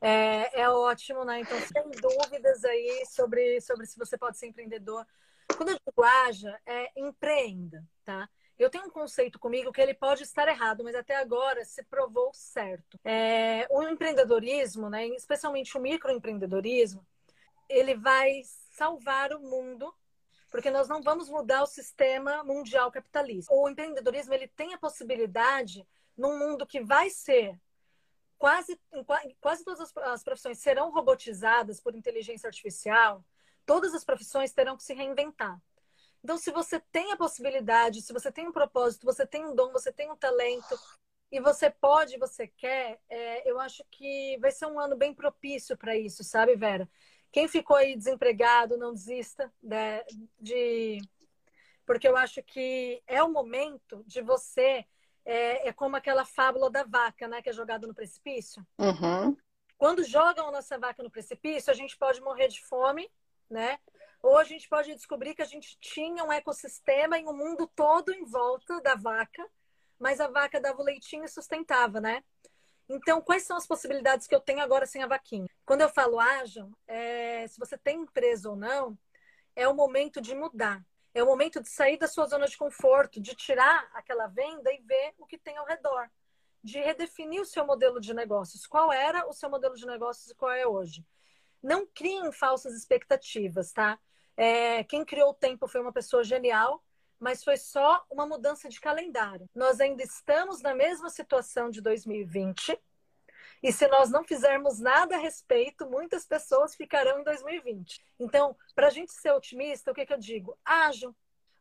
É, 0.00 0.62
é 0.62 0.70
ótimo, 0.70 1.24
né? 1.24 1.40
Então, 1.40 1.58
se 1.60 1.72
tem 1.72 1.90
dúvidas 1.90 2.64
aí 2.64 3.04
sobre, 3.06 3.60
sobre 3.60 3.86
se 3.86 3.98
você 3.98 4.16
pode 4.16 4.38
ser 4.38 4.46
empreendedor, 4.46 5.06
quando 5.56 5.70
eu 5.70 5.78
digo 5.84 6.02
haja, 6.02 6.58
é 6.66 6.90
empreenda, 6.96 7.84
tá? 8.04 8.28
Eu 8.58 8.70
tenho 8.70 8.86
um 8.86 8.90
conceito 8.90 9.38
comigo 9.38 9.72
que 9.72 9.80
ele 9.80 9.94
pode 9.94 10.22
estar 10.22 10.48
errado, 10.48 10.82
mas 10.82 10.94
até 10.94 11.16
agora 11.16 11.64
se 11.64 11.82
provou 11.84 12.30
certo. 12.32 12.98
É, 13.04 13.66
o 13.70 13.82
empreendedorismo, 13.82 14.88
né, 14.88 15.06
especialmente 15.08 15.76
o 15.76 15.80
microempreendedorismo, 15.80 17.06
ele 17.68 17.94
vai 17.94 18.40
salvar 18.70 19.32
o 19.32 19.40
mundo 19.40 19.92
porque 20.50 20.70
nós 20.70 20.88
não 20.88 21.02
vamos 21.02 21.28
mudar 21.28 21.62
o 21.62 21.66
sistema 21.66 22.42
mundial 22.42 22.90
capitalista. 22.90 23.52
O 23.52 23.68
empreendedorismo 23.68 24.32
ele 24.32 24.48
tem 24.48 24.72
a 24.72 24.78
possibilidade 24.78 25.86
num 26.16 26.38
mundo 26.38 26.66
que 26.66 26.80
vai 26.80 27.10
ser 27.10 27.60
quase 28.38 28.78
quase 29.40 29.64
todas 29.64 29.94
as 29.96 30.22
profissões 30.22 30.58
serão 30.58 30.90
robotizadas 30.90 31.80
por 31.80 31.94
inteligência 31.94 32.46
artificial. 32.46 33.24
Todas 33.66 33.92
as 33.92 34.04
profissões 34.04 34.52
terão 34.52 34.76
que 34.76 34.84
se 34.84 34.94
reinventar. 34.94 35.60
Então, 36.26 36.36
se 36.36 36.50
você 36.50 36.80
tem 36.90 37.12
a 37.12 37.16
possibilidade, 37.16 38.02
se 38.02 38.12
você 38.12 38.32
tem 38.32 38.48
um 38.48 38.52
propósito, 38.52 39.06
você 39.06 39.24
tem 39.24 39.46
um 39.46 39.54
dom, 39.54 39.70
você 39.70 39.92
tem 39.92 40.10
um 40.10 40.16
talento, 40.16 40.76
e 41.30 41.38
você 41.38 41.70
pode, 41.70 42.18
você 42.18 42.48
quer, 42.48 42.98
é, 43.08 43.48
eu 43.48 43.60
acho 43.60 43.84
que 43.92 44.36
vai 44.40 44.50
ser 44.50 44.66
um 44.66 44.80
ano 44.80 44.96
bem 44.96 45.14
propício 45.14 45.76
para 45.76 45.96
isso, 45.96 46.24
sabe, 46.24 46.56
Vera? 46.56 46.90
Quem 47.30 47.46
ficou 47.46 47.76
aí 47.76 47.94
desempregado, 47.94 48.76
não 48.76 48.92
desista 48.92 49.52
né, 49.62 50.02
de. 50.36 50.98
Porque 51.86 52.08
eu 52.08 52.16
acho 52.16 52.42
que 52.42 53.00
é 53.06 53.22
o 53.22 53.30
momento 53.30 54.02
de 54.04 54.20
você. 54.20 54.84
É, 55.24 55.68
é 55.68 55.72
como 55.72 55.94
aquela 55.94 56.24
fábula 56.24 56.68
da 56.68 56.82
vaca, 56.82 57.28
né? 57.28 57.40
Que 57.40 57.50
é 57.50 57.52
jogada 57.52 57.86
no 57.86 57.94
precipício. 57.94 58.66
Uhum. 58.80 59.36
Quando 59.78 60.02
jogam 60.02 60.48
a 60.48 60.52
nossa 60.52 60.76
vaca 60.76 61.04
no 61.04 61.10
precipício, 61.10 61.70
a 61.70 61.74
gente 61.74 61.96
pode 61.96 62.20
morrer 62.20 62.48
de 62.48 62.60
fome, 62.64 63.08
né? 63.48 63.78
Ou 64.26 64.38
a 64.38 64.42
gente 64.42 64.68
pode 64.68 64.92
descobrir 64.92 65.36
que 65.36 65.42
a 65.42 65.46
gente 65.46 65.78
tinha 65.78 66.24
um 66.24 66.32
ecossistema 66.32 67.16
em 67.16 67.28
um 67.28 67.32
mundo 67.32 67.64
todo 67.76 68.12
em 68.12 68.24
volta 68.24 68.80
da 68.80 68.96
vaca, 68.96 69.48
mas 70.00 70.20
a 70.20 70.26
vaca 70.26 70.60
dava 70.60 70.82
o 70.82 70.84
leitinho 70.84 71.24
e 71.24 71.28
sustentava, 71.28 72.00
né? 72.00 72.24
Então, 72.88 73.22
quais 73.22 73.44
são 73.44 73.56
as 73.56 73.68
possibilidades 73.68 74.26
que 74.26 74.34
eu 74.34 74.40
tenho 74.40 74.60
agora 74.60 74.84
sem 74.84 75.00
a 75.00 75.06
vaquinha? 75.06 75.46
Quando 75.64 75.82
eu 75.82 75.88
falo 75.88 76.18
ajam, 76.18 76.76
é, 76.88 77.46
se 77.46 77.56
você 77.56 77.78
tem 77.78 78.00
empresa 78.00 78.50
ou 78.50 78.56
não, 78.56 78.98
é 79.54 79.68
o 79.68 79.74
momento 79.76 80.20
de 80.20 80.34
mudar. 80.34 80.84
É 81.14 81.22
o 81.22 81.26
momento 81.26 81.62
de 81.62 81.68
sair 81.68 81.96
da 81.96 82.08
sua 82.08 82.26
zona 82.26 82.48
de 82.48 82.58
conforto, 82.58 83.20
de 83.20 83.32
tirar 83.32 83.88
aquela 83.94 84.26
venda 84.26 84.72
e 84.72 84.78
ver 84.78 85.14
o 85.18 85.24
que 85.24 85.38
tem 85.38 85.56
ao 85.56 85.66
redor. 85.66 86.10
De 86.64 86.80
redefinir 86.80 87.40
o 87.40 87.46
seu 87.46 87.64
modelo 87.64 88.00
de 88.00 88.12
negócios. 88.12 88.66
Qual 88.66 88.92
era 88.92 89.24
o 89.28 89.32
seu 89.32 89.48
modelo 89.48 89.76
de 89.76 89.86
negócios 89.86 90.32
e 90.32 90.34
qual 90.34 90.50
é 90.50 90.66
hoje? 90.66 91.06
Não 91.62 91.86
criem 91.86 92.32
falsas 92.32 92.74
expectativas, 92.74 93.72
tá? 93.72 93.96
É, 94.36 94.84
quem 94.84 95.04
criou 95.04 95.30
o 95.30 95.34
tempo 95.34 95.66
foi 95.66 95.80
uma 95.80 95.92
pessoa 95.92 96.22
genial, 96.22 96.82
mas 97.18 97.42
foi 97.42 97.56
só 97.56 98.04
uma 98.10 98.26
mudança 98.26 98.68
de 98.68 98.80
calendário. 98.80 99.48
Nós 99.54 99.80
ainda 99.80 100.02
estamos 100.02 100.60
na 100.60 100.74
mesma 100.74 101.08
situação 101.08 101.70
de 101.70 101.80
2020. 101.80 102.78
E 103.62 103.72
se 103.72 103.88
nós 103.88 104.10
não 104.10 104.22
fizermos 104.22 104.78
nada 104.78 105.16
a 105.16 105.18
respeito, 105.18 105.88
muitas 105.88 106.26
pessoas 106.26 106.74
ficarão 106.74 107.20
em 107.20 107.24
2020. 107.24 108.04
Então, 108.20 108.56
para 108.74 108.88
a 108.88 108.90
gente 108.90 109.12
ser 109.12 109.32
otimista, 109.32 109.90
o 109.90 109.94
que, 109.94 110.04
que 110.04 110.12
eu 110.12 110.18
digo? 110.18 110.58
Ajam, 110.64 111.14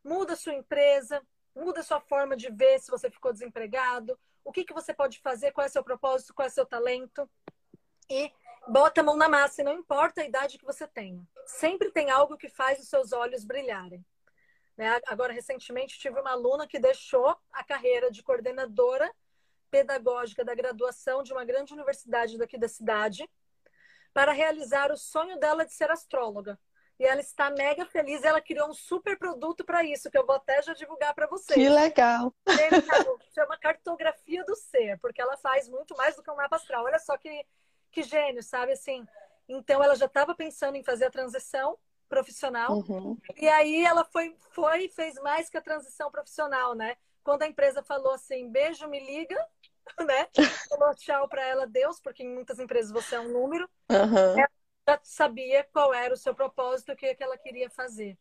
muda 0.03 0.35
sua 0.35 0.53
empresa, 0.53 1.21
muda 1.55 1.81
sua 1.81 2.01
forma 2.01 2.35
de 2.35 2.51
ver 2.51 2.79
se 2.79 2.91
você 2.91 3.09
ficou 3.09 3.31
desempregado, 3.31 4.19
o 4.43 4.51
que, 4.51 4.65
que 4.65 4.73
você 4.73 4.93
pode 4.93 5.19
fazer, 5.21 5.51
qual 5.51 5.65
é 5.65 5.69
seu 5.69 5.83
propósito, 5.83 6.33
qual 6.33 6.45
é 6.45 6.49
seu 6.49 6.65
talento. 6.65 7.27
E 8.09 8.31
bota 8.67 9.01
a 9.01 9.03
mão 9.03 9.15
na 9.15 9.29
massa, 9.29 9.61
e 9.61 9.65
não 9.65 9.73
importa 9.73 10.21
a 10.21 10.25
idade 10.25 10.57
que 10.57 10.65
você 10.65 10.85
tenha. 10.85 11.25
Sempre 11.45 11.91
tem 11.91 12.09
algo 12.09 12.37
que 12.37 12.49
faz 12.49 12.79
os 12.79 12.89
seus 12.89 13.11
olhos 13.11 13.45
brilharem. 13.45 14.03
Né? 14.77 14.99
Agora, 15.07 15.31
recentemente, 15.31 15.99
tive 15.99 16.19
uma 16.19 16.31
aluna 16.31 16.67
que 16.67 16.79
deixou 16.79 17.35
a 17.51 17.63
carreira 17.63 18.11
de 18.11 18.23
coordenadora 18.23 19.11
pedagógica 19.71 20.43
da 20.43 20.55
graduação 20.55 21.23
de 21.23 21.33
uma 21.33 21.45
grande 21.45 21.73
universidade 21.73 22.37
daqui 22.37 22.57
da 22.57 22.67
cidade 22.67 23.29
para 24.13 24.31
realizar 24.31 24.91
o 24.91 24.97
sonho 24.97 25.37
dela 25.39 25.65
de 25.65 25.73
ser 25.73 25.91
astróloga. 25.91 26.59
E 26.97 27.03
ela 27.03 27.19
está 27.19 27.49
mega 27.49 27.85
feliz. 27.85 28.23
Ela 28.23 28.39
criou 28.41 28.69
um 28.69 28.73
super 28.73 29.17
produto 29.17 29.65
para 29.65 29.83
isso, 29.83 30.09
que 30.09 30.17
eu 30.17 30.25
vou 30.25 30.35
até 30.35 30.61
já 30.61 30.73
divulgar 30.73 31.13
para 31.13 31.27
vocês. 31.27 31.59
Que 31.59 31.69
legal! 31.69 32.33
Chama 33.33 33.57
Cartografia 33.57 34.45
do 34.45 34.55
Ser, 34.55 34.97
porque 34.99 35.21
ela 35.21 35.35
faz 35.37 35.67
muito 35.67 35.95
mais 35.97 36.15
do 36.15 36.23
que 36.23 36.31
um 36.31 36.35
mapa 36.37 36.55
astral. 36.55 36.85
Olha 36.85 36.99
só 36.99 37.17
que 37.17 37.45
que 37.91 38.03
gênio, 38.03 38.43
sabe? 38.43 38.73
Assim, 38.73 39.05
então 39.47 39.83
ela 39.83 39.95
já 39.95 40.05
estava 40.05 40.33
pensando 40.35 40.75
em 40.75 40.83
fazer 40.83 41.05
a 41.05 41.11
transição 41.11 41.77
profissional. 42.07 42.71
Uhum. 42.71 43.17
E 43.37 43.47
aí 43.47 43.83
ela 43.83 44.05
foi, 44.05 44.35
foi 44.51 44.87
fez 44.89 45.15
mais 45.15 45.49
que 45.49 45.57
a 45.57 45.61
transição 45.61 46.11
profissional, 46.11 46.75
né? 46.75 46.95
Quando 47.23 47.43
a 47.43 47.47
empresa 47.47 47.83
falou 47.83 48.13
assim, 48.13 48.49
beijo, 48.49 48.87
me 48.87 48.99
liga, 48.99 49.37
né? 49.99 50.27
Falou 50.69 50.95
tchau 50.95 51.27
para 51.27 51.45
ela, 51.45 51.65
Deus, 51.65 51.99
porque 51.99 52.23
em 52.23 52.33
muitas 52.33 52.59
empresas 52.59 52.91
você 52.91 53.15
é 53.15 53.19
um 53.19 53.31
número. 53.31 53.69
Uhum. 53.89 54.39
Ela 54.39 54.49
já 54.87 54.99
sabia 55.03 55.67
qual 55.73 55.93
era 55.93 56.13
o 56.13 56.17
seu 56.17 56.35
propósito, 56.35 56.91
o 56.91 56.95
que, 56.95 57.15
que 57.15 57.23
ela 57.23 57.37
queria 57.37 57.69
fazer. 57.69 58.17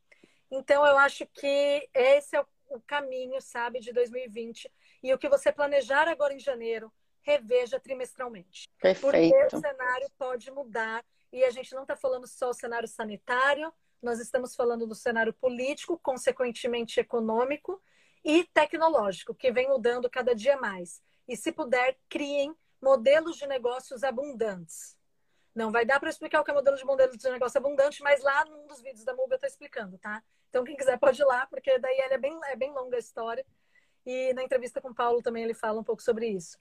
Então, 0.51 0.87
eu 0.87 0.97
acho 0.99 1.27
que 1.27 1.89
esse 1.93 2.37
é 2.37 2.41
o, 2.41 2.47
o 2.70 2.81
caminho, 2.81 3.41
sabe, 3.41 3.81
de 3.81 3.93
2020. 3.93 4.70
E 5.03 5.12
o 5.12 5.18
que 5.18 5.29
você 5.29 5.53
planejar 5.53 6.09
agora 6.09 6.33
em 6.33 6.39
janeiro, 6.39 6.93
reveja 7.25 7.81
trimestralmente. 7.81 8.68
Perfeito. 8.81 9.35
Porque 9.35 9.57
o 9.57 9.61
cenário 9.61 10.11
pode 10.16 10.51
mudar. 10.51 11.05
E 11.33 11.43
a 11.43 11.51
gente 11.51 11.75
não 11.75 11.83
está 11.83 11.97
falando 11.97 12.29
só 12.29 12.51
o 12.51 12.55
cenário 12.55 12.87
sanitário, 12.87 13.72
nós 14.01 14.20
estamos 14.20 14.55
falando 14.55 14.87
do 14.87 14.95
cenário 14.95 15.33
político, 15.33 15.99
consequentemente 15.99 17.01
econômico 17.01 17.83
e 18.25 18.45
tecnológico, 18.55 19.35
que 19.35 19.51
vem 19.51 19.66
mudando 19.66 20.09
cada 20.09 20.35
dia 20.35 20.57
mais. 20.57 21.03
E 21.27 21.37
se 21.37 21.51
puder, 21.51 21.99
criem 22.09 22.55
modelos 22.81 23.37
de 23.37 23.47
negócios 23.47 24.05
abundantes. 24.05 24.97
Não 25.55 25.72
vai 25.72 25.85
dar 25.85 25.99
para 25.99 26.11
explicar 26.11 26.41
o 26.41 26.45
que 26.45 26.51
é 26.51 26.55
modelo 26.55 26.77
de 26.77 26.85
modelo 26.85 27.16
de 27.16 27.31
negócio 27.31 27.59
abundante, 27.59 28.03
mas 28.03 28.22
lá 28.22 28.45
num 28.45 28.66
dos 28.66 28.83
vídeos 28.83 29.05
da 29.05 29.14
MUB 29.14 29.33
eu 29.33 29.37
estou 29.37 29.49
explicando, 29.49 29.99
tá? 29.99 30.22
Então, 30.51 30.64
quem 30.64 30.77
quiser 30.77 30.99
pode 30.99 31.20
ir 31.20 31.25
lá, 31.25 31.47
porque 31.47 31.79
daí 31.79 31.99
é 31.99 32.18
bem, 32.18 32.39
é 32.45 32.57
bem 32.57 32.72
longa 32.72 32.97
a 32.97 33.01
história. 33.01 33.45
E 34.05 34.33
na 34.35 34.43
entrevista 34.43 34.81
com 34.81 34.91
o 34.91 34.95
Paulo 34.95 35.22
também 35.22 35.43
ele 35.43 35.55
fala 35.55 35.81
um 35.81 35.85
pouco 35.85 36.03
sobre 36.03 36.29
isso. 36.29 36.59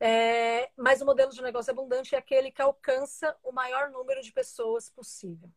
É, 0.00 0.70
mas 0.76 1.00
o 1.00 1.06
modelo 1.06 1.30
de 1.30 1.42
negócio 1.42 1.70
abundante 1.70 2.14
é 2.14 2.18
aquele 2.18 2.50
que 2.50 2.60
alcança 2.60 3.36
o 3.42 3.52
maior 3.52 3.90
número 3.90 4.20
de 4.20 4.32
pessoas 4.32 4.90
possível. 4.90 5.48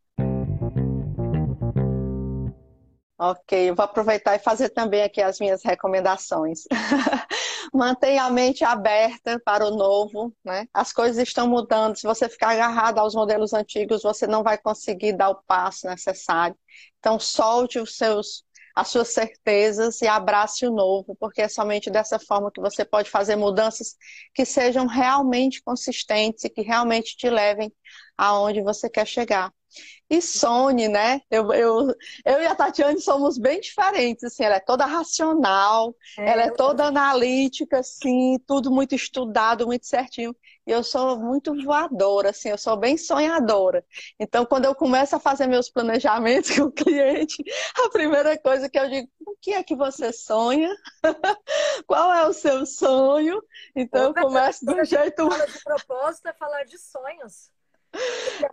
Ok, 3.19 3.71
eu 3.71 3.73
vou 3.73 3.83
aproveitar 3.83 4.35
e 4.35 4.39
fazer 4.39 4.69
também 4.69 5.01
aqui 5.01 5.19
as 5.19 5.39
minhas 5.39 5.63
recomendações. 5.63 6.65
Mantenha 7.73 8.23
a 8.23 8.29
mente 8.29 8.63
aberta 8.63 9.41
para 9.43 9.65
o 9.65 9.71
novo, 9.71 10.31
né? 10.45 10.67
As 10.71 10.93
coisas 10.93 11.17
estão 11.27 11.47
mudando. 11.47 11.95
Se 11.95 12.05
você 12.05 12.29
ficar 12.29 12.49
agarrado 12.51 12.99
aos 12.99 13.15
modelos 13.15 13.53
antigos, 13.53 14.03
você 14.03 14.27
não 14.27 14.43
vai 14.43 14.55
conseguir 14.55 15.13
dar 15.13 15.31
o 15.31 15.41
passo 15.47 15.88
necessário. 15.88 16.55
Então, 16.99 17.19
solte 17.19 17.79
os 17.79 17.97
seus, 17.97 18.45
as 18.78 18.89
suas 18.89 19.07
certezas 19.07 20.03
e 20.03 20.07
abrace 20.07 20.67
o 20.67 20.71
novo, 20.71 21.15
porque 21.19 21.41
é 21.41 21.47
somente 21.47 21.89
dessa 21.89 22.19
forma 22.19 22.51
que 22.51 22.61
você 22.61 22.86
pode 22.86 23.09
fazer 23.09 23.36
mudanças 23.36 23.95
que 24.36 24.45
sejam 24.45 24.86
realmente 24.86 25.63
consistentes 25.63 26.43
e 26.43 26.49
que 26.49 26.61
realmente 26.61 27.17
te 27.17 27.28
levem 27.28 27.73
aonde 28.15 28.61
você 28.61 28.88
quer 28.88 29.07
chegar 29.07 29.51
e 30.09 30.21
Sony, 30.21 30.88
né? 30.88 31.21
Eu, 31.30 31.51
eu, 31.51 31.88
eu 32.25 32.41
e 32.41 32.45
a 32.45 32.55
Tatiane 32.55 33.01
somos 33.01 33.38
bem 33.38 33.59
diferentes, 33.59 34.23
assim, 34.23 34.43
ela 34.43 34.55
é 34.55 34.59
toda 34.59 34.86
racional, 34.86 35.93
é, 36.17 36.30
ela 36.30 36.43
é 36.43 36.51
toda 36.51 36.86
analítica, 36.86 37.80
assim, 37.80 38.39
tudo 38.47 38.71
muito 38.71 38.95
estudado, 38.95 39.65
muito 39.67 39.86
certinho. 39.86 40.36
E 40.68 40.72
eu 40.72 40.84
sou 40.84 41.18
muito 41.18 41.55
voadora, 41.63 42.32
assim, 42.32 42.49
eu 42.49 42.57
sou 42.57 42.76
bem 42.76 42.97
sonhadora. 42.97 43.86
Então, 44.20 44.45
quando 44.45 44.65
eu 44.65 44.76
começo 44.76 45.15
a 45.15 45.20
fazer 45.20 45.47
meus 45.47 45.70
planejamentos 45.70 46.49
com 46.59 46.63
o 46.63 46.72
cliente, 46.72 47.41
a 47.86 47.89
primeira 47.89 48.38
coisa 48.38 48.70
que 48.70 48.78
eu 48.78 48.89
digo, 48.89 49.09
o 49.26 49.38
que 49.41 49.53
é 49.53 49.63
que 49.63 49.78
você 49.78 50.11
sonha? 50.11 50.76
Qual 51.88 52.13
é 52.13 52.28
o 52.28 52.34
seu 52.34 52.65
sonho? 52.65 53.41
Então, 53.74 54.07
eu 54.07 54.13
começo 54.13 54.65
do 54.65 54.84
jeito... 54.84 55.32
Fala 55.32 55.47
de 55.47 55.63
propósito 55.63 56.28
é 56.28 56.34
falar 56.34 56.65
de 56.65 56.78
sonhos. 56.78 57.49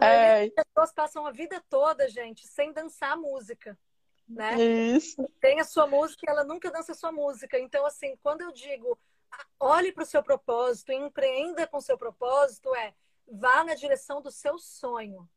É. 0.01 0.45
As 0.45 0.51
pessoas 0.51 0.93
passam 0.95 1.27
a 1.27 1.33
vida 1.33 1.61
toda, 1.69 2.09
gente, 2.09 2.47
sem 2.47 2.73
dançar 2.73 3.17
música. 3.17 3.77
Né? 4.29 4.55
Isso. 4.55 5.29
Tem 5.41 5.59
a 5.59 5.65
sua 5.65 5.89
música 5.89 6.25
e 6.25 6.31
ela 6.31 6.45
nunca 6.45 6.71
dança 6.71 6.93
a 6.93 6.95
sua 6.95 7.11
música. 7.11 7.59
Então, 7.59 7.85
assim, 7.85 8.17
quando 8.23 8.43
eu 8.43 8.53
digo 8.53 8.97
olhe 9.59 9.93
para 9.93 10.05
o 10.05 10.07
seu 10.07 10.23
propósito, 10.23 10.93
empreenda 10.93 11.67
com 11.67 11.81
seu 11.81 11.97
propósito, 11.97 12.75
é 12.75 12.95
vá 13.27 13.65
na 13.65 13.75
direção 13.75 14.21
do 14.21 14.31
seu 14.31 14.59
sonho. 14.59 15.29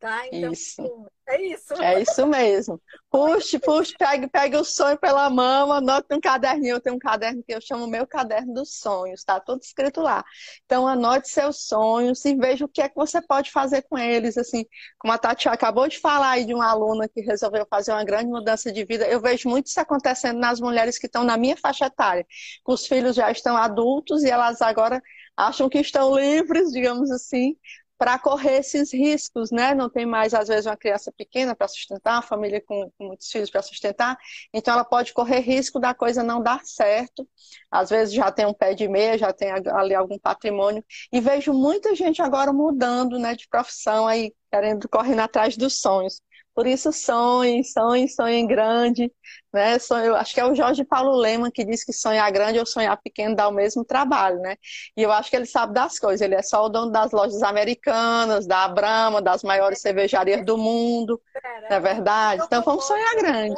Tá? 0.00 0.26
Então, 0.28 0.50
isso. 0.50 1.06
é 1.28 1.42
isso. 1.42 1.74
É 1.74 2.00
isso 2.00 2.26
mesmo. 2.26 2.80
Puxe, 3.10 3.58
puxe, 3.58 3.94
pegue, 3.98 4.26
pegue 4.28 4.56
o 4.56 4.64
sonho 4.64 4.96
pela 4.96 5.28
mão, 5.28 5.70
anote 5.70 6.06
um 6.10 6.20
caderninho. 6.20 6.76
Eu 6.76 6.80
tenho 6.80 6.96
um 6.96 6.98
caderno 6.98 7.42
que 7.46 7.54
eu 7.54 7.60
chamo 7.60 7.86
meu 7.86 8.06
caderno 8.06 8.54
dos 8.54 8.78
sonhos, 8.78 9.22
tá 9.22 9.38
tudo 9.38 9.60
escrito 9.60 10.00
lá. 10.00 10.24
Então, 10.64 10.88
anote 10.88 11.28
seus 11.28 11.66
sonhos 11.66 12.24
e 12.24 12.34
veja 12.34 12.64
o 12.64 12.68
que 12.68 12.80
é 12.80 12.88
que 12.88 12.94
você 12.94 13.20
pode 13.20 13.50
fazer 13.50 13.82
com 13.82 13.98
eles. 13.98 14.38
Assim, 14.38 14.64
como 14.98 15.12
a 15.12 15.18
Tati 15.18 15.50
acabou 15.50 15.86
de 15.86 15.98
falar 15.98 16.30
aí 16.30 16.46
de 16.46 16.54
uma 16.54 16.70
aluna 16.70 17.06
que 17.06 17.20
resolveu 17.20 17.66
fazer 17.68 17.92
uma 17.92 18.04
grande 18.04 18.30
mudança 18.30 18.72
de 18.72 18.82
vida, 18.86 19.06
eu 19.06 19.20
vejo 19.20 19.50
muito 19.50 19.66
isso 19.66 19.80
acontecendo 19.80 20.38
nas 20.38 20.60
mulheres 20.60 20.98
que 20.98 21.06
estão 21.06 21.24
na 21.24 21.36
minha 21.36 21.58
faixa 21.58 21.84
etária. 21.84 22.26
Os 22.66 22.86
filhos 22.86 23.14
já 23.14 23.30
estão 23.30 23.54
adultos 23.54 24.22
e 24.22 24.30
elas 24.30 24.62
agora 24.62 25.02
acham 25.36 25.68
que 25.68 25.78
estão 25.78 26.16
livres, 26.16 26.70
digamos 26.70 27.10
assim, 27.10 27.56
para 28.00 28.18
correr 28.18 28.60
esses 28.60 28.94
riscos, 28.94 29.50
né? 29.50 29.74
Não 29.74 29.90
tem 29.90 30.06
mais, 30.06 30.32
às 30.32 30.48
vezes, 30.48 30.64
uma 30.64 30.76
criança 30.76 31.12
pequena 31.12 31.54
para 31.54 31.68
sustentar, 31.68 32.14
uma 32.14 32.22
família 32.22 32.58
com, 32.58 32.90
com 32.96 33.08
muitos 33.08 33.30
filhos 33.30 33.50
para 33.50 33.60
sustentar, 33.60 34.16
então 34.54 34.72
ela 34.72 34.86
pode 34.86 35.12
correr 35.12 35.40
risco 35.40 35.78
da 35.78 35.92
coisa 35.92 36.22
não 36.22 36.42
dar 36.42 36.64
certo. 36.64 37.28
Às 37.70 37.90
vezes 37.90 38.14
já 38.14 38.32
tem 38.32 38.46
um 38.46 38.54
pé 38.54 38.72
de 38.72 38.88
meia, 38.88 39.18
já 39.18 39.34
tem 39.34 39.50
ali 39.52 39.94
algum 39.94 40.18
patrimônio, 40.18 40.82
e 41.12 41.20
vejo 41.20 41.52
muita 41.52 41.94
gente 41.94 42.22
agora 42.22 42.54
mudando 42.54 43.18
né, 43.18 43.34
de 43.34 43.46
profissão 43.46 44.06
aí, 44.08 44.32
querendo, 44.50 44.88
correndo 44.88 45.20
atrás 45.20 45.54
dos 45.58 45.78
sonhos. 45.82 46.22
Por 46.54 46.66
isso, 46.66 46.92
sonhe, 46.92 47.64
sonhe, 47.64 48.08
sonhe 48.08 48.46
grande. 48.46 49.12
Né? 49.52 49.76
Eu 50.04 50.16
acho 50.16 50.34
que 50.34 50.40
é 50.40 50.44
o 50.44 50.54
Jorge 50.54 50.84
Paulo 50.84 51.16
Lema 51.16 51.50
que 51.50 51.64
diz 51.64 51.84
que 51.84 51.92
sonhar 51.92 52.30
grande 52.32 52.58
ou 52.58 52.66
sonhar 52.66 52.96
pequeno 53.00 53.36
dá 53.36 53.48
o 53.48 53.52
mesmo 53.52 53.84
trabalho. 53.84 54.38
Né? 54.40 54.56
E 54.96 55.02
eu 55.02 55.12
acho 55.12 55.30
que 55.30 55.36
ele 55.36 55.46
sabe 55.46 55.72
das 55.72 55.98
coisas. 55.98 56.20
Ele 56.20 56.34
é 56.34 56.42
só 56.42 56.64
o 56.64 56.68
dono 56.68 56.90
das 56.90 57.12
lojas 57.12 57.42
americanas, 57.42 58.46
da 58.46 58.68
Brahma, 58.68 59.22
das 59.22 59.42
maiores 59.42 59.80
cervejarias 59.80 60.44
do 60.44 60.58
mundo. 60.58 61.20
Pera, 61.32 61.68
não 61.70 61.76
é 61.76 61.80
verdade? 61.80 62.42
Então 62.44 62.62
vamos 62.62 62.84
sonhar 62.84 63.14
grande. 63.16 63.56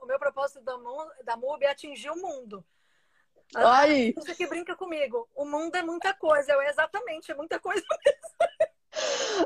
o 0.00 0.06
meu 0.06 0.18
propósito 0.18 0.60
da, 0.62 0.74
da 1.24 1.36
MUB 1.36 1.64
é 1.64 1.70
atingir 1.70 2.10
o 2.10 2.16
mundo. 2.16 2.64
Aí. 3.54 4.12
Você 4.16 4.34
que 4.34 4.46
brinca 4.46 4.74
comigo. 4.74 5.28
O 5.34 5.44
mundo 5.44 5.76
é 5.76 5.82
muita 5.82 6.14
coisa. 6.14 6.52
Eu, 6.52 6.62
exatamente, 6.62 7.30
é 7.30 7.34
muita 7.34 7.58
coisa 7.58 7.84
mesmo. 8.04 8.71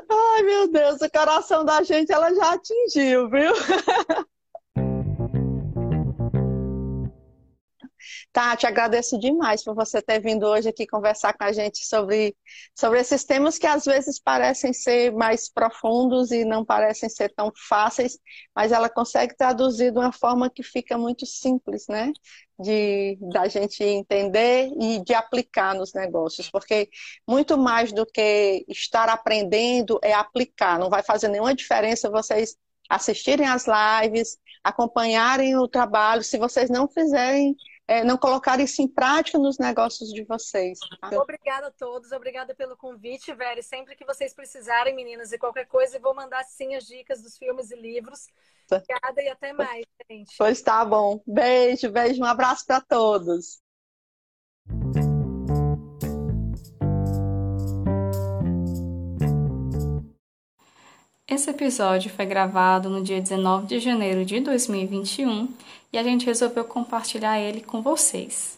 Ai, 0.09 0.43
meu 0.43 0.71
Deus, 0.71 1.01
o 1.01 1.09
coração 1.09 1.63
da 1.63 1.81
gente 1.83 2.11
ela 2.11 2.33
já 2.33 2.53
atingiu, 2.53 3.29
viu? 3.29 3.53
Tati, 8.31 8.65
agradeço 8.65 9.17
demais 9.19 9.63
por 9.63 9.75
você 9.75 10.01
ter 10.01 10.19
vindo 10.19 10.45
hoje 10.45 10.69
aqui 10.69 10.85
conversar 10.87 11.33
com 11.33 11.43
a 11.43 11.51
gente 11.51 11.85
sobre, 11.85 12.35
sobre 12.75 12.99
esses 12.99 13.23
temas 13.23 13.57
que 13.57 13.67
às 13.67 13.85
vezes 13.85 14.19
parecem 14.19 14.73
ser 14.73 15.11
mais 15.13 15.49
profundos 15.49 16.31
e 16.31 16.45
não 16.45 16.63
parecem 16.65 17.09
ser 17.09 17.33
tão 17.33 17.51
fáceis, 17.67 18.19
mas 18.55 18.71
ela 18.71 18.89
consegue 18.89 19.35
traduzir 19.35 19.91
de 19.91 19.99
uma 19.99 20.11
forma 20.11 20.49
que 20.49 20.63
fica 20.63 20.97
muito 20.97 21.25
simples, 21.25 21.85
né? 21.87 22.11
De 22.59 23.17
da 23.21 23.47
gente 23.47 23.83
entender 23.83 24.71
e 24.79 25.03
de 25.03 25.13
aplicar 25.13 25.75
nos 25.75 25.93
negócios, 25.93 26.49
porque 26.49 26.89
muito 27.27 27.57
mais 27.57 27.91
do 27.91 28.05
que 28.05 28.65
estar 28.67 29.09
aprendendo 29.09 29.99
é 30.03 30.13
aplicar. 30.13 30.79
Não 30.79 30.89
vai 30.89 31.03
fazer 31.03 31.27
nenhuma 31.27 31.53
diferença 31.53 32.09
vocês 32.09 32.57
assistirem 32.89 33.47
às 33.47 33.65
lives, 33.67 34.37
acompanharem 34.63 35.57
o 35.57 35.67
trabalho, 35.67 36.23
se 36.23 36.37
vocês 36.37 36.69
não 36.69 36.87
fizerem 36.87 37.55
é, 37.87 38.03
não 38.03 38.17
colocar 38.17 38.59
isso 38.59 38.81
em 38.81 38.87
prática 38.87 39.39
nos 39.39 39.57
negócios 39.57 40.11
de 40.11 40.23
vocês. 40.25 40.77
Tá? 40.99 41.09
Obrigada 41.19 41.67
a 41.67 41.71
todos, 41.71 42.11
obrigada 42.11 42.53
pelo 42.53 42.75
convite, 42.75 43.33
Veri. 43.33 43.63
Sempre 43.63 43.95
que 43.95 44.05
vocês 44.05 44.33
precisarem, 44.33 44.93
meninas, 44.93 45.31
e 45.31 45.37
qualquer 45.37 45.65
coisa, 45.65 45.97
eu 45.97 46.01
vou 46.01 46.13
mandar 46.13 46.43
sim 46.43 46.75
as 46.75 46.85
dicas 46.85 47.21
dos 47.21 47.37
filmes 47.37 47.71
e 47.71 47.75
livros. 47.75 48.27
Obrigada 48.69 49.21
e 49.21 49.29
até 49.29 49.53
mais, 49.53 49.85
gente. 50.09 50.35
Pois 50.37 50.61
tá 50.61 50.83
bom. 50.83 51.21
Beijo, 51.25 51.89
beijo, 51.89 52.21
um 52.21 52.25
abraço 52.25 52.65
para 52.65 52.81
todos. 52.81 53.61
Esse 61.37 61.51
episódio 61.51 62.09
foi 62.09 62.25
gravado 62.25 62.89
no 62.89 63.03
dia 63.03 63.21
19 63.21 63.67
de 63.67 63.79
janeiro 63.79 64.25
de 64.25 64.39
2021 64.39 65.47
e 65.93 65.97
a 65.99 66.01
gente 66.01 66.25
resolveu 66.25 66.65
compartilhar 66.65 67.39
ele 67.39 67.61
com 67.61 67.79
vocês. 67.79 68.57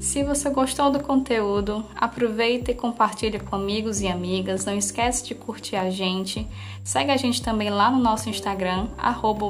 Se 0.00 0.24
você 0.24 0.48
gostou 0.48 0.90
do 0.90 1.00
conteúdo, 1.00 1.84
aproveita 1.94 2.70
e 2.70 2.74
compartilha 2.74 3.40
com 3.40 3.54
amigos 3.54 4.00
e 4.00 4.08
amigas. 4.08 4.64
Não 4.64 4.78
esquece 4.78 5.22
de 5.22 5.34
curtir 5.34 5.76
a 5.76 5.90
gente. 5.90 6.48
Segue 6.82 7.10
a 7.10 7.16
gente 7.18 7.42
também 7.42 7.68
lá 7.68 7.90
no 7.90 7.98
nosso 7.98 8.30
Instagram, 8.30 8.88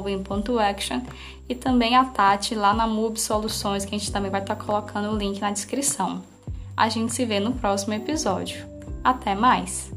win.action 0.03 0.99
e 1.47 1.55
também 1.55 1.95
a 1.95 2.03
Tati 2.03 2.55
lá 2.55 2.73
na 2.73 2.85
MUB 2.85 3.17
Soluções, 3.17 3.85
que 3.85 3.95
a 3.95 3.97
gente 3.97 4.11
também 4.11 4.29
vai 4.29 4.41
estar 4.41 4.57
colocando 4.57 5.13
o 5.13 5.17
link 5.17 5.39
na 5.39 5.51
descrição. 5.51 6.21
A 6.77 6.89
gente 6.89 7.11
se 7.11 7.25
vê 7.25 7.39
no 7.39 7.53
próximo 7.53 7.95
episódio. 7.95 8.63
Até 9.03 9.33
mais! 9.33 9.91